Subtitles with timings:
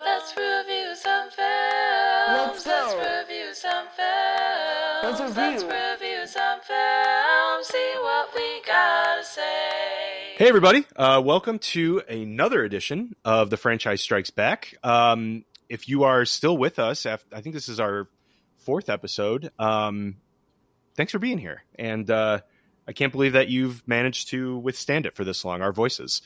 [0.00, 1.36] Let's review some films.
[1.36, 3.20] Let's go.
[3.20, 5.20] review some films.
[5.20, 5.68] Let's review.
[5.68, 7.68] review some films.
[7.68, 10.34] See what we gotta say.
[10.38, 10.84] Hey, everybody.
[10.96, 14.74] Uh, welcome to another edition of The Franchise Strikes Back.
[14.82, 18.08] Um, if you are still with us, af- I think this is our
[18.56, 19.52] fourth episode.
[19.56, 20.16] Um,
[20.96, 21.62] thanks for being here.
[21.78, 22.40] And uh,
[22.88, 26.22] I can't believe that you've managed to withstand it for this long, our voices.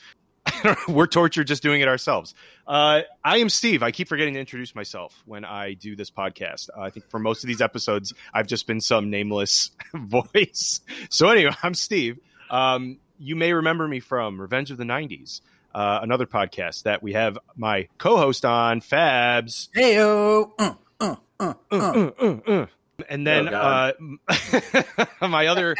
[0.87, 2.33] We're tortured just doing it ourselves.
[2.67, 3.83] Uh, I am Steve.
[3.83, 6.69] I keep forgetting to introduce myself when I do this podcast.
[6.75, 10.81] Uh, I think for most of these episodes, I've just been some nameless voice.
[11.09, 12.19] So, anyway, I'm Steve.
[12.49, 15.41] Um, you may remember me from Revenge of the 90s,
[15.73, 19.69] uh, another podcast that we have my co host on, Fabs.
[19.75, 20.51] Heyo.
[20.59, 21.77] Uh, uh, uh, uh.
[21.77, 22.65] Uh, uh, uh.
[23.09, 23.91] And then Oh,
[24.29, 24.83] uh,
[25.27, 25.75] my other,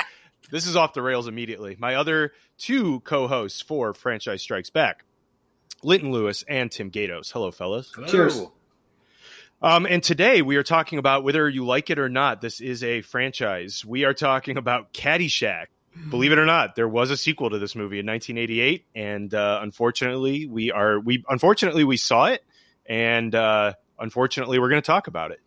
[0.53, 1.75] this is off the rails immediately.
[1.79, 5.03] My other two co hosts for Franchise Strikes Back,
[5.81, 7.31] Linton Lewis and Tim Gatos.
[7.31, 7.91] Hello, fellas.
[8.07, 8.39] Cheers.
[9.63, 12.39] Um, and today we are talking about whether you like it or not.
[12.39, 13.83] This is a franchise.
[13.83, 15.67] We are talking about Caddyshack.
[16.09, 19.59] Believe it or not, there was a sequel to this movie in 1988, and uh,
[19.61, 22.43] unfortunately, we are we unfortunately we saw it,
[22.85, 25.39] and uh, unfortunately, we're going to talk about it.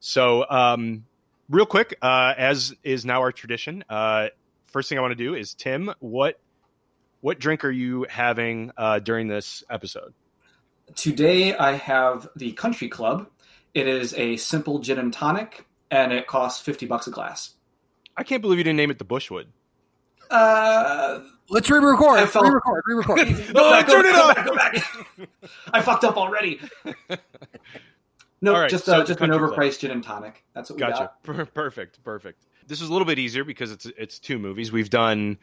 [0.00, 1.04] So, um,
[1.48, 4.28] real quick, uh, as is now our tradition, uh,
[4.72, 6.40] first thing I want to do is Tim, what
[7.20, 10.12] what drink are you having uh, during this episode?
[10.96, 13.28] Today I have the Country Club.
[13.74, 17.54] It is a simple gin and tonic, and it costs fifty bucks a glass.
[18.16, 19.46] I can't believe you didn't name it the Bushwood.
[20.30, 21.20] Uh,
[21.50, 22.18] Let's re-record.
[22.18, 22.82] I felt- Re-record.
[22.86, 23.18] Re-record.
[23.54, 24.56] go Oh, back, go turn it back, go off!
[24.56, 24.82] back,
[25.16, 25.30] go back.
[25.72, 26.60] I fucked up already.
[28.44, 29.56] No, All right, just so uh, just an Country Club.
[29.56, 30.42] overpriced gin and tonic.
[30.52, 30.98] That's what we Gotcha.
[30.98, 31.22] got.
[31.22, 32.02] Per- perfect.
[32.02, 32.42] Perfect.
[32.72, 34.72] This is a little bit easier because it's it's two movies.
[34.72, 35.36] We've done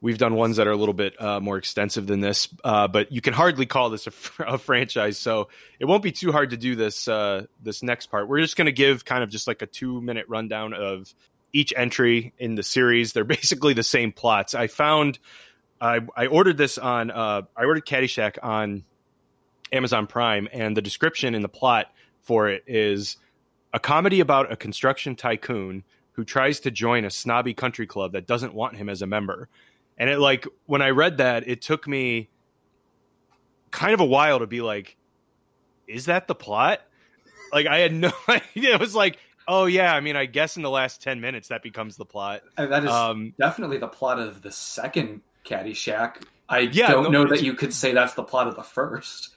[0.00, 3.12] we've done ones that are a little bit uh, more extensive than this, uh, but
[3.12, 5.16] you can hardly call this a, a franchise.
[5.16, 5.46] So
[5.78, 8.26] it won't be too hard to do this uh, this next part.
[8.26, 11.14] We're just going to give kind of just like a two minute rundown of
[11.52, 13.12] each entry in the series.
[13.12, 14.52] They're basically the same plots.
[14.52, 15.20] I found
[15.80, 18.82] I I ordered this on uh, I ordered Caddyshack on
[19.70, 21.92] Amazon Prime, and the description in the plot
[22.22, 23.18] for it is
[23.72, 28.26] a comedy about a construction tycoon who tries to join a snobby country club that
[28.26, 29.48] doesn't want him as a member.
[29.98, 32.28] And it like when I read that, it took me
[33.70, 34.96] kind of a while to be like,
[35.86, 36.80] is that the plot?
[37.52, 38.74] Like I had no idea.
[38.74, 39.18] It was like,
[39.48, 42.42] oh yeah, I mean, I guess in the last ten minutes that becomes the plot.
[42.56, 46.22] And that is Um, definitely the plot of the second Caddyshack.
[46.48, 49.30] I Yeah, don't no, know that you could say that's the plot of the first.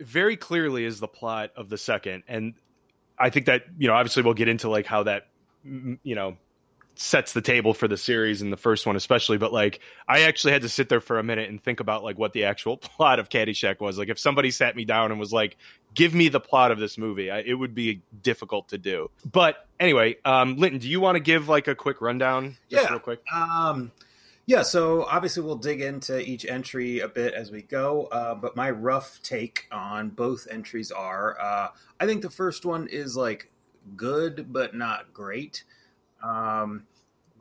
[0.00, 2.54] very clearly is the plot of the second and
[3.18, 5.28] i think that you know obviously we'll get into like how that
[5.64, 6.36] you know
[6.94, 10.52] sets the table for the series in the first one especially but like i actually
[10.52, 13.18] had to sit there for a minute and think about like what the actual plot
[13.18, 15.56] of caddyshack was like if somebody sat me down and was like
[15.94, 19.66] give me the plot of this movie I, it would be difficult to do but
[19.80, 22.90] anyway um linton do you want to give like a quick rundown just Yeah.
[22.90, 23.90] real quick Um,
[24.44, 28.06] yeah, so obviously we'll dig into each entry a bit as we go.
[28.10, 31.68] Uh, but my rough take on both entries are uh,
[32.00, 33.51] I think the first one is like
[33.96, 35.64] good, but not great.
[36.22, 36.84] Um,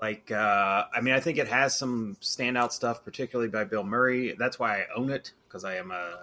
[0.01, 4.35] like, uh, I mean, I think it has some standout stuff, particularly by Bill Murray.
[4.37, 6.17] That's why I own it because I am a,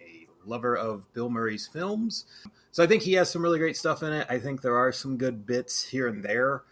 [0.00, 2.24] a, lover of Bill Murray's films.
[2.72, 4.26] So I think he has some really great stuff in it.
[4.30, 6.62] I think there are some good bits here and there.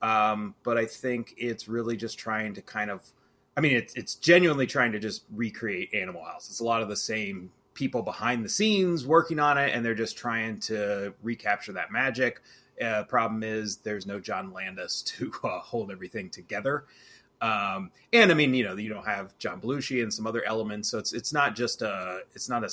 [0.00, 3.02] Um, but I think it's really just trying to kind of,
[3.56, 6.48] I mean, it's it's genuinely trying to just recreate Animal House.
[6.48, 9.94] It's a lot of the same people behind the scenes working on it, and they're
[9.94, 12.40] just trying to recapture that magic.
[12.82, 16.84] Uh, problem is, there's no John Landis to uh, hold everything together.
[17.40, 20.88] Um, and I mean, you know, you don't have John Belushi and some other elements,
[20.88, 22.70] so it's it's not just a it's not a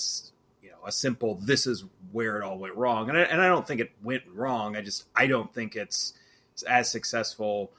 [0.61, 3.47] you know a simple this is where it all went wrong, and I, and I
[3.47, 4.75] don't think it went wrong.
[4.75, 6.13] I just I don't think it's
[6.53, 7.71] it's as successful.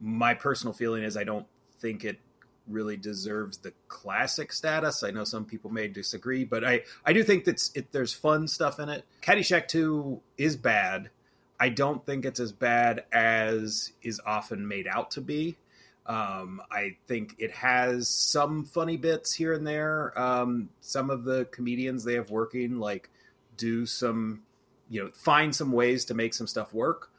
[0.00, 1.46] My personal feeling is I don't
[1.80, 2.20] think it
[2.68, 5.02] really deserves the classic status.
[5.02, 8.48] I know some people may disagree, but I, I do think that it, there's fun
[8.48, 9.04] stuff in it.
[9.22, 11.10] Caddyshack 2 is bad.
[11.58, 15.56] I don't think it's as bad as is often made out to be.
[16.06, 20.16] Um, I think it has some funny bits here and there.
[20.18, 23.10] Um, some of the comedians they have working like
[23.56, 24.42] do some,
[24.88, 27.10] you know, find some ways to make some stuff work.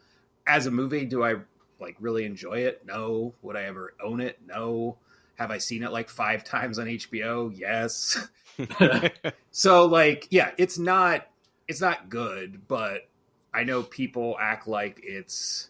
[0.48, 1.36] As a movie, do I
[1.80, 2.86] like really enjoy it?
[2.86, 3.34] No.
[3.42, 4.40] Would I ever own it?
[4.46, 4.98] No.
[5.38, 7.52] Have I seen it like five times on HBO?
[7.56, 8.28] Yes.
[9.52, 11.28] so like, yeah, it's not
[11.68, 13.08] it's not good, but
[13.54, 15.70] I know people act like it's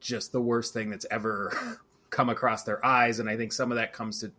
[0.00, 1.80] just the worst thing that's ever
[2.10, 4.32] come across their eyes, and I think some of that comes to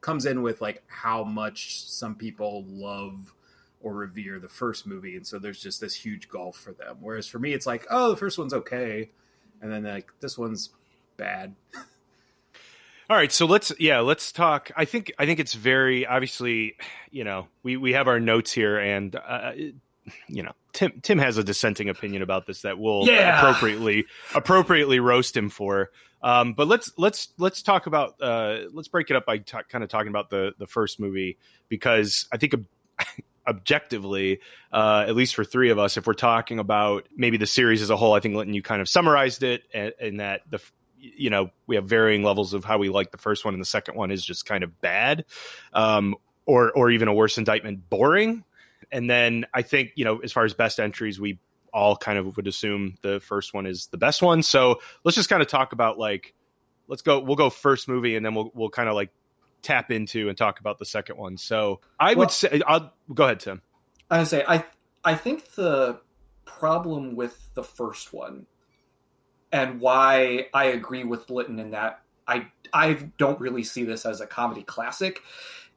[0.00, 3.34] comes in with like how much some people love
[3.80, 6.96] or revere the first movie, and so there's just this huge gulf for them.
[7.00, 9.10] Whereas for me, it's like, oh, the first one's okay,
[9.60, 10.70] and then like this one's
[11.16, 11.54] bad.
[13.08, 14.70] All right, so let's yeah, let's talk.
[14.76, 16.76] I think I think it's very obviously,
[17.10, 19.52] you know, we we have our notes here, and uh,
[20.26, 23.38] you know, Tim Tim has a dissenting opinion about this that we'll Yeah.
[23.38, 25.90] appropriately appropriately roast him for.
[26.20, 29.84] Um, but let's let's let's talk about uh, let's break it up by ta kind
[29.84, 31.38] of talking about the the first movie
[31.68, 32.66] because I think ob-
[33.46, 34.40] objectively,
[34.72, 37.90] uh, at least for three of us, if we're talking about maybe the series as
[37.90, 40.58] a whole, I think Linton you kind of summarized it, and, and that the
[40.98, 43.66] you know we have varying levels of how we like the first one, and the
[43.66, 45.24] second one is just kind of bad,
[45.72, 46.14] um,
[46.46, 48.44] or or even a worse indictment, boring.
[48.92, 51.38] And then I think you know as far as best entries, we
[51.72, 54.42] all kind of would assume the first one is the best one.
[54.42, 56.34] So let's just kind of talk about like
[56.88, 59.10] let's go we'll go first movie and then we'll we'll kind of like
[59.62, 61.36] tap into and talk about the second one.
[61.36, 63.62] So I Well- would say I'll go ahead, Tim.
[64.10, 64.64] I would say I
[65.04, 66.00] I think the
[66.44, 68.46] problem with the first one
[69.56, 74.20] and why I agree with Linton in that I I don't really see this as
[74.20, 75.22] a comedy classic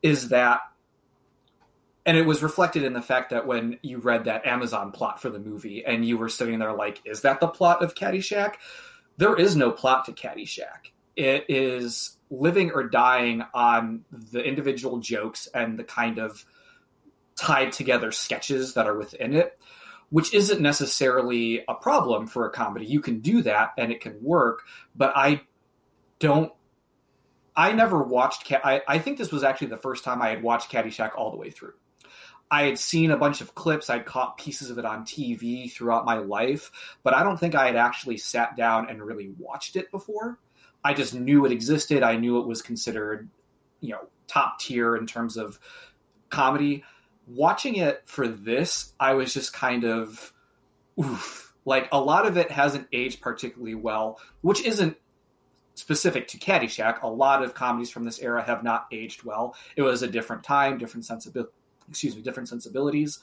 [0.04, 0.60] is that
[2.06, 5.30] and it was reflected in the fact that when you read that Amazon plot for
[5.30, 8.56] the movie and you were sitting there like is that the plot of Caddyshack?
[9.16, 10.92] There is no plot to Caddyshack.
[11.16, 16.44] It is living or dying on the individual jokes and the kind of
[17.38, 19.58] tied together sketches that are within it,
[20.10, 22.86] which isn't necessarily a problem for a comedy.
[22.86, 24.64] You can do that and it can work,
[24.96, 25.42] but I
[26.20, 26.52] don't.
[27.56, 28.52] I never watched.
[28.52, 31.38] I, I think this was actually the first time I had watched Caddyshack all the
[31.38, 31.74] way through.
[32.52, 33.90] I had seen a bunch of clips.
[33.90, 36.72] I'd caught pieces of it on TV throughout my life,
[37.04, 40.40] but I don't think I had actually sat down and really watched it before.
[40.84, 42.02] I just knew it existed.
[42.02, 43.30] I knew it was considered,
[43.82, 45.60] you know, top tier in terms of
[46.30, 46.84] comedy
[47.30, 50.34] watching it for this, I was just kind of
[51.00, 51.54] oof.
[51.66, 54.98] Like a lot of it hasn't aged particularly well, which isn't
[55.76, 57.02] specific to Caddyshack.
[57.04, 59.56] A lot of comedies from this era have not aged well.
[59.76, 61.54] It was a different time, different sensibility.
[61.88, 63.18] Excuse me, different sensibilities,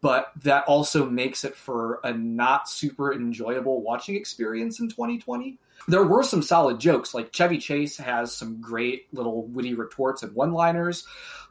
[0.00, 5.58] but that also makes it for a not super enjoyable watching experience in 2020.
[5.88, 10.32] There were some solid jokes, like Chevy Chase has some great little witty retorts and
[10.32, 11.08] one-liners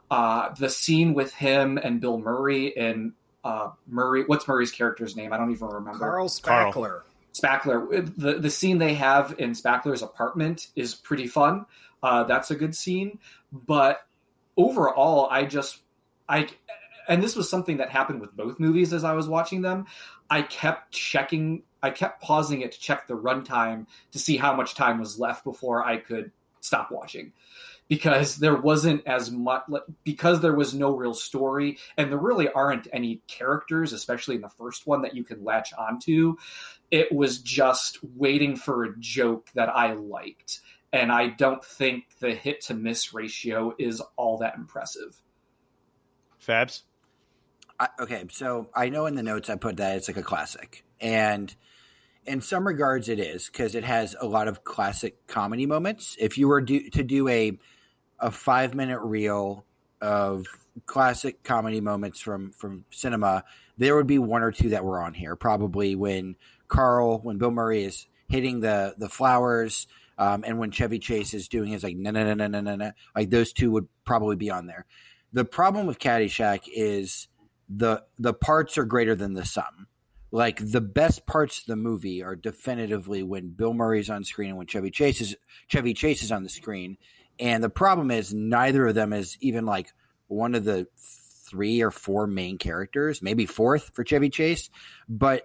[0.10, 3.14] uh, the scene with him and Bill Murray and
[3.44, 4.24] uh, Murray.
[4.26, 5.34] What's Murray's character's name?
[5.34, 6.00] I don't even remember.
[6.00, 6.74] Carl Carl.
[6.74, 7.02] Spackler.
[7.34, 8.14] Spackler.
[8.18, 11.66] The the scene they have in Spackler's apartment is pretty fun.
[12.02, 13.20] Uh, that's a good scene.
[13.52, 14.06] But
[14.56, 15.80] overall, I just
[16.28, 16.48] I
[17.08, 19.86] and this was something that happened with both movies as I was watching them.
[20.30, 21.64] I kept checking.
[21.84, 25.44] I kept pausing it to check the runtime to see how much time was left
[25.44, 27.32] before I could stop watching
[27.88, 29.64] because there wasn't as much
[30.04, 34.50] because there was no real story and there really aren't any characters especially in the
[34.50, 36.36] first one that you can latch onto
[36.92, 40.60] it was just waiting for a joke that i liked
[40.92, 45.22] and i don't think the hit to miss ratio is all that impressive
[46.48, 46.84] Fabs.
[47.80, 50.84] I, okay, so I know in the notes I put that it's like a classic,
[51.00, 51.54] and
[52.26, 56.16] in some regards it is because it has a lot of classic comedy moments.
[56.20, 57.58] If you were do, to do a
[58.20, 59.66] a five minute reel
[60.02, 60.46] of
[60.86, 63.44] classic comedy moments from from cinema,
[63.78, 65.36] there would be one or two that were on here.
[65.36, 66.36] Probably when
[66.68, 69.88] Carl, when Bill Murray is hitting the the flowers,
[70.18, 72.76] um, and when Chevy Chase is doing his like no no no no no no
[72.76, 74.86] no, like those two would probably be on there.
[75.34, 77.28] The problem with Caddyshack is
[77.70, 79.88] the the parts are greater than the sum.
[80.30, 84.58] Like the best parts of the movie are definitively when Bill Murray's on screen and
[84.58, 85.36] when Chevy Chase is
[85.68, 86.98] Chevy Chase is on the screen.
[87.40, 89.92] And the problem is neither of them is even like
[90.28, 94.70] one of the three or four main characters, maybe fourth for Chevy Chase.
[95.08, 95.44] But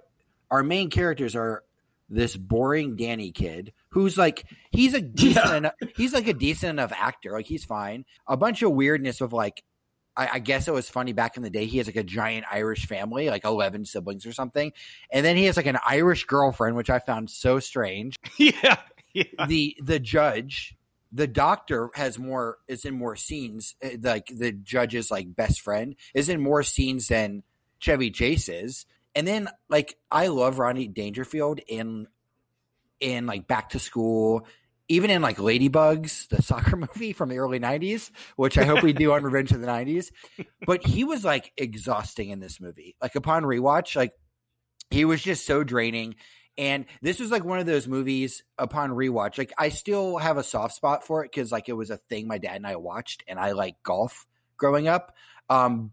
[0.50, 1.62] our main characters are
[2.08, 5.56] this boring Danny kid who's like he's a decent Yeah.
[5.56, 8.04] enough, he's like a decent enough actor, like he's fine.
[8.26, 9.62] A bunch of weirdness of like
[10.14, 11.64] I, I guess it was funny back in the day.
[11.64, 14.72] He has like a giant Irish family, like eleven siblings or something,
[15.10, 18.16] and then he has like an Irish girlfriend, which I found so strange.
[18.36, 18.76] yeah,
[19.14, 19.46] yeah.
[19.48, 20.76] the The judge,
[21.12, 23.74] the doctor, has more is in more scenes.
[23.84, 27.42] uh, Like the judge's like best friend is in more scenes than
[27.78, 28.86] Chevy Chase is.
[29.14, 32.06] And then like I love Rodney Dangerfield in
[33.00, 34.46] in like Back to School.
[34.88, 38.92] Even in like Ladybugs, the soccer movie from the early '90s, which I hope we
[38.92, 40.10] do on Revenge of the '90s,
[40.66, 42.96] but he was like exhausting in this movie.
[43.00, 44.12] Like upon rewatch, like
[44.90, 46.16] he was just so draining.
[46.58, 49.38] And this was like one of those movies upon rewatch.
[49.38, 52.26] Like I still have a soft spot for it because like it was a thing
[52.26, 55.14] my dad and I watched, and I like golf growing up.
[55.48, 55.92] Um,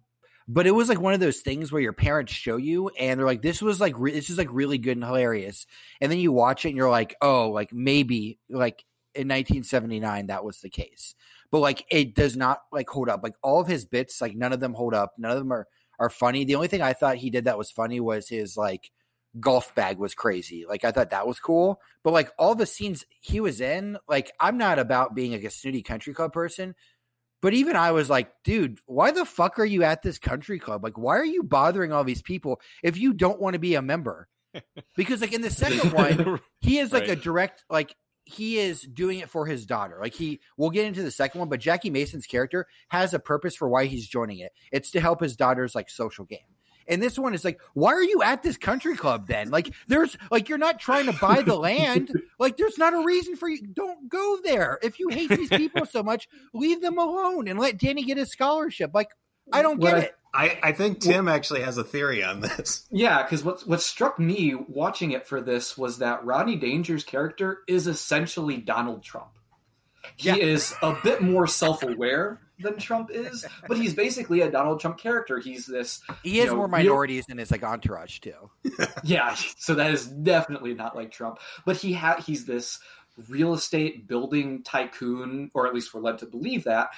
[0.52, 3.28] but it was like one of those things where your parents show you and they're
[3.28, 5.68] like, this was like, re- this is like really good and hilarious.
[6.02, 10.44] And then you watch it and you're like, oh, like maybe like in 1979, that
[10.44, 11.14] was the case.
[11.52, 13.22] But like, it does not like hold up.
[13.22, 15.14] Like all of his bits, like none of them hold up.
[15.20, 15.68] None of them are,
[16.00, 16.46] are funny.
[16.46, 18.90] The only thing I thought he did that was funny was his like
[19.40, 20.66] golf bag was crazy.
[20.68, 21.80] Like I thought that was cool.
[22.04, 25.50] But like all the scenes he was in, like I'm not about being like a
[25.50, 26.76] snooty country club person,
[27.42, 30.84] but even I was like, dude, why the fuck are you at this country club?
[30.84, 33.82] Like, why are you bothering all these people if you don't want to be a
[33.82, 34.28] member?
[34.98, 37.12] Because like in the second one, he is like Right.
[37.12, 37.96] a direct like
[38.26, 39.98] he is doing it for his daughter.
[40.02, 43.56] Like he we'll get into the second one, but Jackie Mason's character has a purpose
[43.56, 44.52] for why he's joining it.
[44.72, 46.40] It's to help his daughter's like social game.
[46.90, 49.52] And this one is like, why are you at this country club then?
[49.52, 52.12] Like, there's like you're not trying to buy the land.
[52.40, 53.68] Like, there's not a reason for you.
[53.68, 54.80] Don't go there.
[54.82, 58.32] If you hate these people so much, leave them alone and let Danny get his
[58.32, 58.92] scholarship.
[58.94, 59.10] Like,
[59.52, 60.16] I don't get What I- it.
[60.32, 62.88] I, I think Tim actually has a theory on this.
[62.92, 67.60] Yeah, because what what struck me watching it for this was that Rodney Danger's character
[67.68, 69.32] is essentially Donald Trump.
[70.16, 70.36] He Yeah.
[70.36, 74.98] is a bit more self aware than Trump is, but he's basically a Donald Trump
[74.98, 75.40] character.
[75.40, 78.50] He's this He has know, more real- minorities in his like entourage too.
[79.04, 81.40] yeah, so that is definitely not like Trump.
[81.66, 82.80] But he ha- he's this
[83.28, 86.90] real estate building tycoon, or at least we're led to believe that.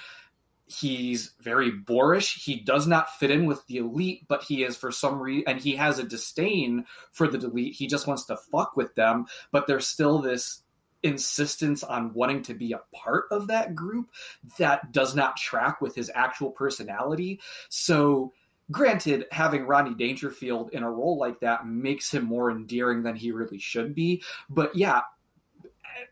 [0.68, 2.46] He's very boorish.
[2.46, 5.60] He does not fit in with the elite, but he is for some reason, and
[5.60, 7.74] he has a disdain for the elite.
[7.76, 10.61] He just wants to fuck with them, but there's still this
[11.04, 14.10] insistence on wanting to be a part of that group
[14.58, 17.40] that does not track with his actual personality.
[17.70, 18.34] So
[18.70, 23.32] granted, having Rodney Dangerfield in a role like that makes him more endearing than he
[23.32, 24.24] really should be.
[24.50, 25.02] But yeah,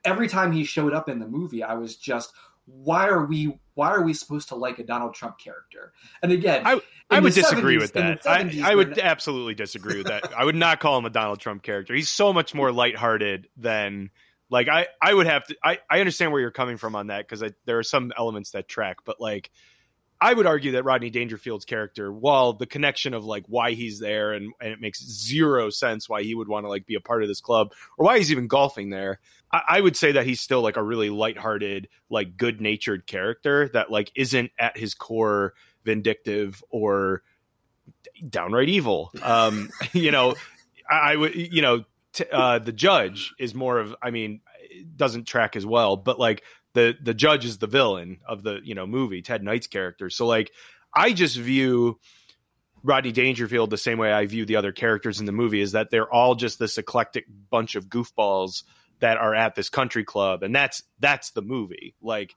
[0.04, 2.34] every time he showed up in the movie, I was just,
[2.66, 5.94] why are we why are we supposed to like a Donald Trump character?
[6.22, 8.28] And again, I- I would disagree 70s with that.
[8.28, 10.32] I, 70s, I would they're- absolutely disagree with that.
[10.38, 11.96] I would not call him a Donald Trump character.
[11.96, 14.12] He's so much more lighthearted than
[14.50, 14.88] like I.
[15.02, 15.56] I would have to.
[15.64, 18.68] I, I understand where you're coming from on that because there are some elements that
[18.68, 19.52] track, but like
[20.22, 24.34] I would argue that Rodney Dangerfield's character, while the connection of like why he's there
[24.34, 27.22] and, and it makes zero sense why he would want to like be a part
[27.22, 29.20] of this club or why he's even golfing there,
[29.52, 33.70] I, I would say that he's still like a really lighthearted, like good natured character
[33.70, 35.54] that like isn't at his core
[35.86, 37.24] vindictive or
[38.28, 39.12] downright evil.
[39.24, 40.36] Um, you know,
[40.90, 44.42] I, I would, you know, t- uh, the judge is more of, I mean,
[44.96, 48.76] doesn't track as well, but like the the judge is the villain of the you
[48.76, 50.10] know movie, Ted Knight's character.
[50.10, 50.52] So like,
[50.94, 52.00] I just view
[52.84, 55.90] Rodney Dangerfield the same way I view the other characters in the movie is that
[55.90, 58.64] they're all just this eclectic bunch of goofballs
[59.00, 61.96] that are at this country club, and that's that's the movie.
[62.02, 62.36] Like.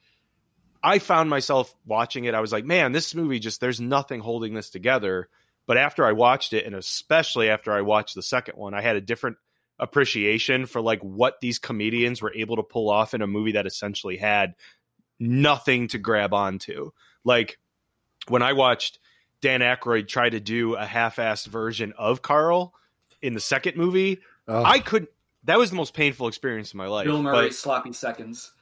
[0.85, 2.35] I found myself watching it.
[2.35, 5.29] I was like, man, this movie just, there's nothing holding this together.
[5.65, 8.97] But after I watched it, and especially after I watched the second one, I had
[8.97, 9.37] a different
[9.83, 13.67] appreciation for like what these comedians were able to pull off in a movie that
[13.67, 14.55] essentially had
[15.19, 16.93] nothing to grab onto.
[17.25, 17.59] Like
[18.29, 18.99] when I watched
[19.43, 22.73] Dan Aykroyd try to do a half-assed version of Carl
[23.21, 24.65] in the second movie, Ugh.
[24.67, 25.11] I couldn't.
[25.45, 27.05] That was the most painful experience in my life.
[27.07, 28.53] Bill But- Murray sloppy seconds.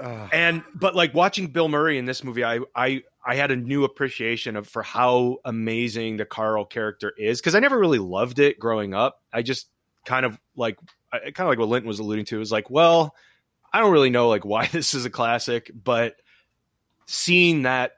[0.00, 0.30] Ugh.
[0.32, 3.84] and but like watching Bill Murray in this movie, I I I had a new
[3.84, 8.58] appreciation of for how amazing the Carl character is because I never really loved it
[8.58, 9.20] growing up.
[9.32, 9.68] I just
[10.04, 10.78] kind of like
[11.12, 13.14] kind of like what Linton was alluding to is like, well,
[13.72, 16.16] I don't really know like why this is a classic, but
[17.06, 17.92] seeing that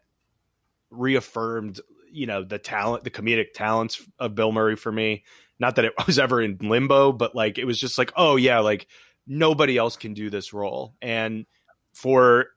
[0.91, 5.25] reaffirmed, you know, the talent, the comedic talents of Bill Murray for me.
[5.59, 8.61] Not that it was ever in limbo, but like it was just like, oh yeah,
[8.61, 8.87] like
[9.27, 10.95] nobody else can do this role.
[11.03, 11.47] And
[11.95, 12.49] for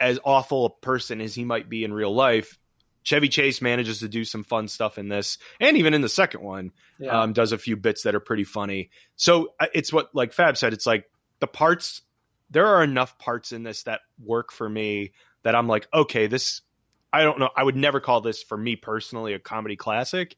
[0.00, 2.58] as awful a person as he might be in real life,
[3.02, 6.42] Chevy Chase manages to do some fun stuff in this, and even in the second
[6.42, 7.22] one, Yeah.
[7.22, 8.90] um, does a few bits that are pretty funny.
[9.16, 10.72] So uh, it's what like Fab said.
[10.72, 12.02] It's like the parts.
[12.50, 16.60] There are enough parts in this that work for me that I'm like, okay, this.
[17.14, 17.50] I don't know.
[17.54, 20.36] I would never call this for me personally a comedy classic,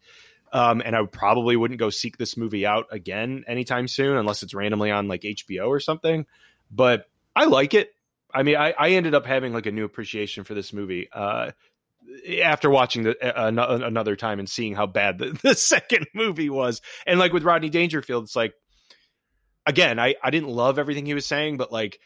[0.53, 4.55] um, and I probably wouldn't go seek this movie out again anytime soon unless it's
[4.55, 6.27] randomly on like HBO or something.
[6.73, 7.05] But
[7.37, 7.91] I like it.
[8.33, 11.53] I mean, I, I ended up having like a new appreciation for this movie uh,
[12.43, 13.49] after watching the uh,
[13.87, 16.81] another time and seeing how bad the, the second movie was.
[17.07, 18.55] And like with Rodney Dangerfield, it's like
[19.67, 21.99] again, I I didn't love everything he was saying, but like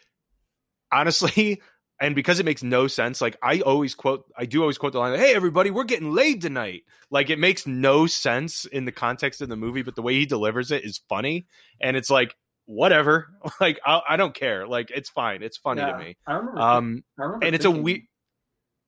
[0.92, 1.62] honestly.
[2.00, 5.00] And because it makes no sense, like I always quote, I do always quote the
[5.00, 9.40] line, "Hey, everybody, we're getting laid tonight." Like it makes no sense in the context
[9.40, 11.48] of the movie, but the way he delivers it is funny,
[11.80, 12.36] and it's like
[12.66, 13.26] whatever.
[13.60, 14.64] Like I, I don't care.
[14.68, 15.42] Like it's fine.
[15.42, 15.90] It's funny Yeah.
[15.90, 16.16] to me.
[16.24, 16.60] I remember.
[16.60, 18.07] Um, I remember and it's a thinking- we-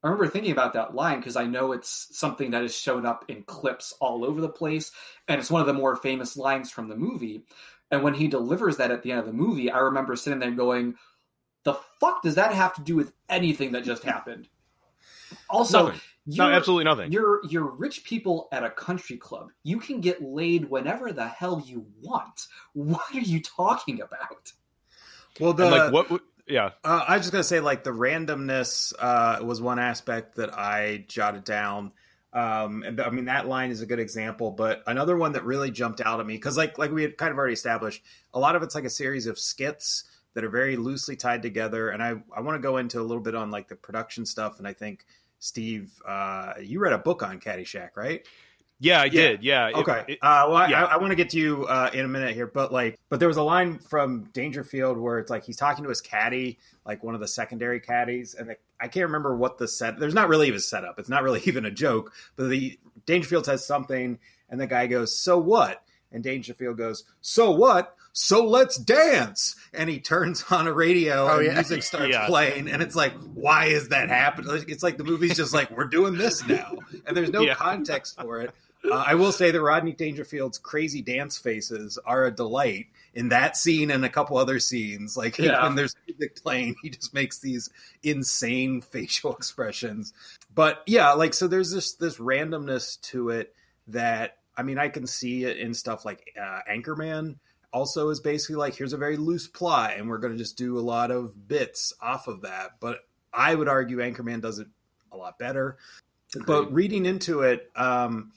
[0.03, 3.25] I remember thinking about that line because I know it's something that has shown up
[3.29, 4.93] in clips all over the place,
[5.29, 7.43] and it's one of the more famous lines from the movie.
[7.91, 10.51] And when he delivers that at the end of the movie, I remember sitting there
[10.53, 10.97] going,
[11.65, 14.49] "The fuck does that have to do with anything that just happened?"
[15.49, 16.01] Also, Nothing.
[16.27, 17.13] No, you're- absolutely nothing.
[17.13, 19.51] You're you're rich people at a country club.
[19.65, 22.47] You can get laid whenever the hell you want.
[22.73, 24.53] What are you talking about?
[25.41, 26.23] Well, the And like what?
[26.51, 30.53] Yeah, Uh, I was just gonna say, like the randomness uh, was one aspect that
[30.53, 31.93] I jotted down,
[32.33, 34.51] um, and I mean that line is a good example.
[34.51, 37.31] But another one that really jumped out at me because, like, like we had kind
[37.31, 38.03] of already established,
[38.35, 40.05] a lot of it's like a series of skits
[40.35, 41.91] that are very loosely tied together.
[41.91, 44.59] And I I want to go into a little bit on like the production stuff.
[44.59, 45.07] And I think
[45.39, 48.27] Steve, uh, you read a book on Caddyshack, right?
[48.81, 49.11] Yeah, I Yeah.
[49.11, 49.45] did.
[49.45, 49.69] Yeah.
[49.69, 50.05] It- Okay.
[50.09, 50.85] it- uh, well, I, yeah.
[50.85, 53.21] I, I want to get to you uh, in a minute here, but like, but
[53.21, 57.05] there was a line from Dangerfield where it's like he's talking to his caddy, like
[57.05, 59.99] one of the secondary caddies, and the, I can't remember what the set.
[60.01, 60.99] There's not really even setup.
[60.99, 62.13] It's not really even a joke.
[62.37, 64.19] But the Dangerfield says something,
[64.49, 69.55] and the guy goes, "So what?" And Dangerfield goes, "So what?" So let's dance.
[69.73, 71.55] And he turns on a radio Oh, and yeah.
[71.55, 72.27] music starts Yeah.
[72.27, 72.69] playing.
[72.69, 74.65] And it's like, why is that happening?
[74.67, 76.73] It's like the movie's just like, we're doing this now.
[77.07, 77.55] And there's no Yeah.
[77.55, 78.51] context for it.
[78.85, 83.57] Uh, I will say that Rodney Dangerfield's crazy dance faces are a delight in that
[83.57, 85.17] scene and a couple other scenes.
[85.17, 85.63] Like Yeah.
[85.63, 87.71] when there's music playing, he just makes these
[88.03, 90.13] insane facial expressions.
[90.55, 93.55] But yeah, like so, there's this this randomness to it
[93.89, 97.37] that I mean, I can see it in stuff like uh, Anchorman.
[97.73, 100.77] Also, is basically like here's a very loose plot, and we're going to just do
[100.77, 102.81] a lot of bits off of that.
[102.81, 102.99] But
[103.33, 104.67] I would argue Anchorman does it
[105.13, 105.77] a lot better.
[106.47, 108.33] But reading into it, um,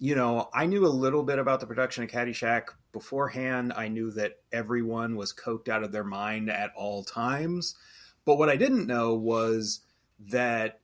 [0.00, 3.74] you know, I knew a little bit about the production of Caddyshack beforehand.
[3.76, 7.76] I knew that everyone was coked out of their mind at all times.
[8.24, 9.80] But what I didn't know was
[10.30, 10.80] that,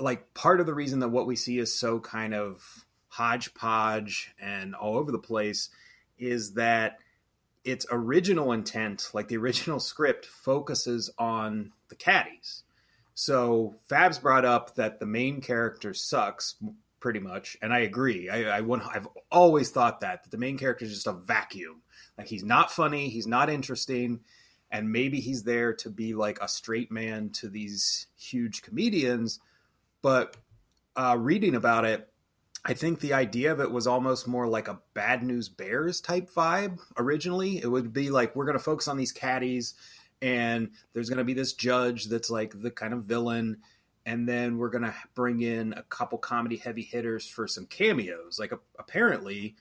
[0.00, 4.74] like, part of the reason that what we see is so kind of hodgepodge and
[4.74, 5.70] all over the place
[6.18, 6.98] is that
[7.64, 12.64] its original intent, like the original script, focuses on the caddies.
[13.14, 16.56] So Fabs brought up that the main character sucks
[17.06, 18.28] pretty much, and I agree.
[18.28, 21.82] I, I want, I've always thought that that the main character is just a vacuum.
[22.18, 24.22] Like he's not funny, he's not interesting,
[24.72, 29.38] and maybe he's there to be like a straight man to these huge comedians.
[30.02, 30.36] But
[30.96, 32.12] uh, reading about it,
[32.64, 36.28] I think the idea of it was almost more like a Bad News Bears type
[36.34, 37.58] vibe originally.
[37.58, 39.74] It would be like we're going to focus on these caddies
[40.20, 43.58] and there's going to be this judge that's like the kind of villain
[44.06, 48.38] and then we're going to bring in a couple comedy heavy hitters for some cameos
[48.38, 49.54] like apparently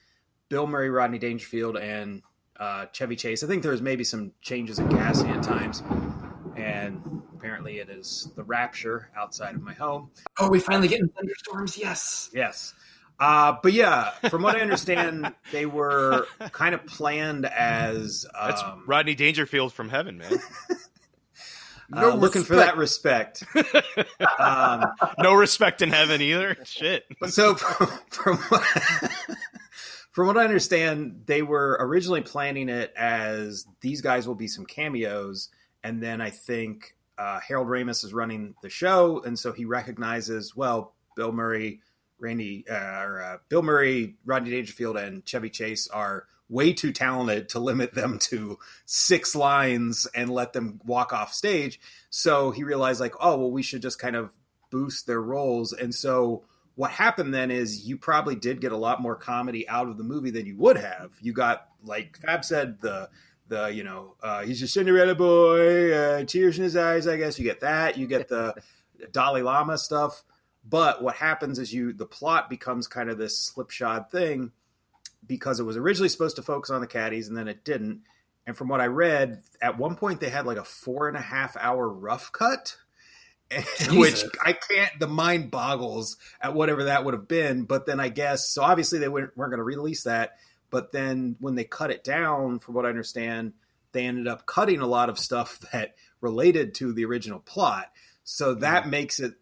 [0.48, 2.22] bill murray rodney dangerfield and
[2.60, 5.84] uh, chevy chase i think there's maybe some changes in casting at times
[6.56, 7.02] and
[7.36, 11.78] apparently it is the rapture outside of my home Oh, we finally getting thunderstorms.
[11.78, 12.30] Yes.
[12.34, 12.74] Yes.
[13.20, 18.84] Uh, but yeah, from what I understand, they were kind of planned as That's um,
[18.86, 20.34] Rodney Dangerfield from heaven, man.
[21.94, 23.44] uh, looking for that respect.
[24.40, 24.86] um,
[25.20, 26.58] no respect in heaven either.
[26.66, 27.06] Shit.
[27.28, 29.12] so from, from what,
[30.12, 34.66] from what I understand, they were originally planning it as these guys will be some
[34.66, 35.50] cameos,
[35.84, 40.56] and then I think uh, Harold Ramis is running the show, and so he recognizes
[40.56, 41.82] well Bill Murray,
[42.20, 47.50] Randy, uh, or uh, Bill Murray, Rodney Dangerfield, and Chevy Chase are way too talented
[47.50, 51.80] to limit them to six lines and let them walk off stage.
[52.10, 54.32] So he realized like, oh well, we should just kind of
[54.72, 56.44] boost their roles, and so
[56.76, 60.04] what happened then is you probably did get a lot more comedy out of the
[60.04, 61.12] movie than you would have.
[61.22, 63.10] You got like Fab said the
[63.48, 67.08] the you know uh, he's a Cinderella boy, uh, tears in his eyes.
[67.08, 67.98] I guess you get that.
[67.98, 68.56] You get the
[69.12, 70.24] Dalai Lama stuff.
[70.68, 74.52] But what happens is you the plot becomes kind of this slipshod thing
[75.28, 78.02] because it was originally supposed to focus on the caddies and then it didn't.
[78.48, 81.22] And from what I read, at one point they had like a four and a
[81.22, 82.78] half hour rough cut
[83.92, 85.00] which I can't.
[85.00, 87.64] The mind boggles at whatever that would have been.
[87.64, 88.64] But then I guess so.
[88.64, 90.38] Obviously, they weren't, weren't going to release that.
[90.70, 93.54] But then when they cut it down, from what I understand,
[93.92, 97.92] they ended up cutting a lot of stuff that related to the original plot.
[98.24, 99.34] So that makes it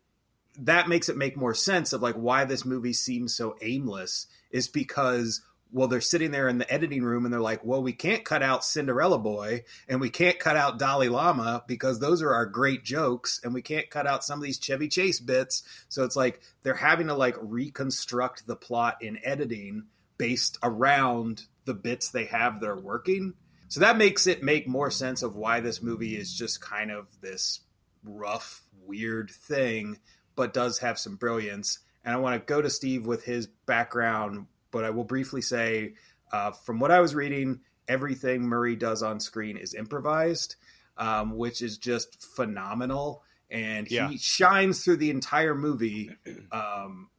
[0.60, 4.68] that makes it make more sense of like why this movie seems so aimless is
[4.68, 5.42] because
[5.74, 8.42] well they're sitting there in the editing room and they're like well we can't cut
[8.42, 12.84] out cinderella boy and we can't cut out dalai lama because those are our great
[12.84, 15.64] jokes and we can't cut out some of these chevy chase bits.
[15.90, 19.86] So it's like they're having to like reconstruct the plot in editing
[20.18, 23.34] based around the bits they have that are working.
[23.68, 27.08] So that makes it make more sense of why this movie is just kind of
[27.22, 27.62] this
[28.04, 30.00] rough weird thing
[30.36, 31.80] but does have some brilliance.
[32.06, 35.94] And I want to go to Steve with his background, but I will briefly say,
[36.34, 40.56] uh, from what I was reading, everything Murray does on screen is improvised,
[40.98, 43.24] um, which is just phenomenal.
[43.50, 44.10] And Yeah.
[44.10, 46.10] he shines through the entire movie,
[46.52, 47.10] um,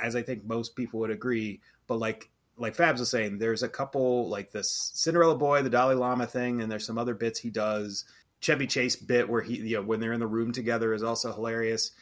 [0.00, 1.60] as I think most people would agree.
[1.86, 5.94] But like like Fabs was saying, there's a couple like this Cinderella boy, the Dalai
[5.94, 8.04] Lama thing, and there's some other bits he does.
[8.40, 11.32] Chevy Chase bit where he, you know, when they're in the room together is also
[11.32, 11.92] hilarious.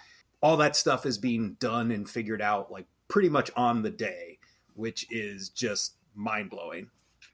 [0.42, 4.38] All that stuff is being done and figured out like pretty much on the day,
[4.74, 6.88] which is just mind blowing.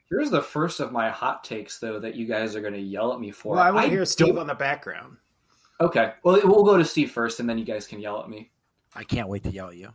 [0.09, 3.13] Here's the first of my hot takes, though, that you guys are going to yell
[3.13, 3.55] at me for.
[3.57, 5.17] Well, I want to hear Steve don't- on the background.
[5.81, 8.51] Okay, well, we'll go to Steve first, and then you guys can yell at me.
[8.95, 9.91] I can't wait to yell at you.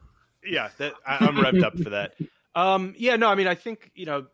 [0.45, 2.13] yeah, that I, I'm revved up for that.
[2.53, 4.27] Um, yeah, no, I mean, I think you know,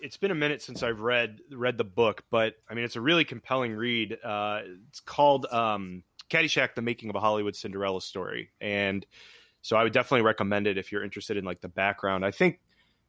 [0.00, 3.00] it's been a minute since I've read read the book, but I mean, it's a
[3.00, 4.18] really compelling read.
[4.24, 9.06] Uh, it's called um, Caddyshack: The Making of a Hollywood Cinderella Story, and
[9.62, 12.24] so I would definitely recommend it if you're interested in like the background.
[12.24, 12.60] I think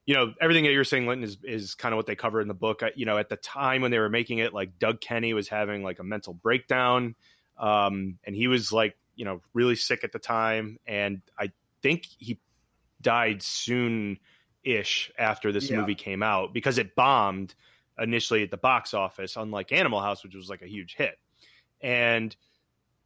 [0.06, 2.48] you know everything that you're saying, Linton, is is kind of what they cover in
[2.48, 2.84] the book.
[2.84, 5.48] I, you know, at the time when they were making it, like Doug Kenney was
[5.48, 7.16] having like a mental breakdown,
[7.58, 12.06] um, and he was like you know really sick at the time, and I think
[12.18, 12.40] he
[13.02, 14.18] died soon
[14.64, 15.78] ish after this Yeah.
[15.78, 17.56] movie came out because it bombed
[17.98, 21.18] initially at the box office unlike animal house which was like a huge hit
[21.82, 22.36] and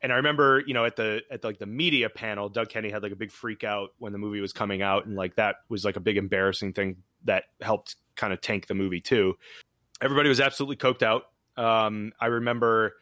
[0.01, 3.03] and i remember you know at the at like the media panel doug kenney had
[3.03, 5.86] like a big freak out when the movie was coming out and like that was
[5.86, 9.36] like a big embarrassing thing that helped kind of tank the movie too.
[10.01, 11.23] Everybody was absolutely coked out.
[11.58, 12.93] Um i remember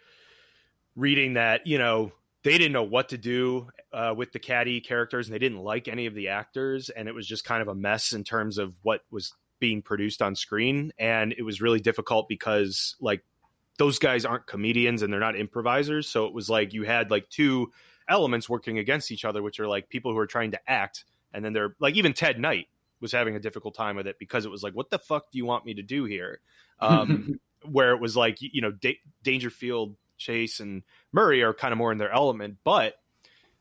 [0.95, 2.11] reading that you know
[2.43, 5.87] they didn't know what to do uh, with the caddy characters and they didn't like
[5.87, 8.75] any of the actors and it was just kind of a mess in terms of
[8.83, 13.23] what was being produced on screen and it was really difficult because like
[13.77, 16.07] those guys aren't comedians and they're not improvisers.
[16.07, 17.71] So it was like you had like two
[18.07, 21.43] elements working against each other which are like people who are trying to act and
[21.43, 22.67] then they're like even ted knight
[22.99, 25.37] was having a difficult time with it because it was like what the fuck do
[25.37, 26.41] you want me to do here?
[26.79, 27.39] Um,
[27.71, 30.83] where it was like you know da- dangerfield chase and
[31.13, 32.95] murray are kind of more in their element but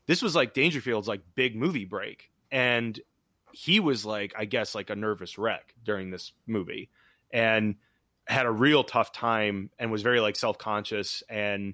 [0.07, 2.99] this was like dangerfield's like big movie break and
[3.53, 6.89] he was like i guess like a nervous wreck during this movie.
[7.31, 7.75] And
[8.27, 11.73] had a real tough time and was very like self-conscious and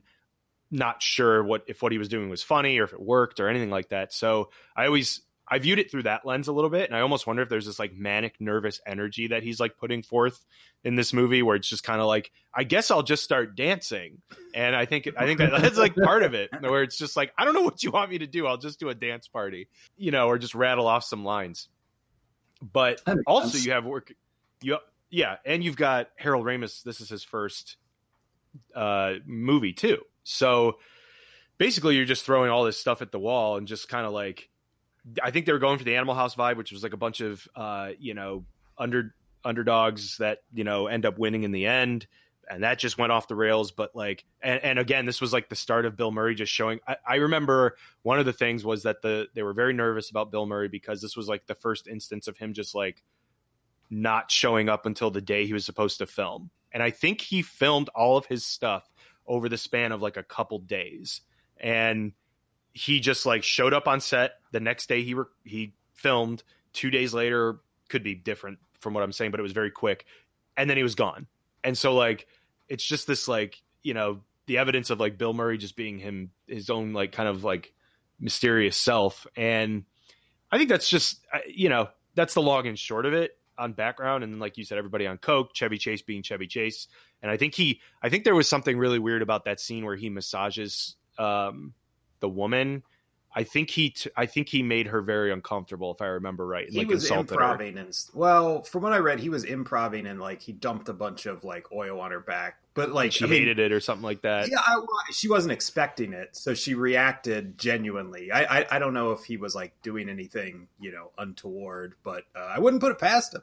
[0.71, 3.49] not sure what if what he was doing was funny or if it worked or
[3.49, 4.13] anything like that.
[4.13, 7.25] So i always i viewed it through that lens a little bit and i almost
[7.25, 10.45] wonder if there's this like manic nervous energy that he's like putting forth
[10.83, 14.21] in this movie where it's just kind of like i guess i'll just start dancing.
[14.53, 17.33] And i think i think that, that's like part of it where it's just like
[17.37, 18.45] i don't know what you want me to do.
[18.45, 21.67] I'll just do a dance party you know or just rattle off some lines.
[22.61, 23.65] But also sense.
[23.65, 24.13] you have work
[24.61, 24.77] you
[25.09, 27.77] yeah and you've got harold ramis this is his first
[28.75, 29.99] uh movie too.
[30.23, 30.77] So
[31.57, 34.49] basically you're just throwing all this stuff at the wall and just kind of like
[35.23, 37.21] i think they were going for the animal house vibe which was like a bunch
[37.21, 38.43] of uh you know
[38.77, 42.07] under underdogs that you know end up winning in the end.
[42.51, 45.49] And that just went off the rails but like and, and again this was like
[45.49, 48.83] the start of bill murray just showing I, I remember one of the things was
[48.83, 51.87] that the they were very nervous about bill murray because this was like the first
[51.87, 53.03] instance of him just like
[53.89, 56.49] not showing up until the day he was supposed to film.
[56.71, 58.89] And i think he filmed all of his stuff
[59.27, 61.21] over the span of like a couple days.
[61.57, 62.13] And
[62.73, 66.43] he just like showed up on set the next day he re- he filmed.
[66.73, 70.05] Two days later could be different from what i'm saying but it was very quick.
[70.57, 71.27] And then he was gone.
[71.63, 72.27] And so like
[72.67, 76.31] it's just this like you know the evidence of like bill murray just being him
[76.47, 77.73] his own like kind of like
[78.19, 79.25] mysterious self.
[79.35, 79.85] And
[80.51, 84.23] i think that's just you know that's the long and short of it on background
[84.23, 86.87] and then like you said everybody on coke chevy chase being chevy chase
[87.21, 89.95] and i think he i think there was something really weird about that scene where
[89.95, 91.73] he massages um
[92.21, 92.81] the woman
[93.35, 96.69] i think he t- i think he made her very uncomfortable if i remember right
[96.69, 97.51] He like was insulted her.
[97.51, 100.93] improving and well, from what I read, he was improving and like he dumped a
[100.93, 103.79] bunch of like oil on her back, but like she I mean, hated it or
[103.79, 104.79] something like that Yeah, I,
[105.11, 108.31] she wasn't expecting it, so she reacted genuinely.
[108.31, 112.23] I, I, I don't know if he was like doing anything, you know, untoward, but
[112.35, 113.41] uh, I wouldn't put it past him.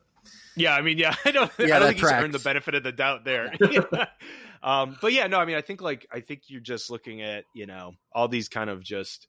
[0.57, 2.33] Yeah, I mean, yeah, I don't, Yeah, I don't think he's earned tracks.
[2.33, 3.53] the benefit of the doubt there.
[4.62, 7.45] um, but yeah, no, I mean, I think like I think you're just looking at
[7.55, 9.29] you know all these kind of just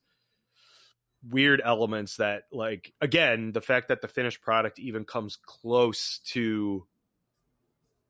[1.28, 6.86] weird elements that like again the fact that the finished product even comes close to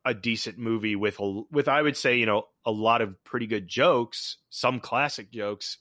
[0.04, 3.46] a decent movie with a with I would say you know a lot of pretty
[3.46, 5.78] good jokes, some classic jokes.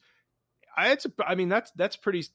[0.76, 2.26] I it's a, I mean that's that's pretty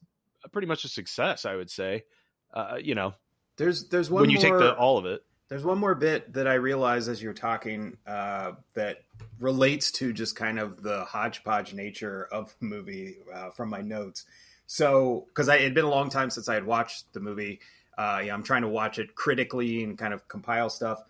[0.52, 2.04] pretty much a success I would say.
[2.52, 3.14] Uh, you know
[3.56, 5.24] There's there's one when you take more- the all of it.
[5.48, 9.04] There's one more bit that I realize as you're talking uh, that
[9.38, 14.24] relates to just kind of the hodgepodge nature of the movie uh, from my notes.
[14.66, 17.60] So, because it had been a long time since I had watched the movie,
[17.98, 21.02] uh, yeah, I'm trying to watch it critically and kind of compile stuff.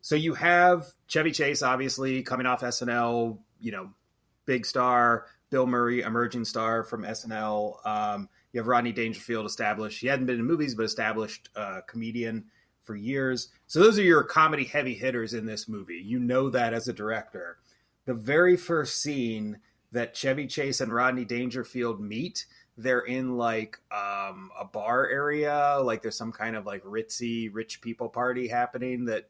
[0.00, 3.90] So you have Chevy Chase, obviously coming off SNL, you know,
[4.46, 5.26] big star.
[5.50, 7.86] Bill Murray, emerging star from SNL.
[7.86, 10.00] Um, you have Rodney Dangerfield, established.
[10.00, 12.44] He hadn't been in movies, but established uh, comedian
[12.84, 13.48] for years.
[13.66, 16.00] So those are your comedy heavy hitters in this movie.
[16.02, 17.58] You know that as a director.
[18.06, 19.58] The very first scene
[19.92, 26.02] that Chevy Chase and Rodney Dangerfield meet they're in like um, a bar area, like
[26.02, 29.28] there's some kind of like ritzy rich people party happening that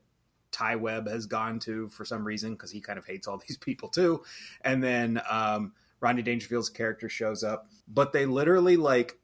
[0.51, 3.59] Ty Webb has gone to for some reason because he kind of hates all these
[3.59, 4.23] people too.
[4.63, 5.73] And then um,
[6.05, 9.19] Rodney Dangerfield's character shows up, but they literally like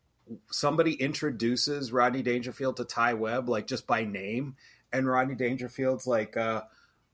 [0.50, 4.56] somebody introduces Rodney Dangerfield to Ty Webb like just by name,
[4.90, 6.62] and Rodney Dangerfield's like, uh,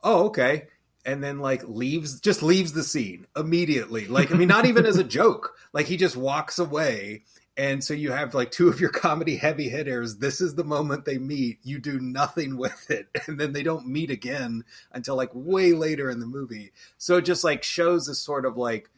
[0.02, 0.68] "Oh, okay."
[1.04, 4.08] and then like leaves just leaves the scene immediately.
[4.08, 5.52] Like i mean not even as a joke.
[5.72, 7.24] Like he just walks away
[7.56, 10.16] and so you have like two of your comedy heavy hitters.
[10.16, 11.58] This is the moment they meet.
[11.62, 13.08] You do nothing with it.
[13.26, 16.72] And then they don't meet again until like way later in the movie.
[16.98, 18.90] So it just like shows this sort of like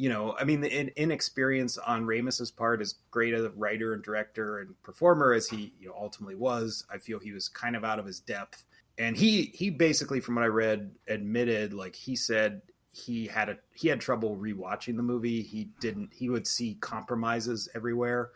[0.00, 4.02] you know i mean the in- inexperience on Ramis's part as great a writer and
[4.02, 7.84] director and performer as he you know, ultimately was i feel he was kind of
[7.84, 8.64] out of his depth.
[8.98, 13.56] And he he basically from what i read admitted like he said he had a
[13.74, 15.42] he had trouble rewatching the movie.
[15.42, 18.30] He didn't he would see compromises everywhere.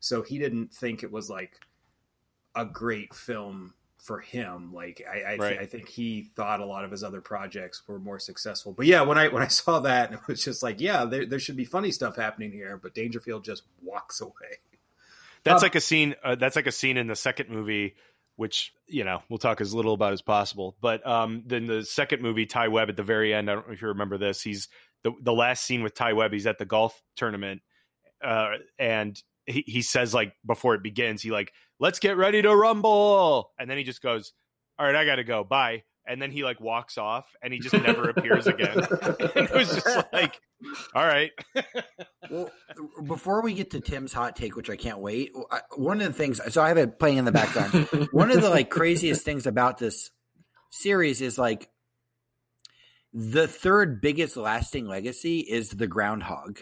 [0.00, 1.58] So he didn't think it was like
[2.54, 3.74] a great film
[4.04, 5.58] for him like i I, Right.
[5.58, 9.00] I think he thought a lot of his other projects were more successful but yeah
[9.02, 11.64] when i when i saw that it was just like yeah there, there should be
[11.64, 14.60] funny stuff happening here but dangerfield just walks away
[15.42, 16.14] That's Um, like a scene.
[16.22, 17.96] Uh, that's like a scene in the second movie,
[18.36, 20.74] which you know we'll talk as little about as possible.
[20.80, 23.50] But um, then the second movie, Ty Webb at the very end.
[23.50, 24.40] I don't know if you remember this.
[24.42, 24.68] He's
[25.02, 26.32] the the last scene with Ty Webb.
[26.32, 27.60] He's at the golf tournament,
[28.22, 32.54] uh, and he, he says like before it begins, he like let's get ready to
[32.54, 34.32] rumble, and then he just goes,
[34.78, 35.44] "All right, I got to go.
[35.44, 38.76] Bye." And then he like walks off, and he just never appears again.
[38.78, 40.38] and it was just like,
[40.94, 41.30] all right,
[42.30, 42.50] Well,
[43.06, 46.12] before we get to Tim's hot take, which I can't wait, I- one of the
[46.12, 48.08] things, so I have it playing in the background.
[48.12, 50.10] one of the like craziest things about this
[50.70, 51.70] series is like
[53.12, 56.60] the third biggest lasting legacy is the groundhog.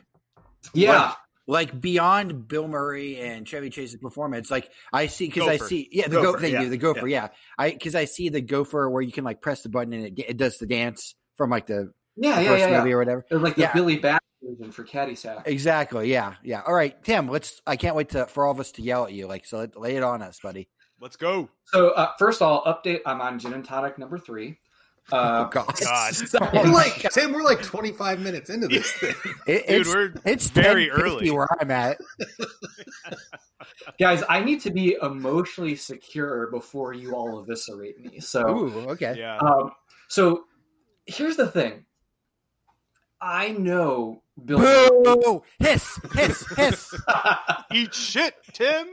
[0.74, 1.16] yeah Like
[1.46, 6.16] beyond Bill Murray and Chevy Chase's performance, like I see because I see yeah the
[6.16, 7.28] Gopher, gopher, thank yeah, you the gopher yeah,
[7.58, 10.24] I because I see the gopher where you can like press the button and it,
[10.28, 12.94] it does the dance from like the yeah yeah first yeah, movie yeah.
[12.94, 13.26] or whatever.
[13.28, 16.10] They're like the billy bass version for caddyshack Exactly.
[16.10, 16.34] Yeah.
[16.42, 16.62] Yeah.
[16.66, 17.28] All right, Tim.
[17.28, 17.60] Let's.
[17.66, 19.26] I can't wait to for all of us to yell at you.
[19.26, 20.68] Like, so lay it on us, buddy.
[21.00, 21.48] let's go.
[21.66, 24.56] so uh, first of all update i'm on gin and tonic number three
[25.12, 25.74] uh, Oh God.
[25.80, 26.14] God.
[26.14, 27.32] so- we're like Tim.
[27.32, 29.14] we're like 25 minutes into this thing
[29.46, 31.30] It, Dude, it's we're it's very early.
[31.30, 31.98] where I'm at.
[33.98, 38.90] guys i need to be emotionally secure before you all eviscerate me so Ooh.
[38.90, 39.14] Okay.
[39.18, 39.38] yeah.
[39.38, 39.72] um,
[40.08, 40.44] so
[41.06, 41.84] here's the thing
[43.20, 45.42] i know bill Murray- Boo!
[45.58, 45.98] Hiss!
[46.14, 46.46] Hiss!
[46.56, 46.94] Hiss!
[47.72, 48.86] Eat shit, Tim.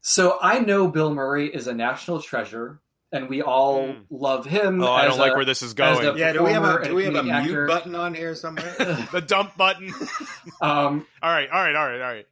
[0.00, 2.80] so i know bill murray is a national treasure
[3.12, 4.04] and we all Mm.
[4.10, 6.16] love him Oh, I don't like where this is going.
[6.16, 7.66] yeah do we have a do we have a mute actor.
[7.66, 8.74] button on here somewhere
[9.12, 9.92] the dump button.
[10.60, 12.26] um, all right, all right, all right, all right.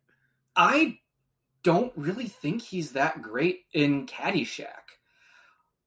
[0.57, 0.99] I
[1.63, 4.67] don't really think he's that great in Caddyshack.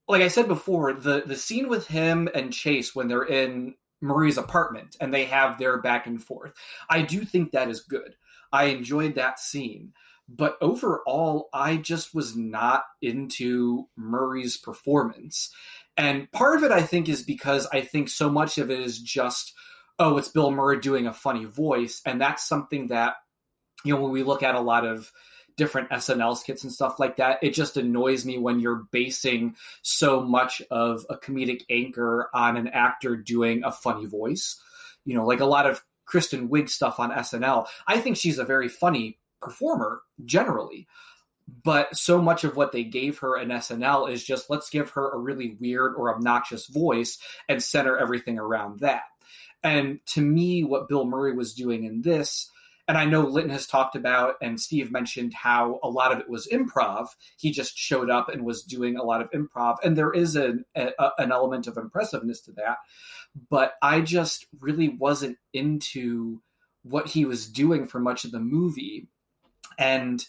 [0.08, 4.36] Like I said before, the the scene with him and Chase when they're in Murray's
[4.36, 6.52] apartment and they have their back and forth,
[6.90, 8.16] I do think that is good.
[8.52, 9.92] I enjoyed that scene.
[10.34, 15.50] But overall, I just was not into Murray's performance.
[15.96, 18.98] And part of it, I think, is because I think so much of it is
[18.98, 19.52] just,
[19.98, 22.00] oh, it's Bill Murray doing a funny voice.
[22.06, 23.14] And that's something that
[23.84, 25.12] you know, when we look at a lot of
[25.56, 30.20] different SNL skits and stuff like that, it just annoys me when you're basing so
[30.20, 34.58] much of a comedic anchor on an actor doing a funny voice.
[35.04, 37.66] You know, like a lot of Kristen Wiig stuff on SNL.
[37.86, 40.86] I think she's a very funny performer generally.
[41.64, 45.10] But so much of what they gave her in SNL is just let's give her
[45.10, 49.02] a really weird or obnoxious voice and center everything around that.
[49.62, 52.48] And to me, what Bill Murray was doing in this
[52.88, 56.28] and I know Linton has talked about, and Steve mentioned how a lot of it
[56.28, 57.08] was improv.
[57.38, 60.64] He just showed up and was doing a lot of improv, and there is an
[60.74, 62.78] a, an element of impressiveness to that.
[63.48, 66.42] But I just really wasn't into
[66.82, 69.08] what he was doing for much of the movie,
[69.78, 70.24] and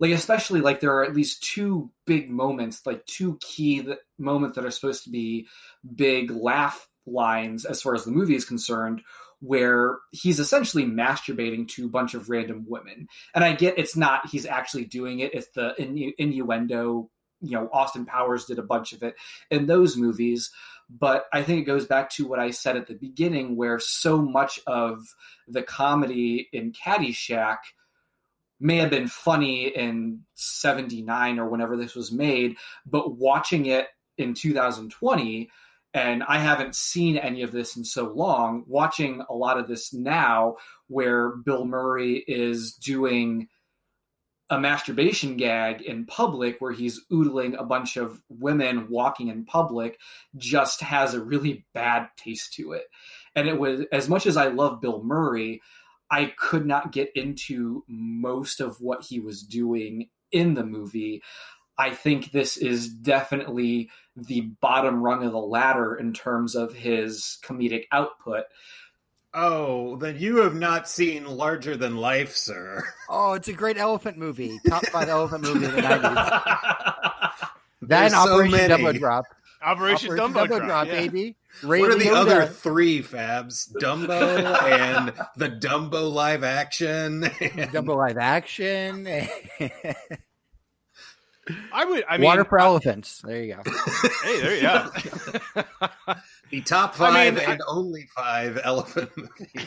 [0.00, 4.56] like especially like there are at least two big moments, like two key th- moments
[4.56, 5.46] that are supposed to be
[5.94, 9.02] big laugh lines as far as the movie is concerned
[9.42, 13.08] where he's essentially masturbating to a bunch of random women.
[13.34, 17.10] And I get it's not he's actually doing it; it's the innu- innuendo.
[17.40, 19.16] You know, Austin Powers did a bunch of it
[19.50, 20.52] in those movies,
[20.88, 24.22] but I think it goes back to what I said at the beginning, where so
[24.22, 25.00] much of
[25.48, 27.58] the comedy in Caddyshack
[28.62, 34.34] may have been funny in 79 or whenever this was made, but watching it in
[34.34, 35.50] 2020,
[35.94, 39.92] and I haven't seen any of this in so long, watching a lot of this
[39.92, 43.48] now where Bill Murray is doing
[44.48, 49.98] a masturbation gag in public where he's oodling a bunch of women walking in public
[50.36, 52.84] just has a really bad taste to it.
[53.34, 55.62] And it was as much as I love Bill Murray,
[56.12, 61.22] I could not get into most of what he was doing in the movie.
[61.78, 67.38] I think this is definitely the bottom rung of the ladder in terms of his
[67.42, 68.44] comedic output.
[69.34, 72.84] Oh, then you have not seen Larger Than Life, sir.
[73.08, 74.58] Oh, it's a great elephant movie.
[74.68, 76.40] Top five elephant movie in the nineties.
[77.82, 78.82] There's Then so Operation many.
[78.84, 79.24] Dumbo Drop.
[79.64, 80.92] Operation, Operation Dumbo, Drop, yeah.
[80.92, 81.36] baby.
[81.62, 82.52] what are the Ray other Liotta.
[82.54, 83.72] three Fabs?
[83.80, 87.24] Dumbo and the Dumbo live action.
[87.24, 87.32] and-
[87.72, 89.06] Dumbo live action?
[91.72, 92.04] I would.
[92.08, 93.20] I mean, Water for elephants.
[93.24, 93.62] There you go.
[94.22, 94.90] hey, there you go.
[96.50, 99.66] the top I five mean, I- and only five elephant movies.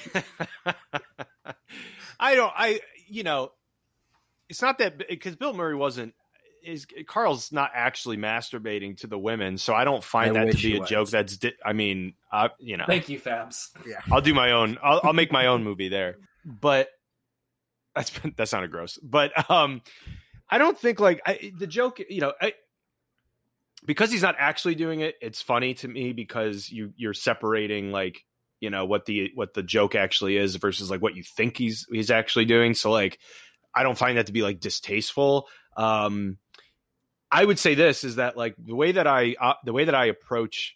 [2.19, 2.53] I don't.
[2.55, 3.51] I you know,
[4.47, 6.13] it's not that because Bill Murray wasn't.
[6.65, 10.62] Is Carl's not actually masturbating to the women, so I don't find I that to
[10.62, 10.89] be a was.
[10.89, 11.10] joke.
[11.10, 13.69] That's di- I mean, I you know, Thank you, Fabs.
[13.86, 14.78] Yeah, I'll do my own.
[14.84, 16.17] I'll, I'll make my own movie there.
[16.43, 16.89] But
[17.95, 18.99] that's that sounded gross.
[19.01, 19.82] But um,
[20.49, 22.01] I don't think like I, the joke.
[22.10, 22.54] You know, I,
[23.86, 25.15] because he's not actually doing it.
[25.21, 28.23] It's funny to me because you you're separating like
[28.60, 31.86] you know what the what the joke actually is versus like what you think he's
[31.91, 32.73] he's actually doing.
[32.73, 33.19] So like,
[33.73, 35.47] I don't find that to be like distasteful.
[35.78, 36.38] Um,
[37.36, 39.95] I would say this is that like the way that I uh, the way that
[39.95, 40.76] I approach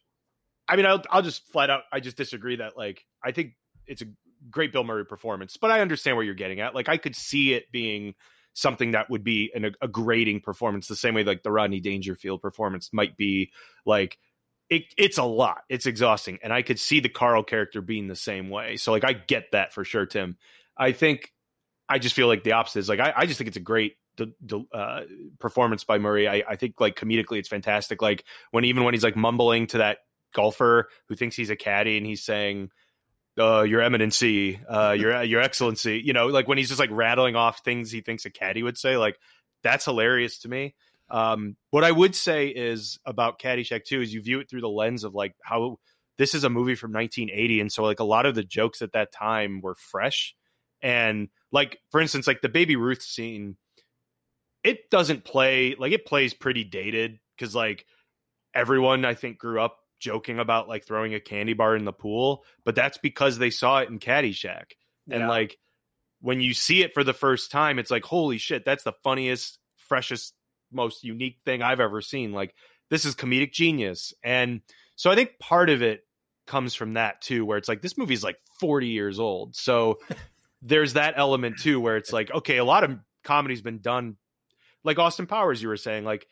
[0.70, 1.84] I mean, I'll, I'll just flat out.
[1.92, 3.54] I just disagree that like I think
[3.88, 4.06] it's a
[4.52, 6.76] great Bill Murray performance, but I understand where you're getting at.
[6.76, 8.14] Like I could see it being
[8.54, 12.42] something that would be an, a grading performance, the same way like the Rodney Dangerfield
[12.42, 13.52] performance might be.
[13.84, 14.20] Like
[14.70, 15.64] it, it's a lot.
[15.70, 18.78] It's exhausting, and I could see the Carl character being the same way.
[18.78, 20.38] So like I get that for sure, Tim.
[20.78, 21.34] I think
[21.90, 23.96] I just feel like the opposite is like I, I just think it's a great
[24.20, 25.02] the, the uh,
[25.40, 26.28] performance by Murray.
[26.28, 28.02] I, I think like comedically it's fantastic.
[28.02, 30.00] Like when even when he's like mumbling to that
[30.34, 32.70] golfer who thinks he's a caddy and he's saying
[33.40, 37.36] uh your eminency uh your your excellency you know like when he's just like rattling
[37.36, 39.18] off things he thinks a caddy would say like
[39.64, 40.76] that's hilarious to me
[41.10, 44.70] um what i would say is about caddyshack 2 is you view it through the
[44.70, 45.78] lens of like how
[46.18, 48.92] this is a movie from 1980 and so like a lot of the jokes at
[48.92, 50.36] that time were fresh
[50.82, 53.58] and like for instance like the baby ruth scene
[54.64, 57.86] it doesn't play like it plays pretty dated because like
[58.54, 62.44] everyone I think grew up joking about like throwing a candy bar in the pool,
[62.66, 64.72] but that's because they saw it in Caddyshack.
[65.12, 65.58] And like
[66.22, 69.60] when you see it for the first time, it's like, holy shit, that's the funniest,
[69.78, 70.34] freshest,
[70.72, 72.32] most unique thing I've ever seen.
[72.32, 72.54] Like
[72.90, 74.14] this is comedic genius.
[74.24, 74.62] And
[74.96, 76.02] so I think part of it
[76.48, 79.56] comes from that too, where it's like this movie's like 40 years old.
[79.56, 80.00] So
[80.62, 84.18] there's that element too, where it's like, okay, a lot of comedy's been done
[84.84, 86.28] like Austin Powers, you were saying, like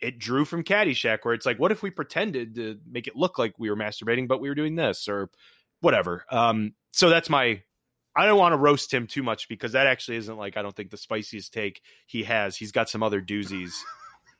[0.00, 3.38] it drew from Caddyshack, where it's like, what if we pretended to make it look
[3.38, 5.30] like we were masturbating, but we were doing this or
[5.80, 6.24] whatever.
[6.30, 7.62] Um, so that's my.
[8.18, 10.74] I don't want to roast him too much because that actually isn't like I don't
[10.74, 12.56] think the spiciest take he has.
[12.56, 13.74] He's got some other doozies.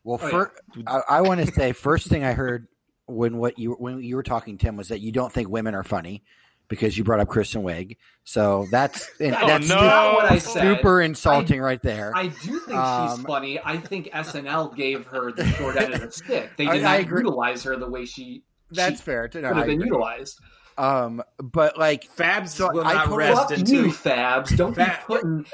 [0.02, 0.52] Well, Oh, fir-
[0.86, 2.68] I, I want to say first thing I heard
[3.06, 5.84] when what you when you were talking, Tim, was that you don't think women are
[5.84, 6.22] funny
[6.68, 7.96] because you brought up Kristen Wiig.
[8.24, 9.74] So that's and Oh, that's no.
[9.76, 10.76] super, Not what I said.
[10.76, 12.12] super insulting right there.
[12.14, 13.60] I do think Um, she's funny.
[13.64, 16.50] I think SNL gave her the short end of the stick.
[16.56, 17.20] They did I not agree.
[17.22, 19.28] utilize her the way she that's she fair.
[19.28, 19.86] To, no, could have been agree.
[19.88, 20.40] utilized.
[20.78, 24.56] Um, but like Fabs So will I not rest Fuck until you, Fabs.
[24.56, 25.46] Don't be putting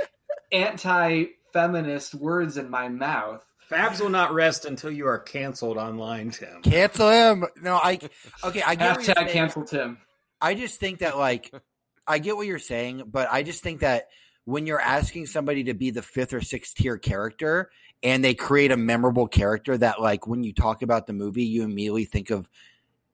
[0.50, 3.44] anti-feminist words in my mouth.
[3.70, 6.60] Fabs will not rest until you are canceled online, Tim.
[6.62, 7.44] cancel him.
[7.62, 7.98] No, I
[8.44, 8.62] okay.
[8.62, 9.98] I get what you're Hashtag cancel Tim.
[10.42, 11.50] I just think that like
[12.06, 14.08] I get what you're saying, but I just think that
[14.44, 17.70] when you're asking somebody to be the fifth or sixth tier character
[18.02, 21.62] and they create a memorable character that like when you talk about the movie you
[21.62, 22.48] immediately think of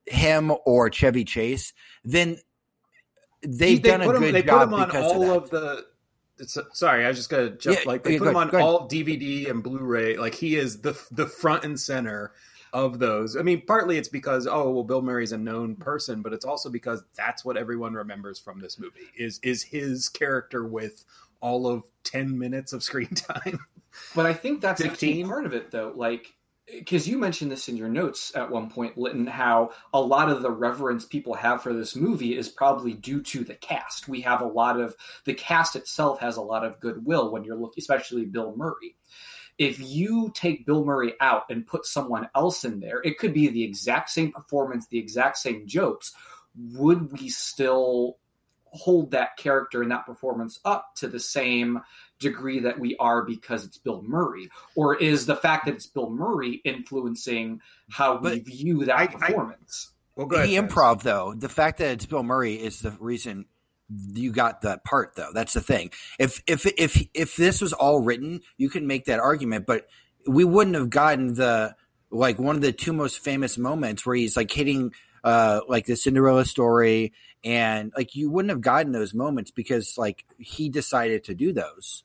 [0.07, 1.73] him or Chevy Chase,
[2.03, 2.37] then
[3.41, 5.49] they've They done a put 'em- good they put job him on all of, of
[5.51, 5.85] the.
[6.39, 7.79] It's, sorry, I was just gonna jump.
[7.79, 10.17] Yeah, like they yeah, put him ahead, on all DVD and Blu-ray.
[10.17, 12.31] Like he is the the front and center.
[12.71, 13.35] Of those.
[13.35, 16.69] I mean, partly it's because oh well, Bill Murray's a known person, but it's also
[16.69, 21.03] because that's what everyone remembers from this movie is is his character with
[21.41, 23.59] all of ten minutes of screen time.
[24.15, 25.27] But I think that's a key 15?
[25.27, 25.93] part of it, though.
[25.95, 26.33] Like,
[26.71, 30.41] because you mentioned this in your notes at one point, Linton, how a lot of
[30.41, 34.07] the reverence people have for this movie is probably due to the cast.
[34.07, 34.95] We have a lot of
[35.25, 38.95] the cast itself has a lot of goodwill when you're looking, especially Bill Murray.
[39.59, 43.49] If you take Bill Murray out and put someone else in there, it could be
[43.49, 46.13] the exact same performance, the exact same jokes.
[46.73, 48.17] Would we still
[48.71, 51.81] hold that character and that performance up to the same
[52.19, 54.49] degree that we are because it's Bill Murray?
[54.75, 59.03] Or is the fact that it's Bill Murray influencing how we But view that I-
[59.03, 59.91] I- performance?
[60.15, 60.49] Well, go ahead.
[60.49, 60.73] the Travis.
[60.73, 63.45] improv though the fact that it's bill murray is the reason
[64.13, 68.01] you got that part though that's the thing if if if if this was all
[68.01, 69.87] written you can make that argument but
[70.27, 71.75] we wouldn't have gotten the
[72.11, 74.91] like one of the two most famous moments where he's like hitting
[75.23, 77.13] uh like the cinderella story
[77.43, 82.03] and like you wouldn't have gotten those moments because like he decided to do those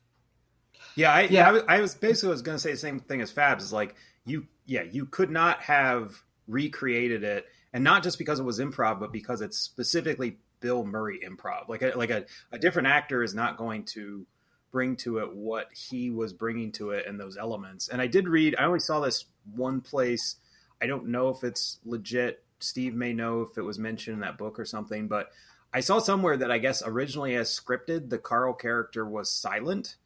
[0.95, 1.29] Yeah, I, Yeah.
[1.29, 1.47] yeah.
[1.47, 3.61] I was, I was basically was going to say the same thing as Fabs.
[3.61, 6.15] Is like you, yeah, you could not have
[6.47, 11.19] recreated it, and not just because it was improv, but because it's specifically Bill Murray
[11.23, 11.69] improv.
[11.69, 14.25] Like a, like a, a different actor is not going to
[14.71, 17.87] bring to it what he was bringing to it and those elements.
[17.87, 18.55] And I did read.
[18.57, 20.37] I only saw this one place.
[20.81, 22.43] I don't know if it's legit.
[22.57, 25.29] Steve may know if it was mentioned in that book or something, but
[25.71, 29.97] I saw somewhere that I guess originally as scripted, the Carl character was silent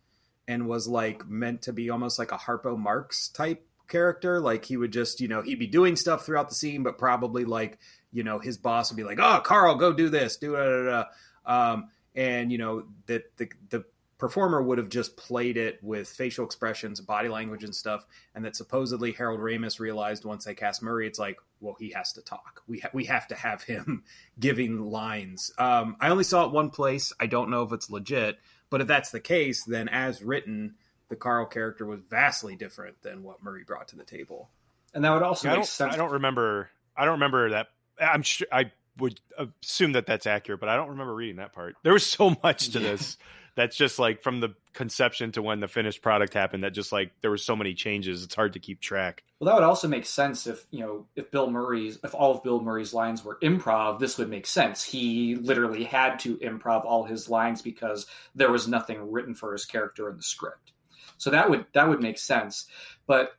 [0.46, 4.42] and was like meant to be almost like a Harpo Marx type character.
[4.42, 7.46] Like he would just, you know, he'd be doing stuff throughout the scene, but probably
[7.46, 7.80] like,
[8.12, 11.04] you know, his boss would be like, "Oh, Carl, go do this, do da da
[11.46, 13.86] da," um, and you know that the the
[14.20, 18.06] performer would have just played it with facial expressions, body language, and stuff.
[18.36, 22.12] And that supposedly Harold Ramis realized once they cast Murray, it's like, well, he has
[22.14, 22.62] to talk.
[22.68, 24.04] We ha- we have to have him
[24.40, 25.52] giving lines.
[25.58, 27.14] Um, I only saw it one place.
[27.20, 28.38] I don't know if it's legit,
[28.70, 30.76] but if that's the case, then as written,
[31.08, 34.50] the Carl character was vastly different than what Murray brought to the table.
[34.94, 35.94] And that would also I make don't, sense.
[35.94, 36.70] I don't remember.
[36.96, 37.68] I don't remember that.
[38.00, 38.48] I'm sure.
[38.52, 41.76] I would assume that that's accurate, but I don't remember reading that part.
[41.84, 43.18] There was so much to this
[43.60, 46.64] that's just like from the conception to when the finished product happened.
[46.64, 48.24] That just like there were so many changes.
[48.24, 49.24] It's hard to keep track.
[49.40, 52.42] Well, that would also make sense if you know if Bill Murray's if all of
[52.42, 54.00] Bill Murray's lines were improv.
[54.00, 54.84] This would make sense.
[54.84, 59.66] He literally had to improv all his lines because there was nothing written for his
[59.66, 60.72] character in the script.
[61.18, 62.66] So that would that would make sense.
[63.08, 63.34] But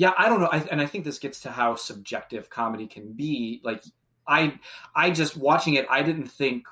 [0.00, 0.48] yeah, I don't know.
[0.50, 3.60] I, and I think this gets to how subjective comedy can be.
[3.62, 3.84] Like
[4.26, 4.58] I
[4.96, 6.66] I just watching it, I didn't think.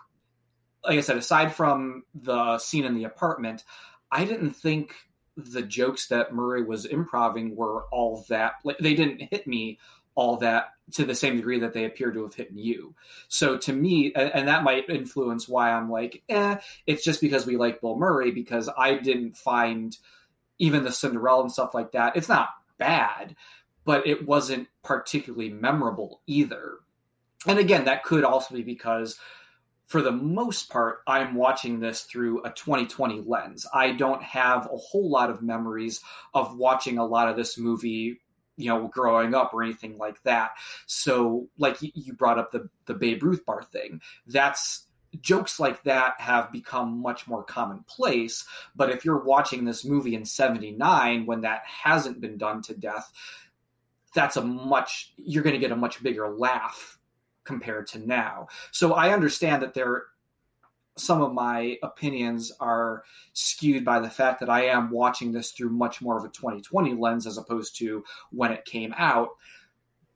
[0.82, 3.64] Like I said, aside from the scene in the apartment,
[4.10, 4.94] I didn't think
[5.36, 9.78] the jokes that Murray was improving were all that like they didn't hit me
[10.14, 12.94] all that to the same degree that they appear to have hit you.
[13.28, 16.56] So to me, and, and that might influence why I'm like, eh,
[16.86, 19.94] it's just because we like Bill Murray because I didn't find
[20.58, 22.16] even the Cinderella and stuff like that.
[22.16, 22.48] It's not
[22.78, 23.36] bad,
[23.84, 26.78] but it wasn't particularly memorable either.
[27.46, 29.18] And again, that could also be because
[29.86, 33.66] for the most part, I'm watching this through a 2020 lens.
[33.72, 36.00] I don't have a whole lot of memories
[36.34, 38.20] of watching a lot of this movie,
[38.58, 40.50] you know, growing up or anything like that.
[40.86, 44.87] So, like you brought up the the Babe Ruth bar thing, that's
[45.20, 48.44] jokes like that have become much more commonplace.
[48.76, 53.12] But if you're watching this movie in '79 when that hasn't been done to death,
[54.14, 56.98] that's a much you're going to get a much bigger laugh
[57.44, 58.48] compared to now.
[58.72, 60.06] So I understand that there
[60.96, 65.70] some of my opinions are skewed by the fact that I am watching this through
[65.70, 69.30] much more of a 2020 lens as opposed to when it came out.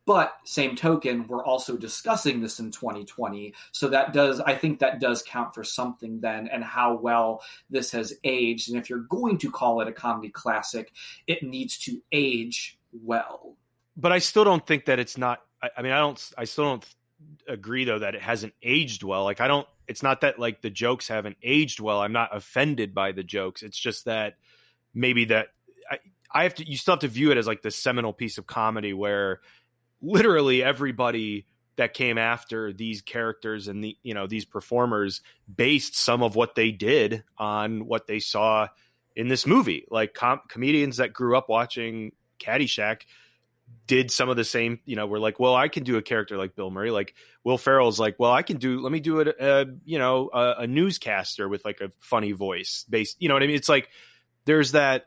[0.05, 3.55] But same token, we're also discussing this in 2020.
[3.71, 7.93] So that does, I think that does count for something then and how well this
[7.93, 8.69] has aged.
[8.69, 10.93] And if you're going to call it a comedy classic,
[11.29, 13.57] it needs to age well.
[13.97, 15.41] But I still don't think that it's not.
[15.63, 16.31] I, I mean, I don't.
[16.37, 16.95] I still don't
[17.49, 19.25] agree though that it hasn't aged well.
[19.25, 19.67] Like I don't.
[19.87, 22.01] It's not that like the jokes haven't aged well.
[22.01, 23.63] I'm not offended by the jokes.
[23.63, 24.35] It's just that
[24.95, 25.49] maybe that
[25.91, 25.99] I,
[26.33, 26.69] I have to.
[26.69, 29.41] You still have to view it as like the seminal piece of comedy where
[30.03, 31.47] literally everybody
[31.77, 35.23] that came after these characters and the you know these performers
[35.55, 38.69] based some of what they did on what they saw
[39.17, 39.87] in this movie.
[39.91, 43.03] Like com- comedians that grew up watching Caddyshack
[43.87, 44.81] did some of the same.
[44.85, 46.91] You know, were like, well, I can do a character like Bill Murray.
[46.91, 48.81] Like Will Ferrell's like, well, I can do.
[48.81, 49.41] Let me do it.
[49.41, 53.17] Uh, you know, a, a newscaster with like a funny voice based.
[53.21, 53.57] You know what I mean?
[53.57, 53.89] It's like
[54.45, 55.07] there's that.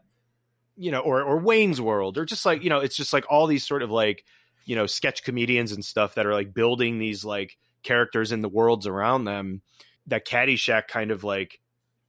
[0.78, 3.48] You know, or or Wayne's World, or just like you know, it's just like all
[3.48, 4.26] these sort of like
[4.66, 8.50] you know sketch comedians and stuff that are like building these like characters in the
[8.50, 9.62] worlds around them
[10.08, 11.60] that Caddyshack kind of like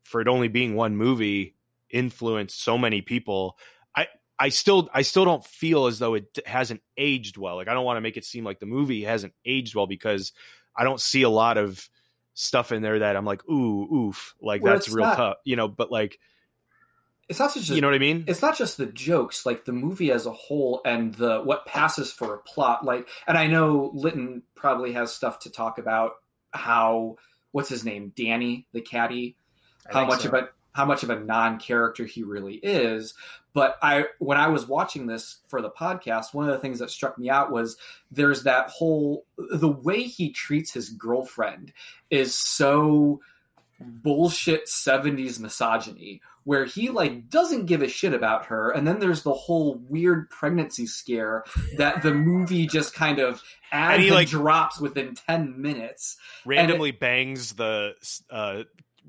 [0.02, 1.54] for it only being one movie
[1.90, 3.56] influenced so many people.
[3.94, 4.06] I
[4.38, 7.56] i still i still don't feel as though it hasn't aged well.
[7.56, 10.32] Like i don't want to make it seem like the movie hasn't aged well because
[10.76, 11.88] i don't see a lot of
[12.34, 15.56] stuff in there that i'm like ooh oof like Well, that's real not- tough you
[15.56, 16.18] know but like
[17.28, 19.72] It's not just you know what i mean it's not just the jokes like the
[19.72, 23.90] movie as a whole and the what passes for a plot like and i know
[23.94, 26.12] linton probably has stuff to talk about
[26.52, 27.16] how
[27.50, 29.36] what's his name danny the caddy
[29.90, 30.28] I how much so.
[30.28, 33.14] of a how much of a non-character he really is
[33.54, 36.90] but i when i was watching this for the podcast one of the things that
[36.90, 37.76] struck me out was
[38.10, 41.72] there's that whole the way he treats his girlfriend
[42.08, 43.20] is so
[43.80, 49.22] bullshit 70s misogyny where he like doesn't give a shit about her and then there's
[49.24, 51.44] the whole weird pregnancy scare
[51.76, 53.42] that the movie just kind of
[53.72, 56.16] adds And he, and like- drops within 10 minutes
[56.46, 57.92] randomly bangs the
[58.30, 58.62] uh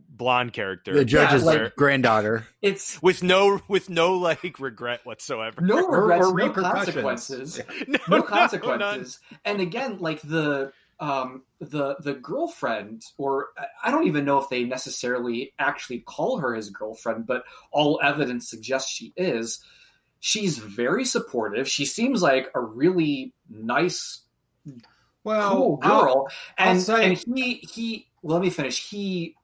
[0.10, 2.48] blonde character The judge's Yeah, like- granddaughter.
[2.62, 6.74] it's with no with no like regret whatsoever no regrets or no repercussions.
[6.86, 9.20] consequences no, no no, consequences.
[9.46, 13.50] and again, like the um the the girlfriend, or
[13.84, 18.50] I don't even know if they necessarily actually call her his girlfriend, but all evidence
[18.50, 19.60] suggests she is.
[20.20, 21.68] She's very supportive.
[21.70, 24.22] She seems like a really nice,
[25.24, 26.28] well, cool I'll- girl.
[26.58, 28.08] I'll and say- and he he.
[28.24, 28.90] Let me finish.
[28.90, 29.36] He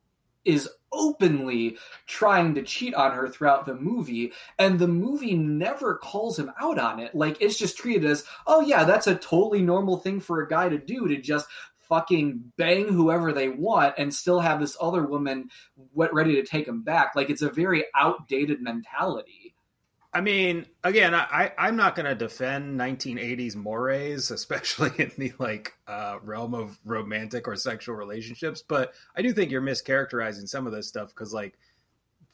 [0.45, 1.77] is openly
[2.07, 6.79] trying to cheat on her throughout the movie and the movie never calls him out
[6.79, 7.13] on it.
[7.15, 10.69] Like it's just treated as oh yeah that's a totally normal thing for a guy
[10.69, 11.47] to do to just
[11.79, 15.49] fucking bang whoever they want and still have this other woman
[15.93, 17.15] ready to take him back.
[17.15, 19.52] Like it's a very outdated mentality
[20.15, 25.73] I mean, again, I, I'm not going to defend 1980s mores, especially in the like
[25.87, 28.63] uh, realm of romantic or sexual relationships.
[28.67, 31.57] But I do think you're mischaracterizing some of this stuff because, like,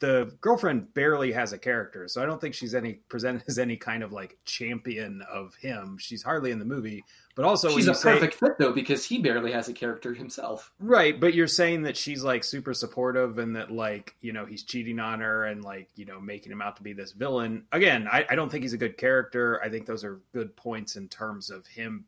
[0.00, 3.76] the girlfriend barely has a character, so I don't think she's any presented as any
[3.76, 5.96] kind of like champion of him.
[5.98, 9.18] She's hardly in the movie, but also she's a say- perfect fit though because he
[9.18, 13.54] barely has a character himself Right, but you're saying that she's like super supportive and
[13.56, 16.76] that like, you know, he's cheating on her and like, you know, making him out
[16.76, 17.64] to be this villain.
[17.72, 19.60] Again, I, I don't think he's a good character.
[19.62, 22.06] I think those are good points in terms of him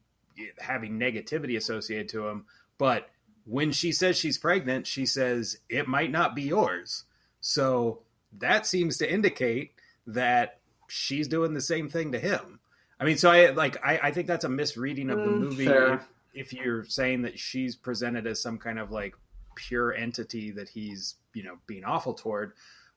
[0.59, 2.47] having negativity associated to him.
[2.79, 3.11] But
[3.45, 7.05] when she says she's pregnant, she says it might not be yours.
[7.43, 8.05] So
[8.39, 9.73] that seems to indicate
[10.07, 12.61] that she's doing the same thing to him.
[13.01, 15.67] I mean, so I like I, I think that's a misreading of the Mm, movie
[15.67, 19.15] if, if you're saying that she's presented as some kind of like
[19.57, 22.55] pure entity that he's you know being awful toward.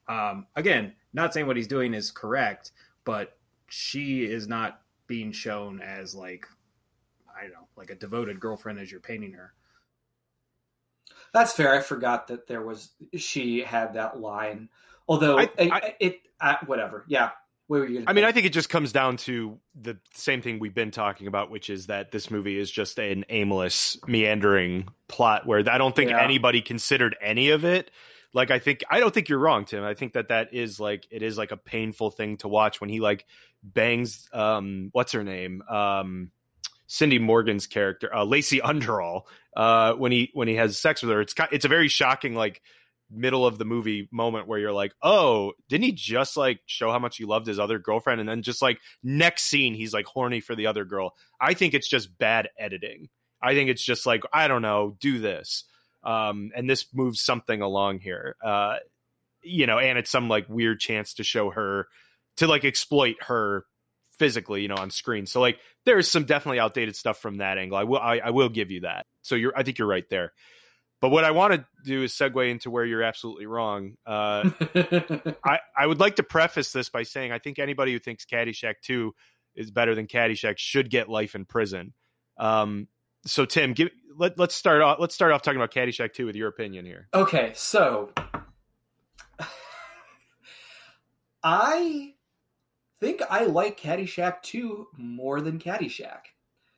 [0.08, 2.72] Um, again, not saying what he's doing is correct,
[3.04, 3.36] but
[3.68, 6.46] she is not being shown as like
[7.36, 9.52] I don't know, like a devoted girlfriend as you're painting her.
[11.36, 11.74] That's fair.
[11.74, 14.70] I forgot that there was she had that line.
[15.06, 17.04] Although I- it, I- it, uh, whatever.
[17.08, 17.30] Yeah.
[17.66, 17.98] What were you?
[17.98, 18.24] Gonna I mean.
[18.24, 21.68] I think it just comes down to the same thing we've been talking about, which
[21.68, 26.22] is that this movie is just an aimless, meandering plot where I don't think Yeah.
[26.24, 27.90] anybody considered any of it.
[28.32, 29.84] Like, I think I don't think you're wrong, Tim.
[29.84, 32.88] I think that that is like it is like a painful thing to watch when
[32.88, 33.26] he like
[33.62, 36.30] bangs um what's her name um
[36.86, 39.26] Cindy Morgan's character uh, Lacey Underall
[39.56, 41.20] uh when he when he has sex with her.
[41.20, 42.62] It's it's a very shocking like
[43.10, 46.98] middle of the movie moment where you're like, oh, didn't he just like show how
[46.98, 48.20] much he loved his other girlfriend?
[48.20, 51.14] And then just like next scene, he's like horny for the other girl.
[51.40, 53.08] I think it's just bad editing.
[53.40, 55.64] I think it's just like, I don't know, do this.
[56.02, 58.36] Um, and this moves something along here.
[58.42, 58.76] Uh,
[59.42, 61.88] you know, and it's some like weird chance to show her
[62.38, 63.64] to like exploit her
[64.18, 65.26] physically, you know, on screen.
[65.26, 67.76] So like there's some definitely outdated stuff from that angle.
[67.76, 69.06] I will I, I will give you that.
[69.22, 70.32] So you're I think you're right there.
[71.00, 73.96] But what I want to do is segue into where you're absolutely wrong.
[74.06, 74.50] Uh,
[75.44, 78.76] I, I would like to preface this by saying I think anybody who thinks Caddyshack
[78.82, 79.14] 2
[79.56, 81.92] is better than Caddyshack should get life in prison.
[82.38, 82.88] Um,
[83.26, 84.98] so Tim, give, let, let's start off.
[84.98, 87.08] Let's start off talking about Caddyshack 2 with your opinion here.
[87.12, 88.10] Okay, so
[91.42, 92.14] I
[93.00, 96.20] think I like Caddyshack 2 more than Caddyshack.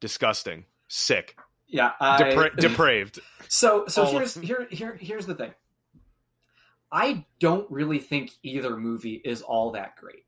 [0.00, 3.20] Disgusting, sick, Yeah, I, Depra- depraved.
[3.50, 5.52] So so All- here's here here here's the thing.
[6.92, 10.24] I don't really think either movie is all that great.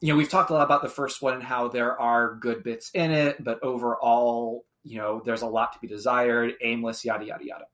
[0.00, 2.62] You know, we've talked a lot about the first one and how there are good
[2.62, 7.24] bits in it, but overall, you know, there's a lot to be desired, aimless, yada
[7.24, 7.64] yada yada.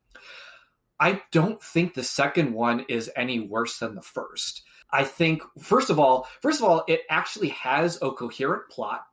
[0.99, 4.63] I don't think the second one is any worse than the first.
[4.91, 9.05] I think first of all, first of all, it actually has a coherent plot.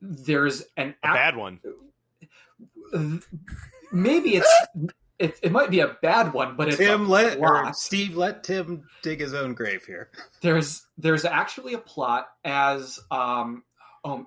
[0.00, 1.60] there's an A bad one.
[3.92, 4.66] maybe it's
[5.18, 7.76] it, it might be a bad one, but it's Tim a let or plot.
[7.76, 10.10] Steve let Tim dig his own grave here.
[10.42, 13.64] there's there's actually a plot as um
[14.04, 14.26] um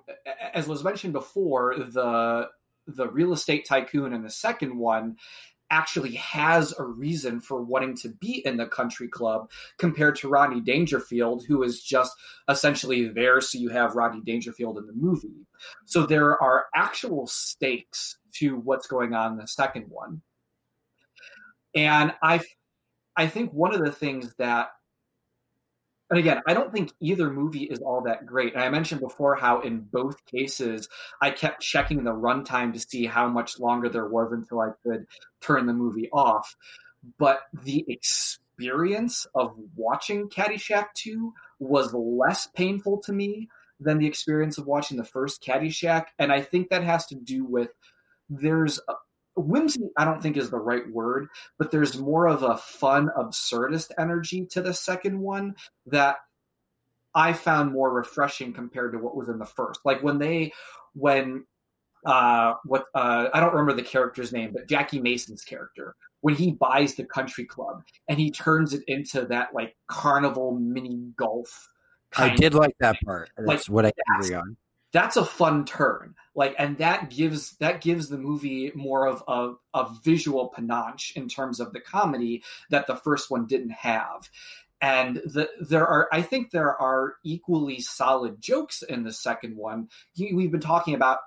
[0.52, 2.48] as was mentioned before the
[2.86, 5.16] the real estate tycoon in the second one
[5.70, 10.60] actually has a reason for wanting to be in the country club compared to Rodney
[10.60, 12.12] Dangerfield who is just
[12.48, 15.46] essentially there so you have Rodney Dangerfield in the movie.
[15.86, 20.22] So there are actual stakes to what's going on in the second one.
[21.74, 22.40] And I
[23.16, 24.70] I think one of the things that
[26.10, 28.54] and again, I don't think either movie is all that great.
[28.54, 30.88] And I mentioned before how in both cases
[31.22, 35.06] I kept checking the runtime to see how much longer there was until I could
[35.40, 36.56] turn the movie off.
[37.18, 43.48] But the experience of watching Caddyshack 2 was less painful to me
[43.78, 46.06] than the experience of watching the first Caddyshack.
[46.18, 47.70] And I think that has to do with
[48.28, 48.94] there's a,
[49.40, 51.28] whimsy, I don't think is the right word,
[51.58, 55.54] but there's more of a fun, absurdist energy to the second one
[55.86, 56.16] that
[57.14, 59.80] I found more refreshing compared to what was in the first.
[59.84, 60.52] Like when they,
[60.94, 61.44] when,
[62.06, 66.52] uh, what, uh, I don't remember the character's name, but Jackie Mason's character, when he
[66.52, 71.68] buys the country club and he turns it into that like carnival mini golf.
[72.16, 73.30] I did like that part.
[73.36, 74.56] That's Like, what I agree on.
[74.92, 76.14] That's a fun turn.
[76.34, 81.28] Like and that gives that gives the movie more of a, a visual panache in
[81.28, 84.30] terms of the comedy that the first one didn't have.
[84.80, 89.88] And the, there are i think there are equally solid jokes in the second one.
[90.18, 91.18] We've been talking about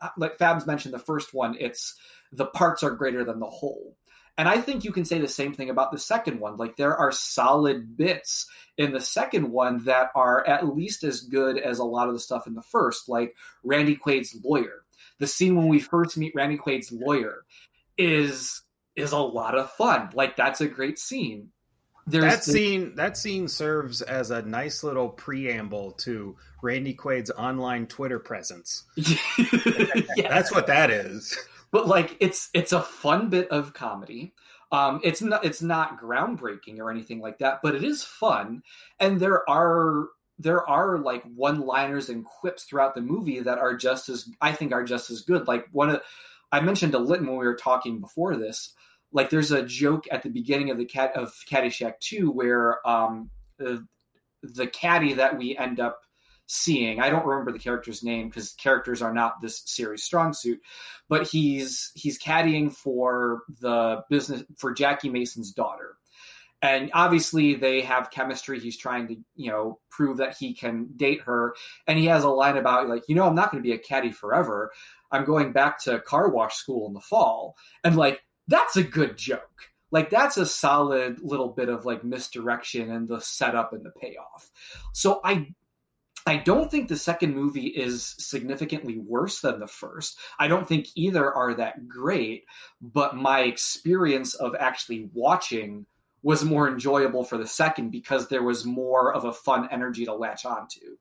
[0.00, 1.94] uh, like fabs mentioned the first one it's
[2.32, 3.96] the parts are greater than the whole
[4.38, 6.96] and i think you can say the same thing about the second one like there
[6.96, 8.46] are solid bits
[8.78, 12.20] in the second one that are at least as good as a lot of the
[12.20, 14.84] stuff in the first, like Randy Quaid's lawyer.
[15.18, 17.44] The scene when we first meet Randy Quaid's lawyer
[17.98, 18.62] is
[18.96, 20.10] is a lot of fun.
[20.14, 21.50] Like that's a great scene.
[22.06, 27.86] There's that scene that scene serves as a nice little preamble to Randy Quaid's online
[27.86, 28.84] Twitter presence.
[30.14, 30.28] Yes.
[30.28, 31.38] That's what that is.
[31.72, 34.34] But like it's it's a fun bit of comedy.
[34.70, 38.62] Um it's not it's not groundbreaking or anything like that but it is fun.
[39.00, 40.08] And there are
[40.38, 44.52] there are like one liners and quips throughout the movie that are just as i
[44.52, 45.48] think are just as good.
[45.48, 46.02] Like one of
[46.52, 48.74] i mentioned to Linton when we were talking before this
[49.12, 53.30] like there's a joke at the beginning of the cat of caddyshack 2 where um
[53.58, 53.86] the,
[54.42, 56.00] the caddy that we end up
[56.46, 60.60] seeing i don't remember the character's name because characters are not this series strong suit
[61.12, 65.96] but he's he's caddying for the business for Jackie Mason's daughter.
[66.62, 68.58] And obviously they have chemistry.
[68.58, 71.54] He's trying to, you know, prove that he can date her.
[71.86, 73.78] And he has a line about like, you know, I'm not going to be a
[73.78, 74.72] caddy forever.
[75.10, 77.56] I'm going back to car wash school in the fall.
[77.84, 79.68] And like that's a good joke.
[79.90, 84.50] Like that's a solid little bit of like misdirection and the setup and the payoff.
[84.94, 85.48] So I
[86.26, 90.18] I don't think the second movie is significantly worse than the first.
[90.38, 92.44] I don't think either are that great,
[92.80, 95.86] but my experience of actually watching
[96.22, 100.14] was more enjoyable for the second because there was more of a fun energy to
[100.14, 100.96] latch onto.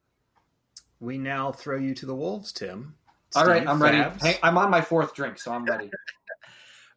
[1.00, 2.96] We now throw you to the wolves, Tim.
[3.36, 3.98] All right, Steve, I'm ready.
[3.98, 4.22] Fabs?
[4.22, 5.90] Hey, I'm on my fourth drink, so I'm ready.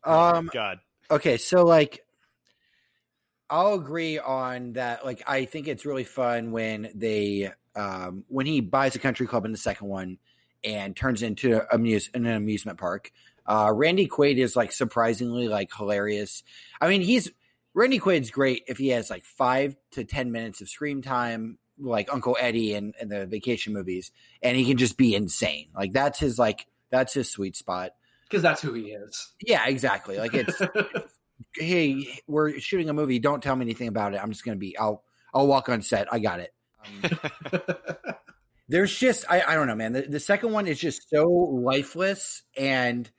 [0.06, 0.80] Um, God.
[1.10, 2.04] okay, so like,
[3.48, 5.02] I'll agree on that.
[5.02, 9.44] Like, I think it's really fun when they, um, when he buys a country club
[9.44, 10.18] in the second one
[10.62, 13.12] and turns it into amuse an amusement park.
[13.46, 16.42] Uh, Randy Quaid is like surprisingly like hilarious.
[16.80, 17.30] I mean, he's
[17.74, 22.12] Randy Quaid's great if he has like five to ten minutes of screen time, like
[22.12, 24.12] Uncle Eddie in, in the vacation movies,
[24.42, 25.68] and he can just be insane.
[25.76, 27.90] Like that's his like that's his sweet spot.
[28.22, 29.34] Because that's who he is.
[29.42, 30.18] Yeah, exactly.
[30.18, 30.60] Like it's
[31.54, 33.18] hey, we're shooting a movie.
[33.18, 34.20] Don't tell me anything about it.
[34.22, 34.78] I'm just gonna be.
[34.78, 35.04] I'll
[35.34, 36.12] I'll walk on set.
[36.12, 36.53] I got it.
[36.84, 37.60] Um,
[38.68, 39.92] there's just I, I don't know, man.
[39.92, 43.10] The, the second one is just so lifeless and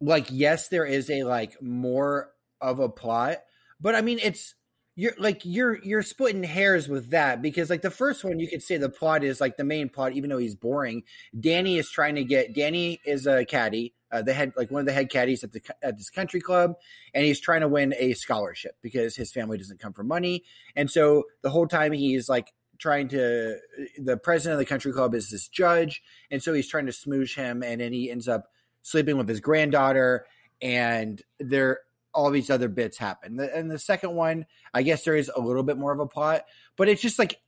[0.00, 2.30] like yes, there is a like more
[2.60, 3.38] of a plot,
[3.80, 4.54] but I mean it's
[4.98, 8.62] you're like you're you're splitting hairs with that because like the first one you could
[8.62, 11.04] say the plot is like the main plot even though he's boring.
[11.38, 14.86] Danny is trying to get Danny is a caddy, uh, the head like one of
[14.86, 16.74] the head caddies at the at this country club,
[17.14, 20.42] and he's trying to win a scholarship because his family doesn't come from money,
[20.74, 23.56] and so the whole time he's like trying to
[23.98, 27.34] the president of the country club is this judge and so he's trying to smooch
[27.34, 28.50] him and then he ends up
[28.82, 30.24] sleeping with his granddaughter
[30.62, 31.80] and there
[32.14, 35.40] all these other bits happen The- and the second one i guess there is a
[35.40, 36.44] little bit more of a plot
[36.76, 37.40] but it's just like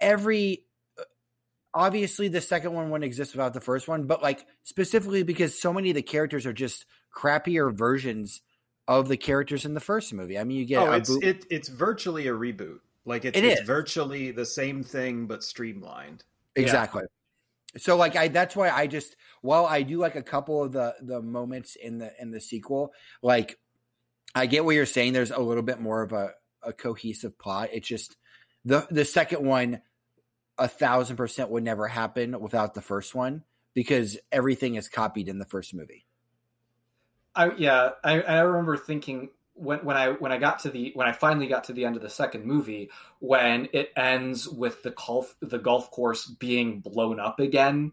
[0.00, 0.64] every
[1.74, 5.72] obviously the second one wouldn't exist without the first one, but like specifically because so
[5.72, 8.42] many of the characters are just crappier versions
[8.88, 10.38] of the characters in the first movie.
[10.38, 12.80] I mean, you get oh, it's Bo- it, it's virtually a reboot.
[13.04, 13.66] Like it's, It it's is.
[13.66, 16.24] virtually the same thing but streamlined.
[16.54, 17.02] exactly.
[17.78, 20.94] So like I that's why I just while I do like a couple of the
[21.00, 22.92] the moments in the in the sequel,
[23.22, 23.58] like
[24.34, 25.12] I get what you're saying.
[25.14, 26.32] There's a little bit more of a,
[26.62, 27.70] a cohesive plot.
[27.72, 28.16] It's just
[28.64, 29.80] the the second one,
[30.58, 33.42] a thousand percent would never happen without the first one
[33.74, 36.04] because everything is copied in the first movie.
[37.34, 41.08] I yeah, I, I remember thinking when when I when I got to the when
[41.08, 44.90] I finally got to the end of the second movie when it ends with the
[44.90, 47.92] golf the golf course being blown up again.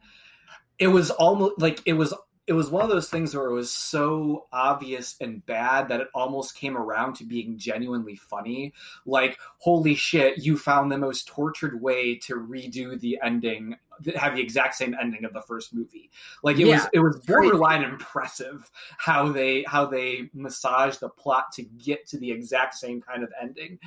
[0.77, 2.13] It was almost like it was
[2.49, 6.07] it was one of those things where it was so obvious and bad that it
[6.15, 8.73] almost came around to being genuinely funny.
[9.05, 13.75] Like, holy shit, you found the most tortured way to redo the ending,
[14.15, 16.09] have the exact same ending of the first movie.
[16.41, 21.61] Like it was it was borderline impressive how they how they massaged the plot to
[21.61, 23.77] get to the exact same kind of ending.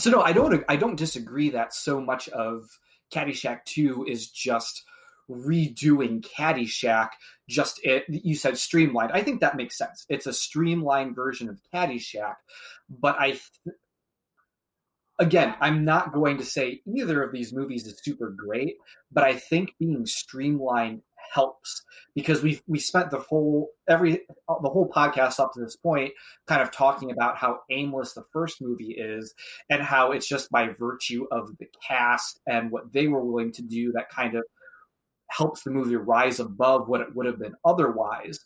[0.00, 2.80] So no, I don't I don't disagree that so much of
[3.12, 4.82] Caddyshack 2 is just
[5.30, 7.10] redoing Caddyshack
[7.48, 9.12] just it you said streamlined.
[9.12, 10.04] I think that makes sense.
[10.08, 12.36] It's a streamlined version of Caddyshack,
[12.88, 13.76] but I th-
[15.18, 18.76] again, I'm not going to say either of these movies is super great,
[19.10, 21.02] but I think being streamlined
[21.32, 21.82] helps
[22.14, 26.12] because we we spent the whole every uh, the whole podcast up to this point
[26.46, 29.32] kind of talking about how aimless the first movie is
[29.70, 33.62] and how it's just by virtue of the cast and what they were willing to
[33.62, 34.42] do that kind of
[35.36, 38.40] helps the movie rise above what it would have been otherwise.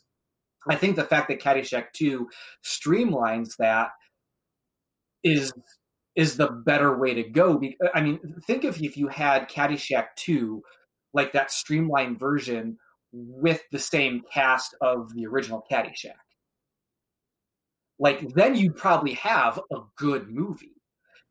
[0.69, 2.27] I think the fact that Caddyshack 2
[2.63, 3.89] streamlines that
[5.23, 5.53] is
[6.15, 7.61] is the better way to go.
[7.93, 10.63] I mean, think of if you had Caddyshack 2,
[11.13, 12.77] like that streamlined version
[13.11, 16.13] with the same cast of the original Caddyshack.
[17.99, 20.73] Like then you'd probably have a good movie.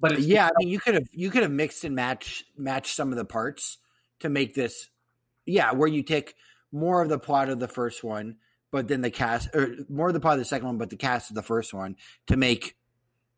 [0.00, 3.10] But Yeah, I mean, you could have you could have mixed and match matched some
[3.10, 3.78] of the parts
[4.20, 4.88] to make this.
[5.46, 6.34] Yeah, where you take
[6.72, 8.36] more of the plot of the first one,
[8.72, 10.96] but then the cast, or more of the plot of the second one, but the
[10.96, 12.76] cast of the first one to make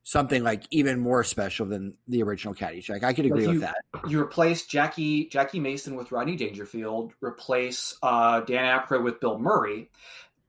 [0.03, 3.05] something like even more special than the original Caddyshack.
[3.05, 3.77] I could agree you- with that.
[4.09, 9.91] you replace Jackie Jackie Mason with Rodney Dangerfield, replace uh, Dan Aykroyd with Bill Murray,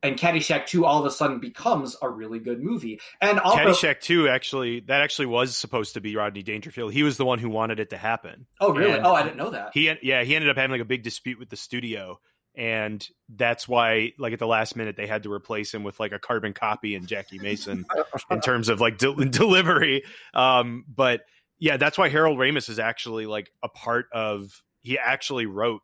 [0.02, 3.00] and Caddyshack Two all of a sudden becomes a really good movie.
[3.22, 6.94] And also, Caddyshack 2 actually that actually was supposed to be Rodney Dangerfield.
[6.94, 8.46] He was the one who wanted it to happen.
[8.60, 8.94] oh really?
[8.94, 9.72] and- oh, I didn't know that.
[9.74, 12.20] He yeah, he ended up having like a big dispute with the studio
[12.56, 16.12] and that's why like at the last minute they had to replace him with like
[16.12, 17.86] a carbon copy and Jackie Mason
[18.32, 20.04] in terms of like de- delivery.
[20.34, 21.22] Um but
[21.60, 25.82] yeah, that's why Harold Ramis is actually like a part of he actually wrote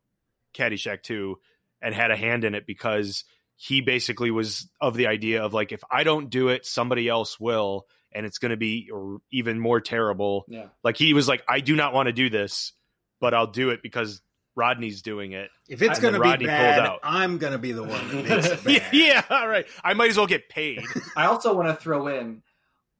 [0.53, 1.37] Caddyshack 2
[1.81, 3.25] and had a hand in it because
[3.57, 7.39] he basically was of the idea of like if I don't do it somebody else
[7.39, 8.89] will and it's going to be
[9.31, 10.67] even more terrible Yeah.
[10.83, 12.73] like he was like, I do not want to do this,
[13.19, 14.21] but I'll do it because
[14.55, 15.49] Rodney's doing it.
[15.67, 16.99] If it's going to be Rodney pulled bad, out.
[17.03, 18.93] I'm going to be the one that makes it Yeah, bad.
[18.93, 19.65] yeah, all right.
[19.83, 20.81] I might as well get paid.
[21.17, 22.41] I also want to throw in,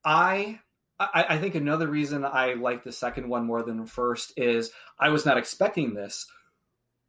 [0.03, 0.59] I.
[0.97, 4.71] I, I think another reason I like the second one more than the first is
[4.97, 6.25] I was not expecting this.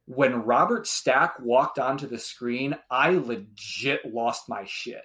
[0.07, 5.03] When Robert Stack walked onto the screen, I legit lost my shit.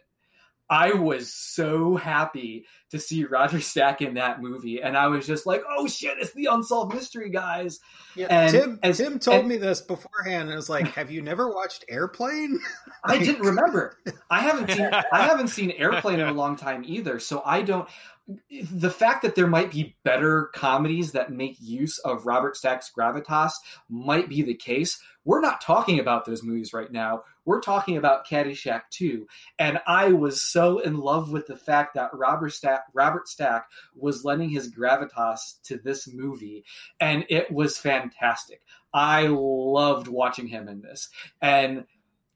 [0.71, 5.45] I was so happy to see Roger Stack in that movie, and I was just
[5.45, 7.79] like, "Oh shit, it's the unsolved mystery guys!"
[8.15, 11.21] Yeah, And Tim, as- Tim told and- me this beforehand, and was like, "Have you
[11.21, 12.59] never watched Airplane?"
[13.05, 13.99] I didn't remember.
[14.31, 17.19] I haven't seen I haven't seen Airplane in a long time either.
[17.19, 17.87] So I don't.
[18.29, 23.53] The fact that there might be better comedies that make use of Robert Stack's gravitas
[23.89, 25.01] might be the case.
[25.25, 27.23] We're not talking about those movies right now.
[27.45, 29.27] We're talking about Caddyshack 2.
[29.59, 34.25] And I was so in love with the fact that Robert Stack, Robert Stack was
[34.25, 36.65] lending his gravitas to this movie.
[37.01, 38.63] And it was fantastic.
[38.95, 41.09] I loved watching him in this.
[41.41, 41.85] And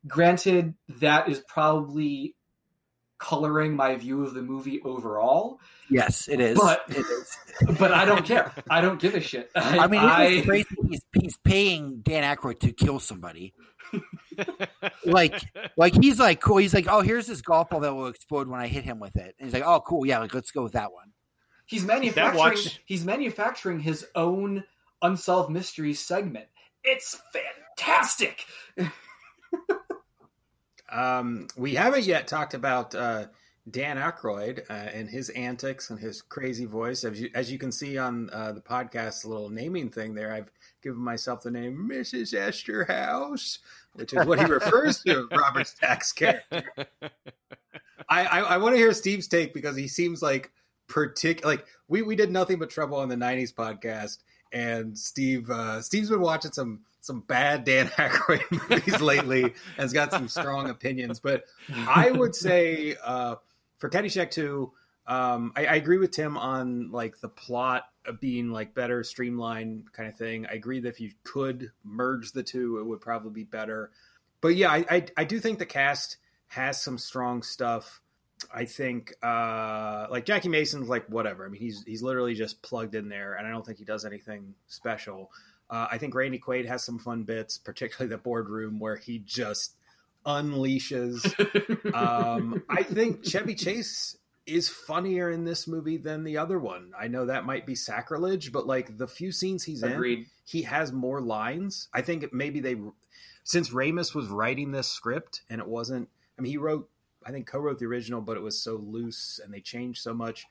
[0.06, 2.35] granted that is probably
[3.18, 5.58] coloring my view of the movie overall
[5.88, 6.58] Yes, it is.
[6.58, 7.38] But- it is.
[7.78, 10.66] but i don't care i don't give a shit i, I mean, I- it's crazy.
[10.88, 13.54] He's, he's paying Dan Aykroyd to kill somebody.
[15.06, 15.40] Like,
[15.76, 16.56] like he's like cool.
[16.58, 19.16] He's like, oh, here's this golf ball that will explode when I hit him with
[19.16, 19.34] it.
[19.38, 21.12] And he's like, oh, cool, yeah, like let's go with that one.
[21.64, 24.64] he's manufacturing watch- he's manufacturing his own
[25.02, 26.46] unsolved mysteries segment
[26.82, 27.20] it's
[27.78, 28.44] fantastic
[30.90, 33.26] Um, we haven't yet talked about uh,
[33.70, 37.04] Dan Aykroyd uh, and his antics and his crazy voice.
[37.04, 40.50] As you, as you can see on uh, the podcast little naming thing there, I've
[40.82, 42.32] given myself the name Mrs.
[42.32, 43.58] Esterhaus,
[43.94, 46.64] which is what he refers to Robert Stack's character.
[48.08, 50.52] I, I, I want to hear Steve's take because he seems like
[50.86, 51.54] particular.
[51.54, 54.18] Like we we did nothing but trouble on the '90s podcast,
[54.52, 59.92] and Steve uh, Steve's been watching some some bad Dan Aykroyd movies lately and has
[59.92, 61.20] got some strong opinions.
[61.20, 63.36] But I would say uh,
[63.78, 64.72] for Caddyshack 2,
[65.06, 67.84] um, I, I, agree with Tim on like the plot
[68.20, 70.46] being like better streamlined kind of thing.
[70.46, 73.92] I agree that if you could merge the two, it would probably be better.
[74.40, 76.16] But yeah, I, I, I do think the cast
[76.48, 78.00] has some strong stuff.
[78.52, 81.46] I think uh, like Jackie Mason's like whatever.
[81.46, 84.04] I mean, he's he's literally just plugged in there, and I don't think he does
[84.04, 85.30] anything special.
[85.68, 89.74] Uh, I think Randy Quaid has some fun bits, particularly the boardroom where he just
[90.24, 91.24] unleashes.
[91.94, 96.92] um, I think Chevy Chase is funnier in this movie than the other one.
[96.98, 100.18] I know that might be sacrilege, but like the few scenes he's Agreed.
[100.20, 101.88] in, he has more lines.
[101.92, 102.76] I think maybe they,
[103.42, 106.08] since Ramis was writing this script and it wasn't,
[106.38, 106.88] I mean, he wrote,
[107.24, 110.14] I think co wrote the original, but it was so loose and they changed so
[110.14, 110.46] much.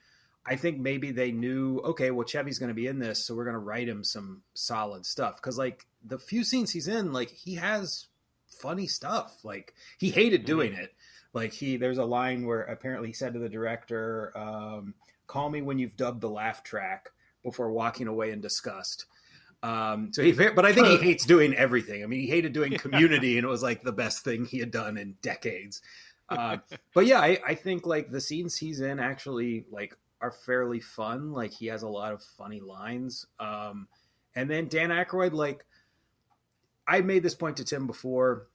[0.46, 3.46] I think maybe they knew, okay, well, Chevy's going to be in this, so we're
[3.46, 5.38] going to write him some solid stuff.
[5.38, 8.08] Because, like, the few scenes he's in, like, he has
[8.60, 9.43] funny stuff.
[9.43, 10.48] Like, he hated mm-hmm.
[10.48, 10.93] doing it.
[11.34, 14.93] Like, he, there's a line where apparently he said to the director, um,
[15.26, 17.10] call me when you've dubbed the laugh track
[17.43, 19.06] before walking away in disgust.
[19.64, 22.04] Um, so he, but I think he hates doing everything.
[22.04, 24.70] I mean, he hated doing community and it was like the best thing he had
[24.70, 25.82] done in decades.
[26.30, 26.58] Uh,
[26.93, 31.32] but yeah, I, I think like the scenes he's in actually like are fairly fun.
[31.32, 33.26] Like he has a lot of funny lines.
[33.39, 33.88] Um,
[34.36, 35.66] and then Dan Aykroyd, like
[36.88, 38.47] I made this point to Tim before,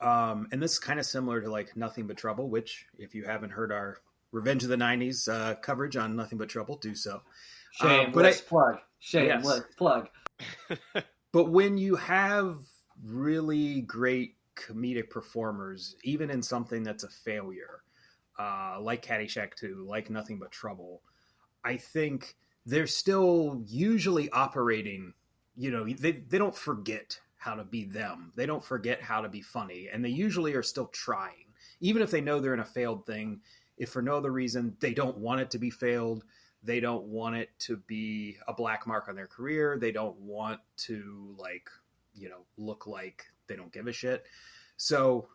[0.00, 3.24] um, and this is kind of similar to like Nothing But Trouble, which if you
[3.24, 3.98] haven't heard our
[4.32, 7.20] Revenge of the '90s uh, coverage on Nothing But Trouble, do so.
[7.72, 8.78] Shame, um, but let's I, plug.
[8.98, 9.60] Shame, yes.
[9.76, 10.08] plug.
[11.32, 12.58] but when you have
[13.04, 17.82] really great comedic performers, even in something that's a failure,
[18.40, 21.02] uh, like Caddyshack 2, like Nothing But Trouble,
[21.62, 25.12] I think they're still usually operating,
[25.56, 28.32] you know, they, they don't forget how to be them.
[28.36, 29.90] They don't forget how to be funny.
[29.92, 31.52] And they usually are still trying.
[31.80, 33.40] Even if they know they're in a failed thing,
[33.76, 36.24] if for no other reason they don't want it to be failed,
[36.62, 39.78] they don't want it to be a black mark on their career.
[39.78, 41.68] They don't want to like,
[42.14, 44.24] you know, look like they don't give a shit.
[44.78, 45.28] So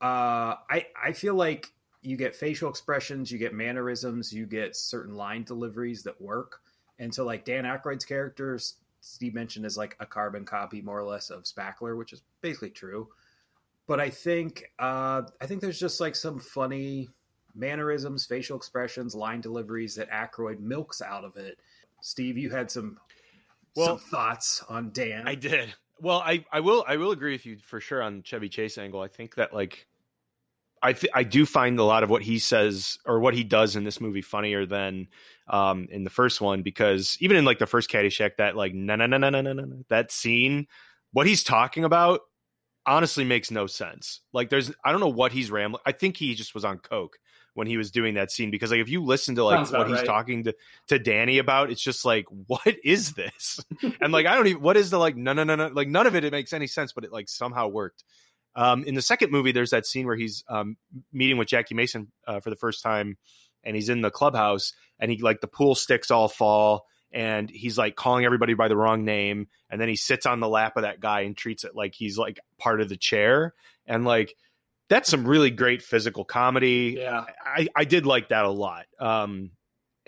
[0.00, 1.72] uh, I I feel like
[2.02, 6.60] you get facial expressions, you get mannerisms, you get certain line deliveries that work.
[6.98, 8.58] And so, like Dan Aykroyd's character,
[9.00, 12.70] Steve mentioned is like a carbon copy, more or less, of Spackler, which is basically
[12.70, 13.08] true.
[13.86, 17.08] But I think uh, I think there's just like some funny
[17.54, 21.58] mannerisms, facial expressions, line deliveries that Aykroyd milks out of it.
[22.00, 22.98] Steve, you had some
[23.74, 25.26] well, some thoughts on Dan.
[25.26, 25.74] I did.
[26.00, 29.00] Well, I, I will I will agree with you for sure on Chevy Chase angle.
[29.00, 29.87] I think that like
[30.82, 33.76] I th- I do find a lot of what he says or what he does
[33.76, 35.08] in this movie funnier than
[35.48, 38.96] um, in the first one because even in like the first Caddyshack, that like no
[38.96, 40.66] no no no no no no that scene,
[41.12, 42.20] what he's talking about
[42.86, 44.20] honestly makes no sense.
[44.32, 45.82] Like there's I don't know what he's rambling.
[45.86, 47.18] I think he just was on coke
[47.54, 49.88] when he was doing that scene because like if you listen to like Sounds what
[49.88, 50.06] he's right.
[50.06, 50.54] talking to
[50.88, 53.60] to Danny about, it's just like what is this?
[54.00, 56.06] and like I don't even what is the like no no no no like none
[56.06, 58.04] of it it makes any sense, but it like somehow worked.
[58.58, 60.76] Um, in the second movie, there's that scene where he's um,
[61.12, 63.16] meeting with Jackie Mason uh, for the first time,
[63.62, 67.78] and he's in the clubhouse, and he like the pool sticks all fall, and he's
[67.78, 70.82] like calling everybody by the wrong name, and then he sits on the lap of
[70.82, 73.54] that guy and treats it like he's like part of the chair,
[73.86, 74.34] and like
[74.88, 76.96] that's some really great physical comedy.
[76.98, 78.86] Yeah, I, I did like that a lot.
[78.98, 79.52] Um,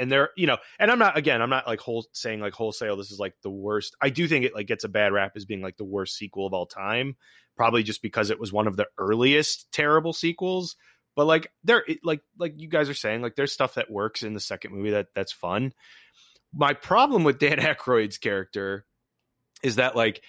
[0.01, 2.97] and they're you know, and I'm not again, I'm not like whole saying like wholesale.
[2.97, 3.95] This is like the worst.
[4.01, 6.47] I do think it like gets a bad rap as being like the worst sequel
[6.47, 7.17] of all time
[7.61, 10.77] probably just because it was one of the earliest terrible sequels.
[11.15, 14.33] But like there, like like you guys are saying, like there's stuff that works in
[14.33, 15.75] the second movie that that's fun.
[16.55, 18.87] My problem with Dan Aykroyd's character
[19.63, 20.23] is that like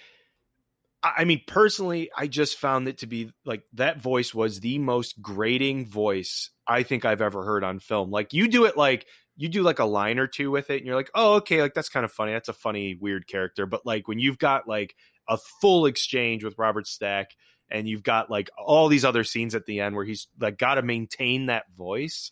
[1.02, 5.22] I mean, personally, I just found it to be like that voice was the most
[5.22, 8.10] grating voice I think I've ever heard on film.
[8.10, 9.06] Like you do it like
[9.42, 11.74] you do like a line or two with it and you're like, oh, okay, like
[11.74, 12.30] that's kind of funny.
[12.30, 13.66] That's a funny, weird character.
[13.66, 14.94] But like when you've got like
[15.28, 17.30] a full exchange with Robert Stack,
[17.68, 20.76] and you've got like all these other scenes at the end where he's like got
[20.76, 22.30] to maintain that voice.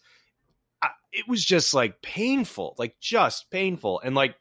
[0.80, 4.36] I, it was just like painful, like just painful, and like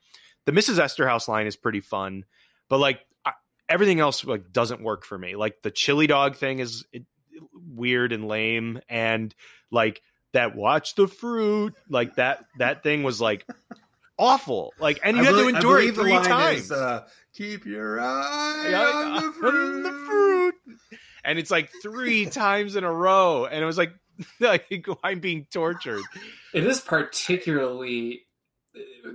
[0.45, 0.77] the Mrs.
[0.77, 2.23] Esterhaus line is pretty fun,
[2.69, 3.31] but like I,
[3.67, 5.35] everything else like doesn't work for me.
[5.35, 7.03] Like the chili dog thing is it,
[7.51, 9.33] weird and lame, and
[9.71, 10.03] like
[10.33, 13.45] that watch the fruit like that that thing was like
[14.17, 17.65] awful like and you I had believe- to endure it three times is, uh, Keep
[17.65, 19.83] your eye Yeah, on the on fruit.
[19.83, 20.55] the fruit.
[21.23, 23.93] and it's like three times in a row and it was like
[24.39, 26.03] like i'm being tortured
[26.53, 28.23] It is particularly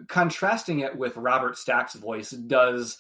[0.09, 2.99] contrasting it with Robert Stack's voice does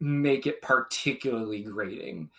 [0.00, 2.30] make it particularly grating.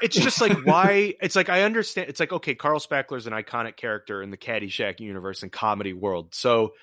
[0.00, 3.76] It's just like why it's like I understand it's like okay, Carl Spackler's an iconic
[3.76, 6.34] character in the Caddyshack universe and comedy world.
[6.34, 6.74] So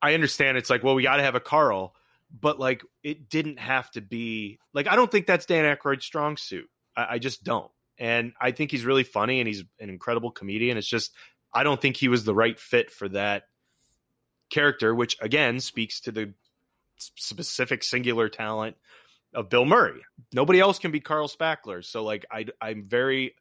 [0.00, 1.94] I understand it's like, well, we gotta have a Carl,
[2.38, 6.36] but like it didn't have to be like I don't think that's Dan Aykroyd's strong
[6.36, 6.68] suit.
[6.96, 7.70] I, I just don't.
[7.98, 10.76] And I think he's really funny and he's an incredible comedian.
[10.76, 11.12] It's just
[11.52, 13.44] I don't think he was the right fit for that
[14.50, 16.34] character, which again speaks to the
[16.96, 18.76] specific singular talent
[19.34, 20.00] of Bill Murray.
[20.32, 21.84] Nobody else can be Carl Spackler.
[21.84, 23.34] So like I I'm very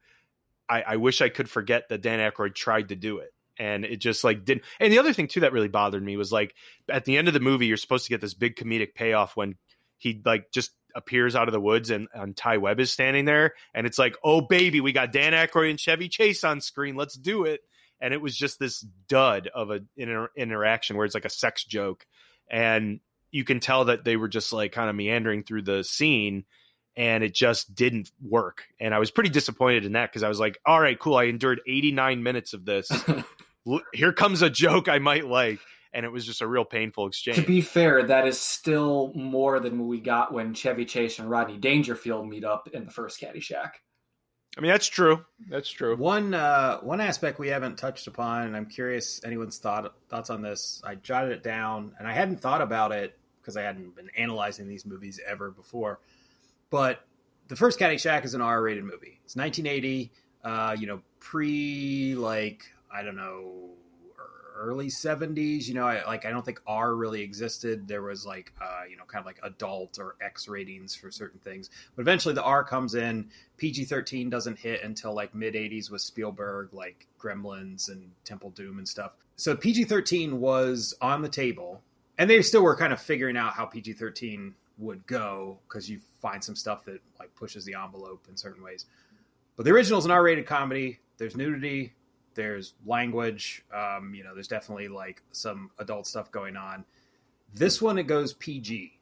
[0.69, 3.33] I, I wish I could forget that Dan Aykroyd tried to do it.
[3.59, 6.31] And it just like didn't and the other thing too that really bothered me was
[6.31, 6.55] like
[6.89, 9.55] at the end of the movie you're supposed to get this big comedic payoff when
[9.97, 13.53] he like just appears out of the woods and, and Ty Webb is standing there
[13.73, 16.95] and it's like, oh baby, we got Dan Aykroyd and Chevy Chase on screen.
[16.95, 17.61] Let's do it.
[18.01, 21.63] And it was just this dud of a inter- interaction where it's like a sex
[21.63, 22.05] joke.
[22.49, 22.99] And
[23.34, 26.45] you can tell that they were just like kind of meandering through the scene
[26.95, 28.65] and it just didn't work.
[28.79, 31.15] And I was pretty disappointed in that because I was like, all right, cool.
[31.15, 32.91] I endured 89 minutes of this.
[33.93, 35.59] Here comes a joke I might like.
[35.95, 37.38] And it was just a real painful exchange.
[37.38, 41.57] To be fair, that is still more than we got when Chevy Chase and Rodney
[41.57, 43.71] Dangerfield meet up in the first Caddyshack.
[44.57, 45.23] I mean, that's true.
[45.49, 45.95] That's true.
[45.95, 50.41] One uh, one aspect we haven't touched upon, and I'm curious anyone's thought thoughts on
[50.41, 50.81] this.
[50.84, 54.67] I jotted it down, and I hadn't thought about it because I hadn't been analyzing
[54.67, 55.99] these movies ever before.
[56.69, 57.05] But
[57.49, 59.19] the first Caddyshack is an R-rated movie.
[59.25, 60.11] It's 1980.
[60.43, 63.69] Uh, you know, pre like I don't know
[64.55, 68.53] early 70s you know I, like i don't think r really existed there was like
[68.61, 72.35] uh you know kind of like adult or x ratings for certain things but eventually
[72.35, 77.89] the r comes in PG-13 doesn't hit until like mid 80s with Spielberg like Gremlins
[77.89, 79.13] and Temple Doom and stuff.
[79.37, 81.81] So PG-13 was on the table
[82.18, 86.43] and they still were kind of figuring out how PG-13 would go cuz you find
[86.43, 88.86] some stuff that like pushes the envelope in certain ways.
[89.55, 90.99] But the original is an R-rated comedy.
[91.18, 91.93] There's nudity,
[92.34, 96.86] there's language, um, you know, there's definitely like some adult stuff going on.
[97.53, 98.99] This one it goes PG.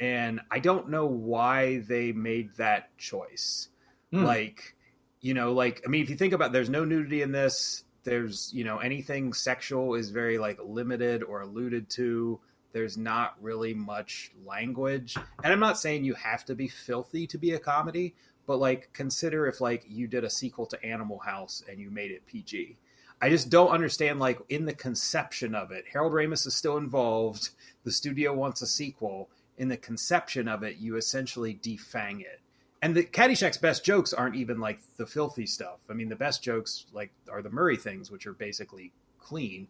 [0.00, 3.68] And I don't know why they made that choice
[4.14, 4.22] Hmm.
[4.24, 4.76] like
[5.22, 8.50] you know like i mean if you think about there's no nudity in this there's
[8.52, 12.38] you know anything sexual is very like limited or alluded to.
[12.72, 15.16] There's not really much language.
[15.42, 18.14] And i'm not saying you have to be filthy to be a comedy
[18.46, 22.10] but like consider if like you did a sequel to animal house and you made
[22.10, 22.76] it pg
[23.22, 25.84] i just don't understand like in the conception of it.
[25.90, 27.50] Harold ramis is still involved.
[27.84, 29.30] The studio wants a sequel.
[29.56, 32.40] In the conception of it you essentially defang it
[32.84, 35.78] and the Caddyshack's best jokes aren't even like the filthy stuff.
[35.88, 39.68] I mean, the best jokes like are the Murray things, which are basically clean.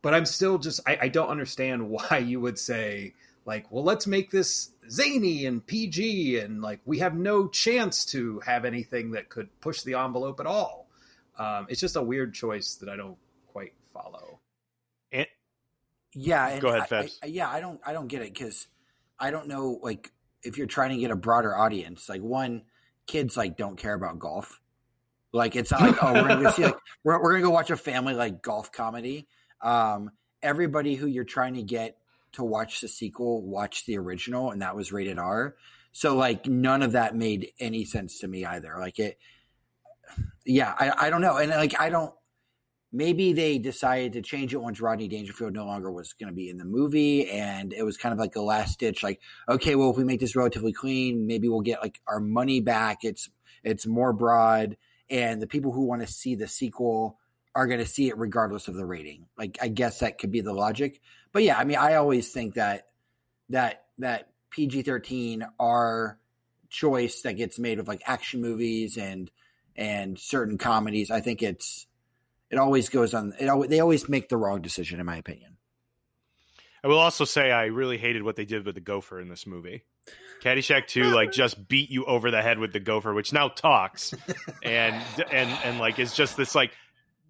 [0.00, 4.06] But I'm still just I, I don't understand why you would say like, well, let's
[4.06, 9.28] make this zany and PG, and like we have no chance to have anything that
[9.28, 10.86] could push the envelope at all.
[11.36, 14.38] Um, it's just a weird choice that I don't quite follow.
[15.10, 15.26] And,
[16.14, 18.68] Yeah, and Go ahead, I- I- yeah, I don't, I don't get it because
[19.18, 20.12] I don't know, like,
[20.42, 22.08] if you're trying to get a broader audience.
[22.08, 22.62] Like, one,
[23.06, 24.60] kids like don't care about golf.
[25.32, 27.70] Like, it's not like, oh, we're gonna go see like we're we're gonna go watch
[27.70, 29.28] a family like golf comedy.
[29.60, 30.10] Um,
[30.42, 31.96] everybody who you're trying to get
[32.32, 35.56] to watch the sequel watched the original, and that was rated R.
[35.92, 38.76] So, like, none of that made any sense to me either.
[38.78, 39.18] Like, it,
[40.44, 42.14] yeah, I, I don't know, and like, I don't
[42.92, 46.50] maybe they decided to change it once Rodney Dangerfield no longer was going to be
[46.50, 49.02] in the movie, and it was kind of like a last ditch.
[49.02, 52.60] Like, okay, well, if we make this relatively clean, maybe we'll get like our money
[52.60, 52.98] back.
[53.02, 53.30] It's
[53.64, 54.76] it's more broad,
[55.08, 57.18] and the people who want to see the sequel
[57.54, 59.26] are going to see it regardless of the rating.
[59.36, 61.00] Like, I guess that could be the logic.
[61.32, 62.86] But yeah, I mean, I always think that
[63.48, 66.18] that that PG thirteen R
[66.68, 69.30] choice that gets made with like action movies and
[69.76, 71.10] and certain comedies.
[71.10, 71.86] I think it's
[72.52, 73.32] it always goes on.
[73.40, 75.56] It always, they always make the wrong decision, in my opinion.
[76.84, 79.46] I will also say I really hated what they did with the gopher in this
[79.46, 79.84] movie.
[80.42, 84.12] Caddyshack 2 like just beat you over the head with the gopher which now talks
[84.64, 85.00] and
[85.30, 86.72] and and like is just this like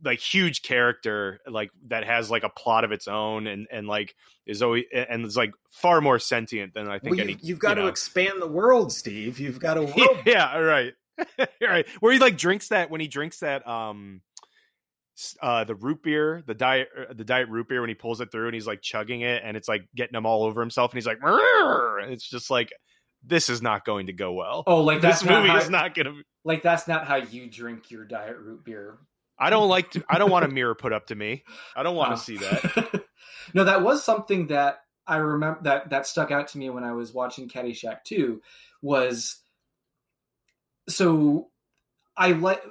[0.02, 4.14] like huge character like that has like a plot of its own and and like
[4.46, 7.58] is always and is like far more sentient than I think Well, any you've, you've
[7.58, 9.38] got you to expand the world, Steve.
[9.38, 10.94] You've got to world yeah, right.
[11.60, 11.86] right.
[12.00, 14.22] Where he like drinks that when he drinks that um
[15.40, 18.30] uh, the root beer, the diet, uh, the diet root beer when he pulls it
[18.30, 20.98] through and he's like chugging it and it's like getting him all over himself and
[20.98, 21.18] he's like,
[22.08, 22.70] it's just like
[23.24, 24.64] this is not going to go well.
[24.66, 26.22] Oh, like that's this not movie how, is not going to.
[26.44, 28.98] like that's not how you drink your diet root beer.
[29.38, 30.04] I don't like to.
[30.08, 31.44] I don't want a mirror put up to me.
[31.74, 33.04] I don't want to see that.
[33.54, 36.92] no, that was something that I remember that that stuck out to me when I
[36.92, 38.40] was watching Caddyshack 2
[38.82, 39.40] was
[40.88, 41.48] so
[42.16, 42.62] I like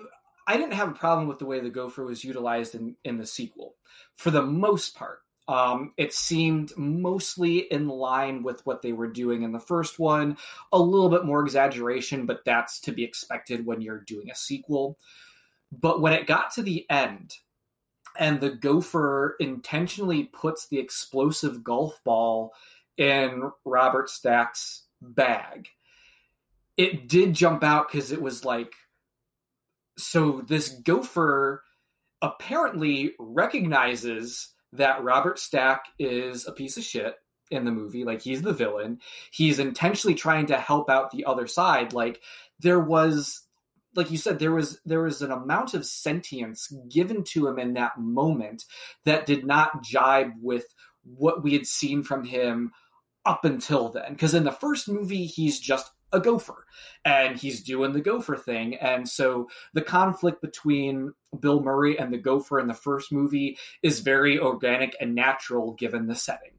[0.51, 3.25] I didn't have a problem with the way the gopher was utilized in in the
[3.25, 3.75] sequel
[4.15, 5.19] for the most part.
[5.47, 10.37] Um, it seemed mostly in line with what they were doing in the first one.
[10.73, 14.97] A little bit more exaggeration, but that's to be expected when you're doing a sequel.
[15.71, 17.35] But when it got to the end,
[18.19, 22.53] and the gopher intentionally puts the explosive golf ball
[22.97, 25.69] in Robert Stack's bag.
[26.75, 28.73] It did jump out because it was like,
[30.01, 31.63] so this gopher
[32.21, 37.15] apparently recognizes that Robert Stack is a piece of shit
[37.49, 38.03] in the movie.
[38.03, 38.99] Like, he's the villain.
[39.31, 41.93] He's intentionally trying to help out the other side.
[41.93, 42.21] Like,
[42.59, 43.43] there was
[43.95, 47.73] like you said there was there was an amount of sentience given to him in
[47.73, 48.65] that moment
[49.05, 50.65] that did not jibe with
[51.03, 52.71] what we had seen from him
[53.25, 56.65] up until then because in the first movie he's just a gopher
[57.05, 62.17] and he's doing the gopher thing and so the conflict between bill murray and the
[62.17, 66.51] gopher in the first movie is very organic and natural given the setting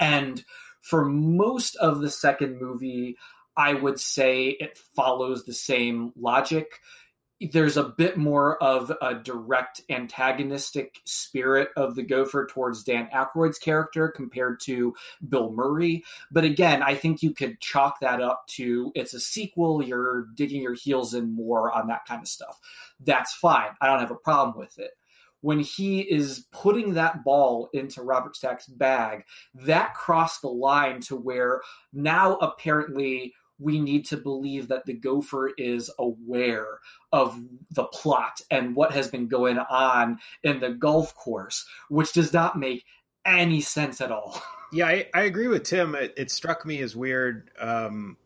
[0.00, 0.44] and
[0.80, 3.16] for most of the second movie
[3.56, 6.80] I would say it follows the same logic.
[7.50, 13.58] There's a bit more of a direct antagonistic spirit of the Gopher towards Dan Aykroyd's
[13.58, 14.94] character compared to
[15.28, 16.04] Bill Murray.
[16.30, 20.62] But again, I think you could chalk that up to it's a sequel, you're digging
[20.62, 22.60] your heels in more on that kind of stuff.
[23.00, 23.70] That's fine.
[23.80, 24.92] I don't have a problem with it
[25.42, 29.24] when he is putting that ball into Robert Stack's bag,
[29.54, 31.60] that crossed the line to where
[31.92, 36.78] now apparently we need to believe that the gopher is aware
[37.12, 37.40] of
[37.70, 42.58] the plot and what has been going on in the golf course, which does not
[42.58, 42.84] make
[43.24, 44.42] any sense at all.
[44.74, 45.94] Yeah, I, I agree with Tim.
[45.94, 48.16] It, it struck me as weird um,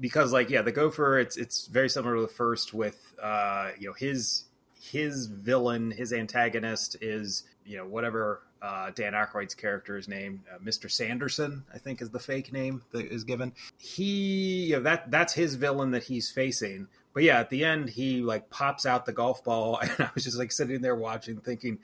[0.00, 1.20] because, like, yeah, the Gopher.
[1.20, 2.74] It's it's very similar to the first.
[2.74, 9.12] With uh, you know his his villain, his antagonist is you know whatever uh, Dan
[9.12, 10.90] Aykroyd's character is named, uh, Mr.
[10.90, 13.52] Sanderson, I think is the fake name that is given.
[13.78, 16.88] He, you know, that that's his villain that he's facing.
[17.14, 20.24] But yeah, at the end, he like pops out the golf ball, and I was
[20.24, 21.78] just like sitting there watching, thinking,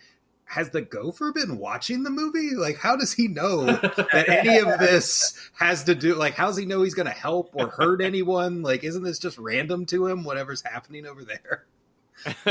[0.47, 2.55] has the gopher been watching the movie?
[2.55, 6.15] Like, how does he know that any of this has to do?
[6.15, 8.63] Like, how does he know he's going to help or hurt anyone?
[8.63, 10.23] Like, isn't this just random to him?
[10.23, 11.65] Whatever's happening over there.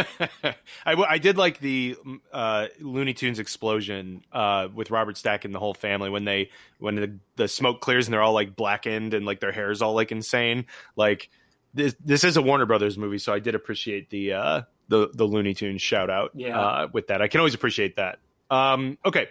[0.85, 1.95] I, w- I did like the
[2.31, 6.49] uh, Looney Tunes explosion uh, with Robert Stack and the whole family when they
[6.79, 9.93] when the, the smoke clears and they're all like blackened and like their hair's all
[9.93, 10.65] like insane.
[10.95, 11.29] Like
[11.73, 15.25] this this is a Warner Brothers movie, so I did appreciate the uh, the the
[15.25, 16.59] Looney Tunes shout out Yeah.
[16.59, 17.21] uh, with that.
[17.21, 18.19] I can always appreciate that.
[18.51, 19.29] Um, okay,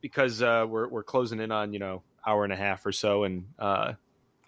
[0.00, 3.24] because uh, we're we're closing in on you know hour and a half or so,
[3.24, 3.92] and uh,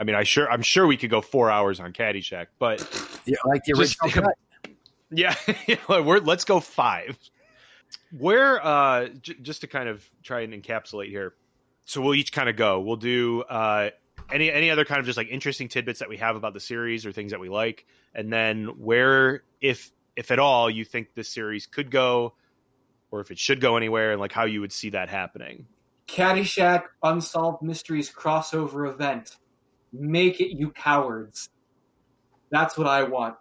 [0.01, 2.81] I mean I sure I'm sure we could go four hours on Caddyshack, but
[3.27, 4.35] Yeah, like the Just- original cut.
[5.11, 5.35] Yeah,
[5.89, 7.19] we're let's go five.
[8.17, 11.35] Where uh j- just to kind of try and encapsulate here.
[11.85, 12.81] So we'll each kind of go.
[12.81, 13.91] We'll do uh
[14.33, 17.07] any any other kind of just like interesting tidbits that we have about the series
[17.07, 21.29] or things that we like and then where if if at all you think this
[21.29, 22.35] series could go
[23.11, 25.67] or if it should go anywhere and like how you would see that happening.
[26.07, 29.37] Caddyshack Unsolved Mysteries crossover event.
[29.93, 31.49] Make it, you cowards.
[32.51, 33.37] That's what I want.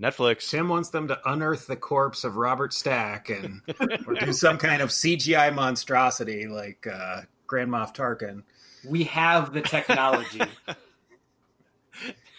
[0.00, 0.50] Netflix.
[0.50, 3.60] Tim wants them to unearth the corpse of Robert Stack and
[4.06, 8.42] or do some kind of CGI monstrosity like uh, Grand Moff Tarkin.
[8.86, 10.42] We have the technology.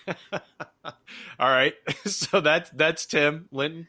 [1.39, 1.73] All right.
[2.05, 3.87] So that's that's Tim Linton.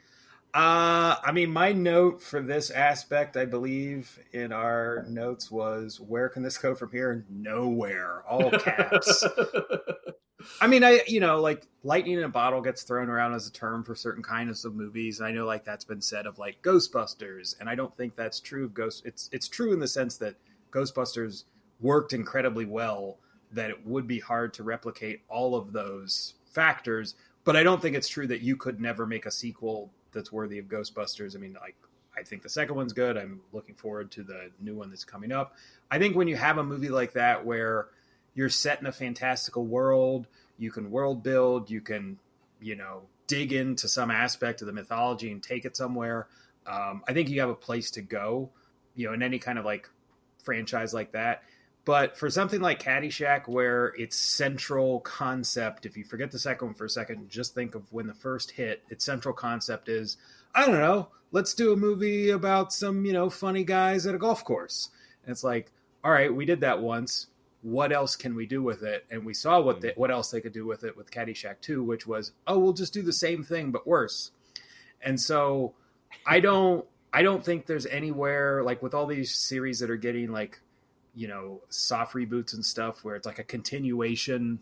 [0.54, 6.30] Uh, I mean, my note for this aspect, I believe, in our notes was, "Where
[6.30, 9.22] can this go from here?" Nowhere, all caps.
[10.60, 13.52] I mean, I you know, like lightning in a bottle gets thrown around as a
[13.52, 15.20] term for certain kinds of movies.
[15.20, 18.64] I know, like that's been said of like Ghostbusters, and I don't think that's true
[18.64, 19.06] of Ghost.
[19.06, 20.34] It's it's true in the sense that
[20.70, 21.44] Ghostbusters
[21.80, 23.18] worked incredibly well.
[23.52, 27.14] That it would be hard to replicate all of those factors,
[27.44, 30.58] but I don't think it's true that you could never make a sequel that's worthy
[30.58, 31.36] of Ghostbusters.
[31.36, 31.76] I mean, like
[32.16, 33.16] I think the second one's good.
[33.16, 35.54] I'm looking forward to the new one that's coming up.
[35.90, 37.88] I think when you have a movie like that where
[38.36, 42.18] you're set in a fantastical world, you can world build, you can,
[42.60, 46.28] you know, dig into some aspect of the mythology and take it somewhere.
[46.66, 48.50] Um, I think you have a place to go,
[48.94, 49.88] you know, in any kind of like
[50.44, 51.42] franchise like that.
[51.86, 56.74] But for something like Caddyshack, where its central concept, if you forget the second one
[56.74, 60.16] for a second, just think of when the first hit, its central concept is,
[60.54, 64.18] I don't know, let's do a movie about some, you know, funny guys at a
[64.18, 64.90] golf course.
[65.22, 65.70] And it's like,
[66.02, 67.28] all right, we did that once.
[67.66, 69.04] What else can we do with it?
[69.10, 71.82] And we saw what they, what else they could do with it with Caddyshack 2,
[71.82, 74.30] which was, oh, we'll just do the same thing but worse.
[75.02, 75.74] And so
[76.26, 80.30] I don't I don't think there's anywhere like with all these series that are getting
[80.30, 80.60] like
[81.16, 84.60] you know soft reboots and stuff where it's like a continuation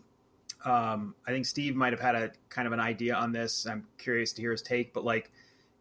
[0.63, 3.85] um, i think steve might have had a kind of an idea on this i'm
[3.97, 5.29] curious to hear his take but like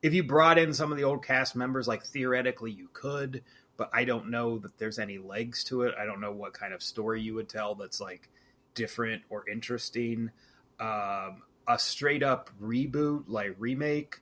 [0.02, 3.42] if you brought in some of the old cast members like theoretically you could
[3.76, 5.94] but i don't know that there's any legs to it.
[5.98, 8.28] I don't know what kind of story you would tell that's like
[8.74, 10.30] different or interesting.
[10.80, 14.20] Um, a straight up reboot like remake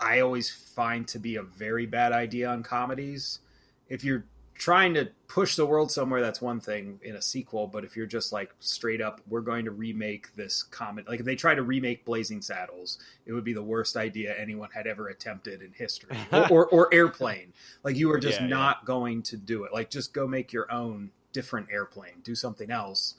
[0.00, 3.40] i always find to be a very bad idea on comedies.
[3.88, 4.24] If you're
[4.60, 8.04] trying to push the world somewhere that's one thing in a sequel but if you're
[8.04, 11.62] just like straight up we're going to remake this comet like if they try to
[11.62, 16.16] remake blazing saddles it would be the worst idea anyone had ever attempted in history.
[16.32, 17.52] Or, or, or airplane.
[17.84, 19.72] Like you are just Yeah, not going to do it.
[19.72, 22.20] Like just go make your own different airplane.
[22.22, 23.14] Do something else.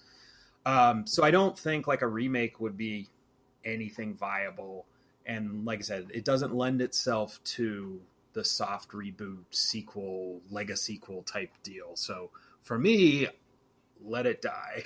[0.65, 3.09] Um, so i don't think like a remake would be
[3.65, 4.85] anything viable.
[5.25, 7.99] And like i said it doesn't lend itself to
[8.33, 11.95] the soft reboot sequel lega sequel type deal.
[11.95, 12.31] So
[12.61, 13.27] for me
[14.03, 14.83] let it die.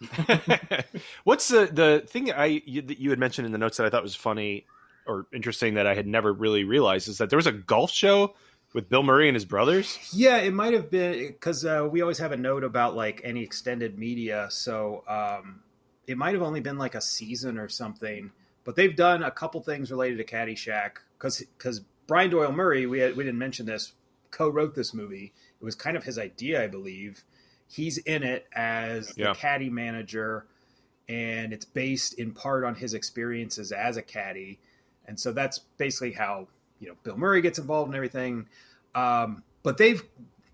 [1.24, 3.90] What's the the thing I you, that you had mentioned in the notes that I
[3.90, 4.66] thought was funny
[5.06, 8.34] or interesting that I had never really realized is that there was a golf show
[8.72, 9.98] with Bill Murray and his brothers.
[10.12, 13.42] yeah it might have been because uh, we always have a note about like any
[13.42, 14.46] extended media.
[14.50, 15.60] So um,
[16.06, 18.30] it might have only been like a season or something
[18.64, 22.98] but they've done a couple things related to caddyshack because because brian doyle murray we,
[22.98, 23.92] had, we didn't mention this
[24.32, 25.32] co-wrote this movie.
[25.60, 27.22] It was kind of his idea i believe.
[27.68, 29.34] He's in it as the Yeah.
[29.34, 30.44] caddy manager
[31.08, 34.58] and it's based in part on his experiences as a caddy.
[35.06, 36.48] And so that's basically how
[36.80, 38.46] you know bill murray gets involved in everything.
[38.96, 40.02] Um, but they've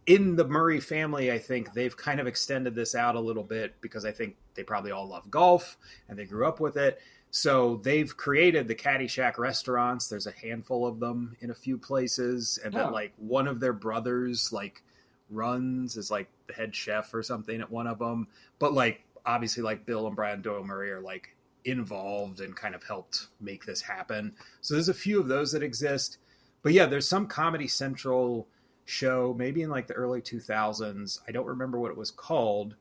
[0.06, 3.74] in the murray family i think they've kind of extended this out a little bit
[3.80, 5.76] because i think they probably all love golf
[6.08, 7.00] and they grew up with it
[7.30, 10.08] so they've created the caddyshack restaurants.
[10.08, 12.58] There's a handful of them in a few places.
[12.64, 12.92] And then Oh.
[12.92, 14.82] like one of their brothers like
[15.28, 18.28] runs as like the head chef or something at one of them.
[18.58, 22.82] But like obviously like bill and brian doyle murray are like involved and kind of
[22.84, 24.34] helped make this happen.
[24.60, 26.18] So there's a few of those that exist.
[26.62, 28.48] But yeah there's some comedy central
[28.88, 32.76] show maybe in like the early 2000s i don't remember what it was called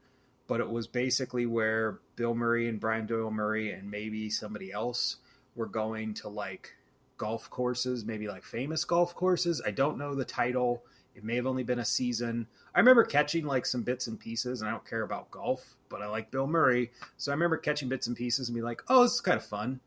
[0.46, 5.18] but it was basically where bill murray and brian doyle murray and maybe somebody else
[5.56, 6.74] were going to like
[7.18, 9.62] golf courses maybe like famous golf courses.
[9.66, 10.84] I don't know the title.
[11.16, 12.46] It may have only been a season.
[12.74, 16.02] I remember catching like some bits and pieces and i don't care about golf but
[16.02, 16.92] i like bill murray.
[17.18, 19.46] So i remember catching bits and pieces and be like oh this is kind of
[19.46, 19.80] fun.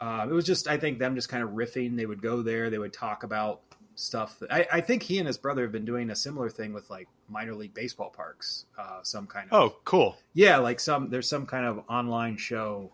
[0.00, 1.96] Uh, it was just i think them just kind of riffing.
[1.96, 2.70] They would go there.
[2.70, 3.60] They would talk about
[4.00, 6.72] stuff that, I, I think he and his brother have been doing a similar thing
[6.72, 10.16] with like minor league baseball parks uh, some kind of Oh, cool.
[10.34, 12.90] yeah like some there's some kind of online show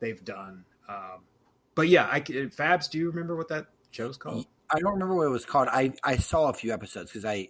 [0.00, 1.20] they've done um,
[1.74, 5.14] but yeah i c- fabs do you remember what that show's called I don't remember
[5.14, 5.68] what it was called.
[5.70, 7.48] I, I saw a few episodes because I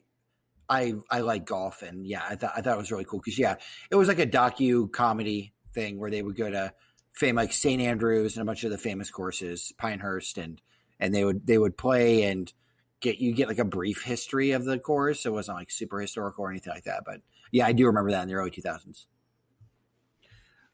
[0.68, 3.36] I I like golf and yeah, I thought I thought it was really cool because
[3.40, 3.56] yeah,
[3.90, 6.72] it was like a docu comedy thing where they would go to
[7.14, 10.60] fame like St Andrews and a bunch of the famous courses, Pinehurst, and
[11.00, 12.52] and they would they would play and
[13.00, 15.26] get you get like a brief history of the course.
[15.26, 17.20] It wasn't like super historical or anything like that, but
[17.52, 19.06] yeah, I do remember that in the early two thousands.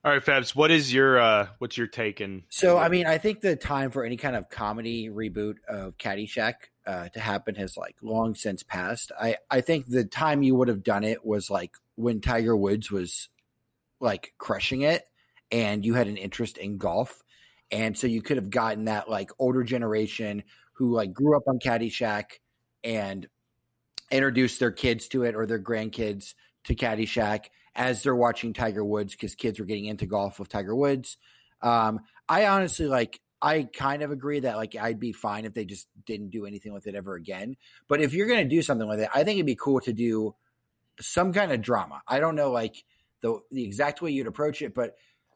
[0.05, 3.17] All right, Fabs, what is your uh what's your take and So, I mean, I
[3.17, 6.55] think the time for any kind of comedy reboot of Caddyshack
[6.87, 9.13] uh, to happen has like long since passed.
[9.19, 12.91] I, I think the time you would have done it was like when Tiger Woods
[12.91, 13.31] was
[13.99, 15.09] like crushing it
[15.51, 17.23] and you had an interest in golf.
[17.71, 20.43] And so you could have gotten that like older generation
[20.75, 22.25] who like grew up on Caddyshack
[22.83, 23.27] and
[24.11, 26.35] introduced their kids to it or their grandkids
[26.65, 30.77] to Caddyshack as they're watching Tiger Woods because kids were getting into golf with Tiger
[30.77, 31.17] Woods.
[31.63, 33.21] Um, I honestly like.
[33.43, 36.73] I kind of agree that like I'd be fine if they just didn't do anything
[36.73, 37.57] with it ever again.
[37.89, 40.35] But if you're gonna do something with it, I think it'd be cool to do
[40.99, 42.01] some kind of drama.
[42.09, 42.85] I don't know like
[43.21, 44.95] the the exact way you'd approach it, but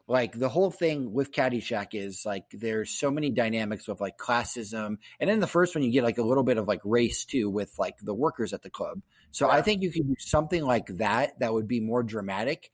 [0.09, 4.97] like the whole thing with Caddyshack is like there's so many dynamics with like classism,
[5.19, 7.49] and in the first one you get like a little bit of like race too
[7.49, 9.01] with like the workers at the club.
[9.31, 12.71] So I think you could do something like that that would be more dramatic.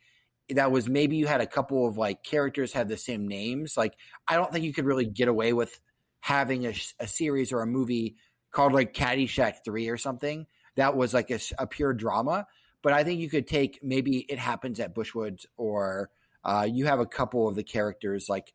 [0.49, 3.75] That was maybe you had a couple of like characters had the same names.
[3.75, 3.97] Like
[4.27, 5.79] I don't think you could really get away with
[6.21, 8.15] having a, a series or a movie
[8.51, 12.47] called like Caddyshack Three or something that was like a, a pure drama.
[12.81, 16.11] But I think you could take maybe it happens at Bushwoods, or
[16.45, 18.53] uh, you have a couple of the characters like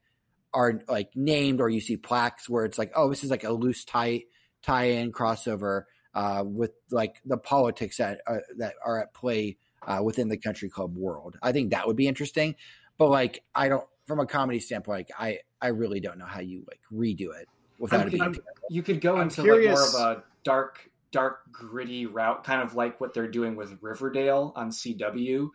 [0.54, 3.52] are like named, or you see plaques where it's like, oh, this is like a
[3.52, 4.24] loose tie
[4.62, 5.84] tie in crossover
[6.14, 9.56] uh, with like the politics that uh, that are at play
[9.86, 11.36] uh, within the country club world.
[11.42, 12.54] I think that would be interesting.
[12.96, 16.40] But like, I don't from a comedy standpoint, like, I I really don't know how
[16.40, 17.48] you like redo it
[17.78, 18.22] without it being.
[18.22, 18.34] I'm-
[18.68, 22.62] you could go I'm into curious- like more of a dark, dark, gritty route, kind
[22.62, 25.50] of like what they're doing with Riverdale on CW,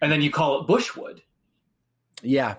[0.00, 1.20] and then you call it Bushwood.
[2.24, 2.56] Yeah,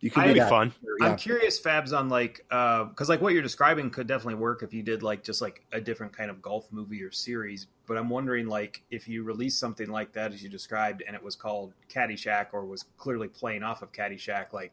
[0.00, 0.50] you could That'd be that.
[0.50, 0.72] fun.
[1.00, 1.06] Yeah.
[1.08, 4.74] I'm curious, Fabs, on like uh, because like what you're describing could definitely work if
[4.74, 7.68] you did like just like a different kind of golf movie or series.
[7.86, 11.22] But I'm wondering like if you release something like that as you described, and it
[11.22, 14.72] was called Caddyshack or was clearly playing off of Caddyshack, like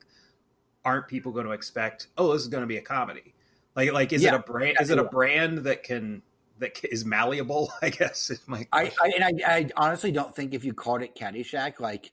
[0.83, 2.07] aren't people going to expect?
[2.17, 3.33] Oh, this is going to be a comedy.
[3.75, 4.33] Like like is Yeah.
[4.33, 4.77] it a brand?
[4.81, 6.21] Is it a brand that can
[6.59, 7.71] that is malleable?
[7.81, 11.01] I guess is my I, I and I, I honestly don't think if you called
[11.03, 12.11] it Caddyshack, like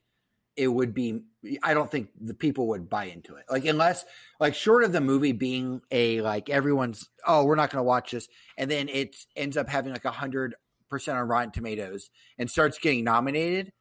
[0.59, 1.23] it would be.
[1.63, 3.45] I don't think the people would buy into it.
[3.49, 4.05] Like unless,
[4.41, 8.11] like, short of the movie being a like everyone's, oh, we're not going to watch
[8.11, 8.29] this,
[8.59, 10.55] and then it ends up having like a hundred
[10.91, 13.73] percent on Rotten Tomatoes and starts getting nominated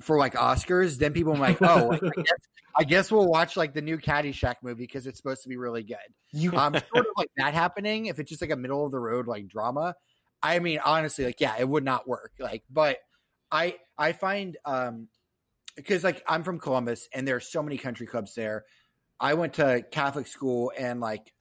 [0.00, 2.38] for like Oscars, then people are like, oh, I guess,
[2.76, 5.82] I guess we'll watch like the new Caddyshack movie because it's supposed to be really
[5.82, 5.96] good.
[6.32, 8.06] You um, sort of like that happening.
[8.06, 9.94] If it's just like a middle of the road like drama,
[10.42, 12.32] I mean, honestly, like yeah, it would not work.
[12.38, 12.98] Like, but
[13.50, 15.08] I I find um
[15.76, 18.64] because like I'm from Columbus and there are so many country clubs there.
[19.20, 21.32] I went to Catholic school and like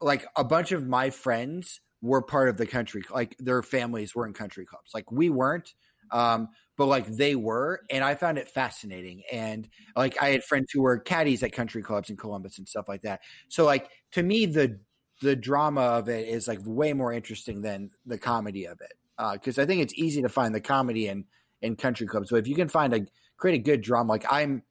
[0.00, 4.26] like a bunch of my friends were part of the country like their families were
[4.26, 4.90] in country clubs.
[4.94, 5.74] Like we weren't
[6.10, 6.48] um
[6.78, 9.22] but like they were and i found it fascinating.
[9.30, 12.88] And like i had friends who were caddies at country clubs in columbus and stuff
[12.88, 13.20] like that.
[13.48, 14.80] So like to me the
[15.20, 18.92] the drama of it is like way more interesting than the comedy of it
[19.32, 21.24] because i think it's easy to find the comedy in
[21.62, 22.30] in country clubs.
[22.30, 23.06] But if you can find a
[23.36, 24.64] create a good drama like i'm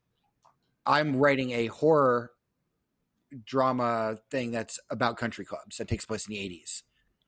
[0.85, 2.31] i'm writing a horror
[3.45, 6.83] drama thing that's about country clubs that takes place in the 80s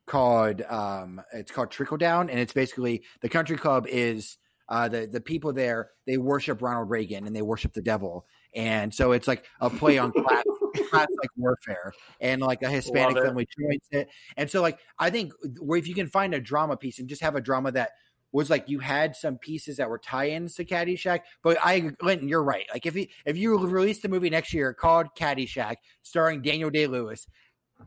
[0.10, 2.30] called um it's called trickle down.
[2.30, 4.38] And it's basically the country club is
[4.68, 8.26] uh the the people there they worship ronald reagan and they worship the devil.
[8.56, 10.44] And so it's like a play on class
[10.90, 14.10] class like warfare and like a hispanic family joins it.
[14.36, 17.22] And so like i think where if you can find a drama piece and just
[17.22, 17.92] have a drama that
[18.32, 22.44] was like you had some pieces that were tie-ins to Caddyshack, but I, Linton, you're
[22.44, 22.66] right.
[22.72, 26.86] Like if you if you released a movie next year called Caddyshack, starring Daniel Day
[26.88, 27.26] Lewis,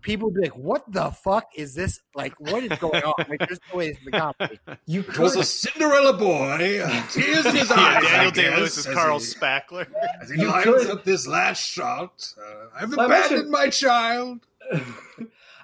[0.00, 2.00] people would be like, "What the fuck is this?
[2.14, 4.58] Like, what is going on?" Like, there's no way it's the comedy.
[4.86, 6.82] you It was a Cinderella boy.
[7.10, 7.96] Tears in his yeah, eyes.
[7.98, 9.86] I Daniel Day Lewis is Carl he- Spackler.
[10.20, 13.68] As he You lines could- up this last shot, uh, I've Well, abandoned mentioned- my
[13.68, 14.40] child.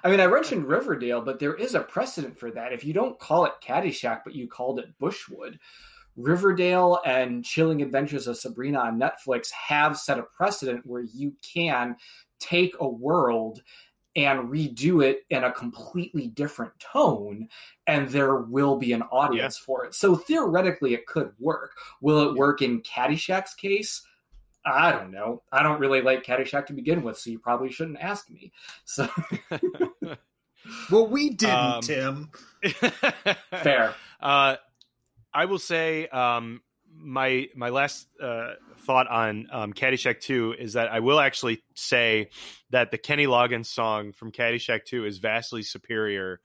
[0.03, 2.73] I mean, I mentioned Riverdale, but there is a precedent for that.
[2.73, 5.57] If you don't call it Caddyshack, but you called it Bushwood,
[6.15, 11.95] Riverdale and Chilling Adventures of Sabrina on Netflix have set a precedent where you can
[12.39, 13.61] take a world
[14.15, 17.47] and redo it in a completely different tone,
[17.87, 19.93] and there will be an audience for it.
[19.93, 21.71] So theoretically, it could work.
[22.01, 24.01] Will it work in Caddyshack's case?
[24.65, 25.41] I don't know.
[25.51, 28.51] I don't really like Caddyshack to begin with, so you probably shouldn't ask me.
[28.85, 29.07] So
[30.91, 32.29] Well, we didn't, Um, Tim.
[33.63, 33.95] fair.
[34.19, 34.57] Uh,
[35.33, 36.61] I will say um,
[36.93, 42.29] my my last uh, thought on um, Caddyshack Two is that I will actually say
[42.71, 46.41] that the Kenny Loggins song from Caddyshack Two is vastly superior.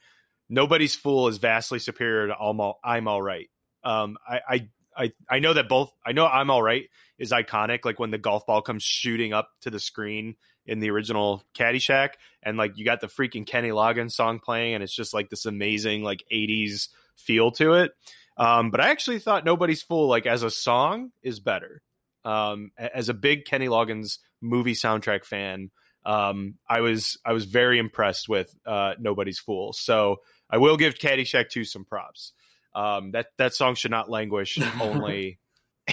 [0.48, 3.48] Nobody's Fool is vastly superior to I'm all, I'm all right.
[3.82, 5.92] Um, I, I I I know that both.
[6.04, 6.84] I know I'm all right
[7.18, 7.84] is iconic.
[7.84, 12.10] Like when the golf ball comes shooting up to the screen in the original Caddyshack,
[12.42, 15.46] and like you got the freaking Kenny Loggins song playing, and it's just like this
[15.46, 17.92] amazing like '80s feel to it.
[18.36, 21.82] Um, but I actually thought Nobody's Fool, like as a song, is better.
[22.24, 25.70] Um, as a big Kenny Loggins movie soundtrack fan,
[26.04, 29.72] um, I was I was very impressed with uh, Nobody's Fool.
[29.72, 30.16] So
[30.50, 32.32] I will give Caddyshack 2 some props.
[32.74, 35.38] Um, that that song should not languish only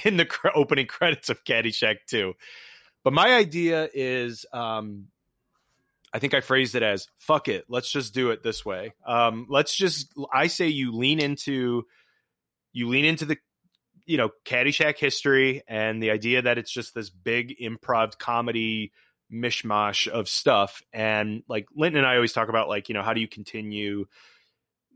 [0.04, 2.34] in the cr- opening credits of Caddyshack 2.
[3.04, 5.08] But my idea is, um,
[6.14, 9.48] I think I phrased it as "fuck it, let's just do it this way." Um,
[9.50, 11.86] let's just, I say, you lean into,
[12.74, 13.38] you lean into the,
[14.06, 18.92] you know, Caddyshack history and the idea that it's just this big improv comedy
[19.32, 20.82] mishmash of stuff.
[20.92, 24.06] And like Linton and I always talk about, like, you know, how do you continue,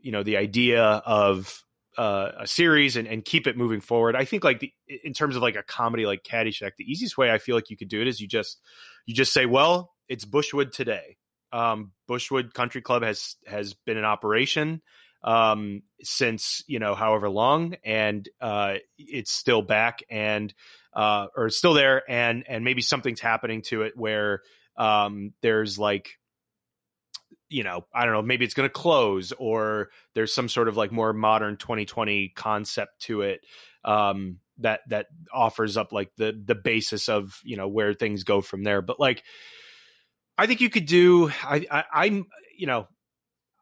[0.01, 1.64] you know, the idea of
[1.97, 4.15] uh, a series and, and keep it moving forward.
[4.15, 4.71] I think like the,
[5.03, 7.77] in terms of like a comedy like Caddyshack, the easiest way I feel like you
[7.77, 8.59] could do it is you just
[9.05, 11.17] you just say, well, it's Bushwood today.
[11.51, 14.81] Um, Bushwood Country Club has has been in operation
[15.23, 20.53] um, since you know however long, and uh, it's still back and
[20.93, 24.41] uh, or it's still there, and and maybe something's happening to it where
[24.77, 26.17] um, there's like
[27.49, 30.77] you know i don't know maybe it's going to close or there's some sort of
[30.77, 33.41] like more modern 2020 concept to it
[33.83, 38.41] um that that offers up like the the basis of you know where things go
[38.41, 38.81] from there.
[38.81, 39.23] But like
[40.37, 42.25] i think you could do i, I i'm
[42.57, 42.87] you know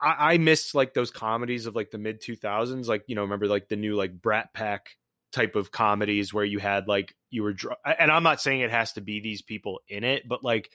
[0.01, 3.47] I, I missed like those comedies of like the mid 2000s like you know remember
[3.47, 4.97] like the new like brat pack
[5.31, 7.55] type of comedies where you had like you were
[7.85, 10.71] and i'm not saying it has to be these people in it but like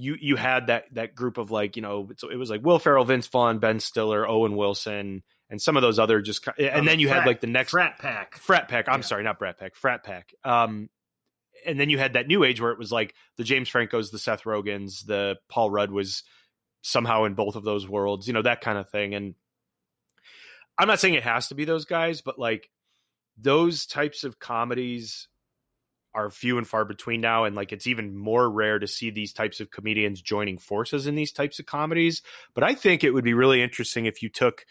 [0.00, 3.04] you you had that that group of like you know it was like Will Ferrell,
[3.04, 7.00] Vince Vaughn, Ben Stiller, Owen Wilson, and some of those other just and Um, then
[7.00, 8.36] you frat- had like the next frat pack.
[8.38, 8.88] frat pack.
[8.88, 9.06] I'm Yeah.
[9.06, 10.32] sorry, not brat pack, frat pack.
[10.44, 10.88] Um,
[11.66, 14.18] and then you had that new age where it was like the James Francos, the
[14.20, 16.22] Seth Rogens, the Paul Rudd was
[16.82, 19.14] somehow in both of those worlds, you know that kind of thing.
[19.16, 19.34] And
[20.78, 22.70] I'm not saying it has to be those guys, but like
[23.36, 25.26] those types of comedies
[26.18, 29.32] are few and far between now and like it's even more rare to see these
[29.32, 32.22] types of comedians joining forces in these types of comedies
[32.54, 34.66] but i think it would be really interesting if you took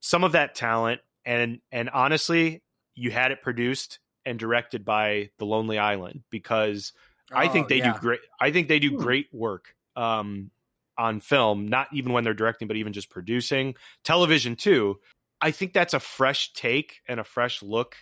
[0.00, 2.62] some of that talent and and honestly
[2.94, 6.92] you had it produced and directed by the lonely island because
[7.34, 7.92] i Oh, think they yeah.
[7.94, 9.02] do great i think they do Hmm.
[9.02, 10.50] great work um
[10.96, 13.74] on film not even when they're directing but even just producing
[14.04, 14.96] television too
[15.40, 17.96] i think that's a fresh take and a fresh look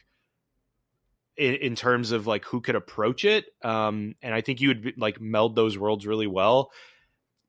[1.36, 4.94] in, in terms of like who could approach it um and i think you would
[4.97, 6.70] like meld those worlds really well.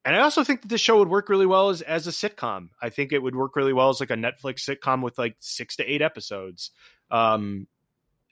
[0.04, 2.70] And i also think that this show would work really well as, as a sitcom.
[2.82, 5.78] I think it would work really well as like a netflix sitcom with like six
[5.78, 6.72] to eight episodes.
[7.10, 7.68] Um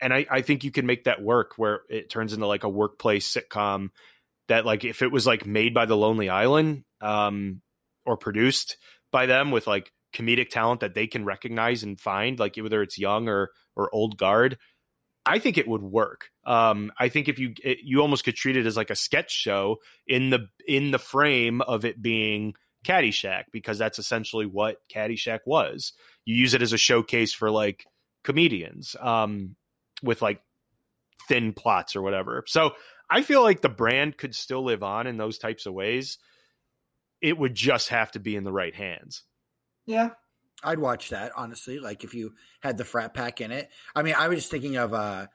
[0.02, 2.70] and i i think you can make that work where it turns into like a
[2.70, 3.90] workplace sitcom
[4.48, 7.62] that like if it was like made by the lonely island um
[8.06, 8.78] or produced
[9.12, 13.00] by them with like comedic talent that they can recognize and find like whether it's
[13.00, 14.58] young or or old guard
[15.26, 16.30] I think it would work.
[16.46, 19.32] Um, I think if you it, you almost could treat it as like a sketch
[19.32, 19.78] show
[20.08, 25.94] in the in the frame of it being Caddyshack because that's essentially what Caddyshack was.
[26.26, 27.86] You use it as a showcase for like
[28.24, 29.56] comedians um,
[30.02, 30.42] with like
[31.28, 32.44] thin plots or whatever.
[32.48, 32.74] So
[33.10, 36.18] I feel like the brand could still live on in those types of ways.
[37.22, 39.24] It would just have to be in the right hands.
[39.86, 40.12] Yeah,
[40.64, 41.80] I'd watch that honestly.
[41.80, 43.70] Like if you had the frat pack in it.
[43.96, 45.28] I mean, I was just thinking of uh,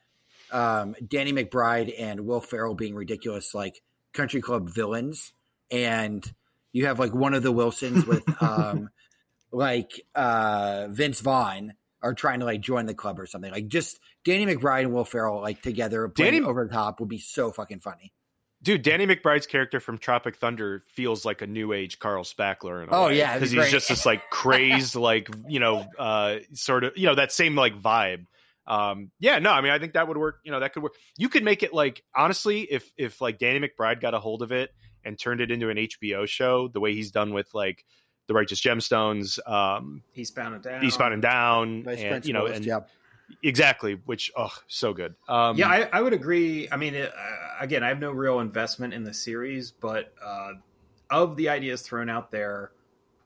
[0.51, 3.83] um, Danny McBride and Will Ferrell being ridiculous, like
[4.13, 5.33] country club villains,
[5.71, 6.25] and
[6.73, 8.89] you have like one of the Wilsons with um,
[9.53, 13.51] like uh, Vince Vaughn are trying to like join the club or something.
[13.51, 17.09] Like just Danny McBride and Will Ferrell like together playing Danny- over the top would
[17.09, 18.13] be so fucking funny.
[18.62, 22.82] Dude, Danny McBride's character from Tropic Thunder feels like a new age Carl Spackler.
[22.82, 23.70] In a Oh, way, yeah, it'd be because he's great.
[23.70, 27.80] just this like crazed, like you know, uh, sort of you know that same like
[27.80, 28.24] vibe.
[28.66, 30.40] Um, yeah, no, I mean, I think that would work.
[30.44, 30.93] You know, that could work.
[31.16, 34.51] You could make it like honestly, if if like Danny McBride got a hold of
[34.51, 34.70] it
[35.05, 37.85] and turned it into an HBO show, the way he's done with like
[38.26, 40.85] the Righteous Gemstones, um, Eastbound and Down.
[40.85, 42.80] Eastbound and Down, Vice and you know, and yeah.
[43.43, 45.15] Exactly, which oh, so good.
[45.29, 46.69] Um, yeah, I, I would agree.
[46.71, 50.53] I mean, it, uh, again, I have no real investment in the series, but uh,
[51.11, 52.73] of the ideas thrown out there,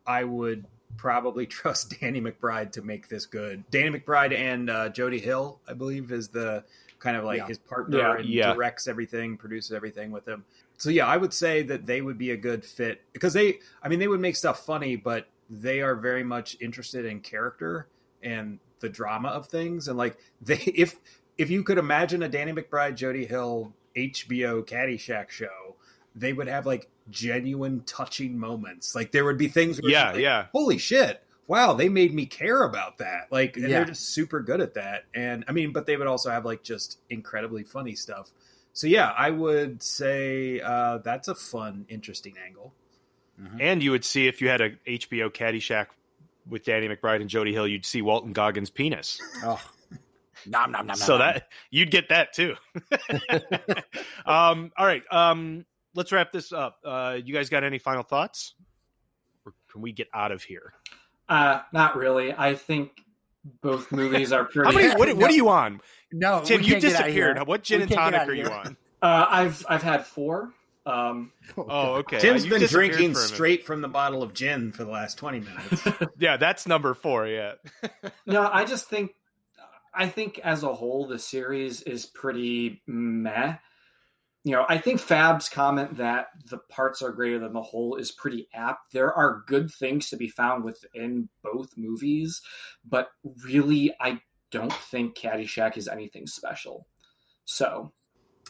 [0.07, 0.65] I would
[0.97, 3.65] probably trust Danny McBride to make this good.
[3.71, 6.65] Danny McBride and uh, Jody Hill, I believe, is the
[6.99, 7.47] kind of like Yeah.
[7.49, 8.17] his partner Yeah.
[8.19, 8.53] and Yeah.
[8.55, 10.45] directs everything, produces everything with him.
[10.79, 13.89] So yeah, I would say that they would be a good fit because they, I
[13.89, 17.87] mean, they would make stuff funny, but they are very much interested in character
[18.23, 20.97] and the drama of things, and like they, if
[21.39, 25.77] if you could imagine a Danny McBride, Jody Hill HBO Caddyshack show,
[26.15, 28.95] they would have like genuine touching moments.
[28.95, 30.47] Like there would be things where yeah, like, yeah.
[30.53, 33.79] holy shit wow they made me care about that like and Yeah.
[33.79, 36.63] they're just super good at that and i mean but they would also have like
[36.63, 38.31] just incredibly funny stuff
[38.73, 42.73] so yeah i would say uh that's a fun interesting angle
[43.59, 45.87] And you would see if you had a HBO Caddyshack
[46.49, 49.21] with Danny McBride and Jody Hill, you'd see Walton Goggins' penis.
[49.45, 49.61] Oh,
[50.47, 50.87] nom nom nom.
[50.89, 51.27] nom, so nom.
[51.35, 52.55] that you'd get that too.
[54.27, 55.65] um, all right, um,
[55.95, 56.79] let's wrap this up.
[56.85, 58.55] Uh, you guys got any final thoughts?
[59.45, 60.73] Or can we get out of here?
[61.29, 62.33] uh, not really.
[62.37, 62.91] I think
[63.61, 64.71] both movies are pretty.
[64.73, 64.95] How many?
[64.99, 65.81] What, what are you on,
[66.13, 66.61] no, Tim?
[66.61, 67.37] we You can't get out of disappeared.
[67.39, 67.45] here.
[67.45, 68.77] What gin We and tonic are you on?
[69.01, 70.53] Uh, I've I've had four.
[70.85, 72.19] Um, Oh, okay.
[72.19, 73.35] tim's You been drinking for a minute.
[73.35, 75.89] straight from the bottle of gin for the last 20 minutes
[76.19, 77.27] Yeah, that's number four.
[77.29, 77.53] Yeah.
[78.27, 79.13] no, I just think
[79.95, 83.57] I think as a whole the series is pretty meh.
[84.43, 88.11] you know, I think Fab's comment that the parts are greater than the whole is
[88.11, 88.93] pretty apt.
[88.93, 92.41] There are good things to be found within both movies,
[92.85, 93.09] but
[93.45, 96.87] really, I don't think Caddyshack is anything special.
[97.45, 97.93] So,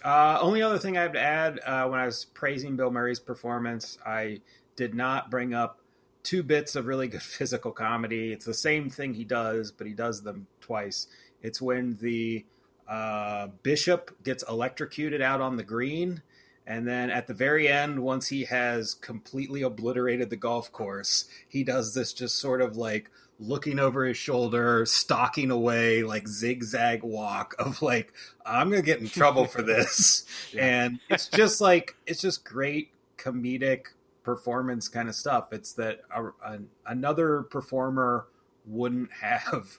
[0.04, 3.20] Uh, only other thing I have to add uh, when I was praising Bill Murray's
[3.20, 4.40] performance, I
[4.74, 5.78] did not bring up
[6.22, 8.32] two bits of really good physical comedy.
[8.32, 11.06] It's the same thing he does, but he does them twice.
[11.42, 12.44] It's when the
[12.88, 16.22] uh, bishop gets electrocuted out on the green.
[16.66, 21.64] And then at the very end, once he has completely obliterated the golf course, he
[21.64, 23.10] does this just sort of like
[23.40, 28.12] looking over his shoulder, stalking away, like zigzag walk of like,
[28.46, 30.24] I'm going to get in trouble for this.
[30.58, 33.86] And it's just like, it's just great comedic
[34.22, 35.52] performance kind of stuff.
[35.52, 38.26] It's that a, a, another performer
[38.66, 39.78] wouldn't have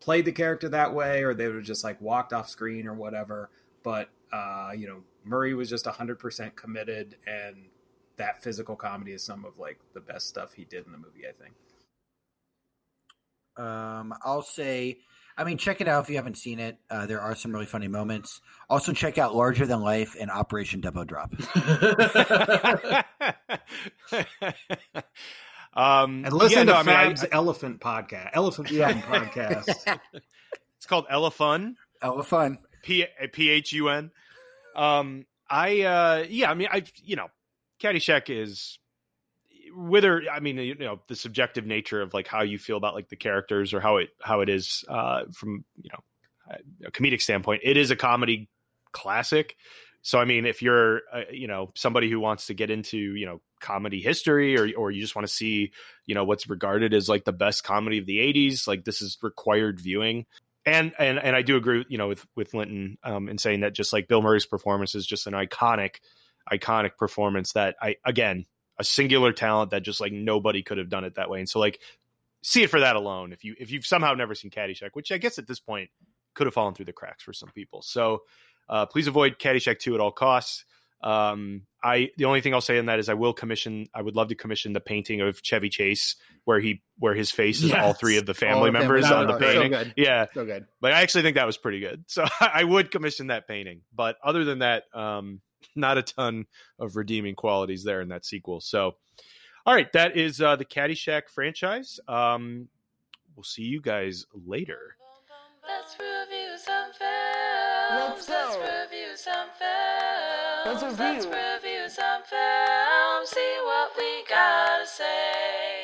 [0.00, 2.94] played the character that way, or they would have just like walked off screen or
[2.94, 3.50] whatever.
[3.82, 7.66] But uh, you know, Murray was just hundred percent committed, and
[8.16, 11.22] that physical comedy is some of like the best stuff he did in the movie.
[11.28, 11.54] I think.
[13.54, 14.98] Um, I'll say,
[15.36, 16.78] I mean, check it out if you haven't seen it.
[16.90, 18.40] Uh, there are some really funny moments.
[18.70, 21.32] Also, check out Larger Than Life and Operation Double Drop.
[25.74, 28.92] um, And listen yeah, to no, I mean, I- Fab's Elephant podcast, Elephant Yeah.
[29.02, 29.98] Podcast.
[30.76, 31.74] it's called Elephun.
[32.00, 32.58] Oh, fun.
[32.82, 34.10] P P H U N.
[34.74, 37.28] Um, I uh, yeah, I mean, I you know,
[37.80, 38.78] Caddyshack is
[39.74, 43.08] whether I mean you know the subjective nature of like how you feel about like
[43.08, 46.00] the characters or how it how it is uh, from you know
[46.86, 47.62] a comedic standpoint.
[47.64, 48.48] It is a comedy
[48.92, 49.56] classic.
[50.02, 53.26] So I mean, if you're uh, you know somebody who wants to get into you
[53.26, 55.72] know comedy history or or you just want to see
[56.06, 59.18] you know what's regarded as like the best comedy of the 80s, like this is
[59.22, 60.26] required viewing
[60.64, 63.74] and and and I do agree, you know, with with Linton um, in saying that
[63.74, 65.96] just like Bill Murray's performance is just an iconic,
[66.50, 68.46] iconic performance that I again
[68.78, 71.38] a singular talent that just like nobody could have done it that way.
[71.40, 71.80] And so like
[72.42, 73.32] see it for that alone.
[73.32, 75.90] If you if you've somehow never seen Caddyshack, which I guess at this point
[76.34, 77.82] could have fallen through the cracks for some people.
[77.82, 78.22] So
[78.68, 80.64] uh, please avoid Caddyshack two at all costs.
[81.02, 83.88] Um, I the only thing I'll say in that is I will commission.
[83.94, 86.14] I would love to commission the painting of Chevy Chase
[86.44, 89.38] where he where his face is all three of the family members No, on no,
[89.38, 89.70] the so painting.
[89.72, 89.94] good.
[89.96, 90.66] yeah, So good.
[90.80, 92.04] but I actually think that was pretty good.
[92.06, 93.80] So I would commission that painting.
[93.94, 95.40] But other than that, um,
[95.74, 96.46] not a ton
[96.78, 98.60] of redeeming qualities there in that sequel.
[98.60, 98.96] So,
[99.66, 101.98] all right, that is uh, the Caddyshack franchise.
[102.08, 102.68] Um,
[103.36, 104.96] we'll see you guys later.
[105.66, 108.28] Let's review some films.
[108.28, 110.66] Let's, Let's review some films.
[110.66, 111.04] Let's review.
[111.04, 113.28] Let's review some films.
[113.30, 115.81] See what we gotta say.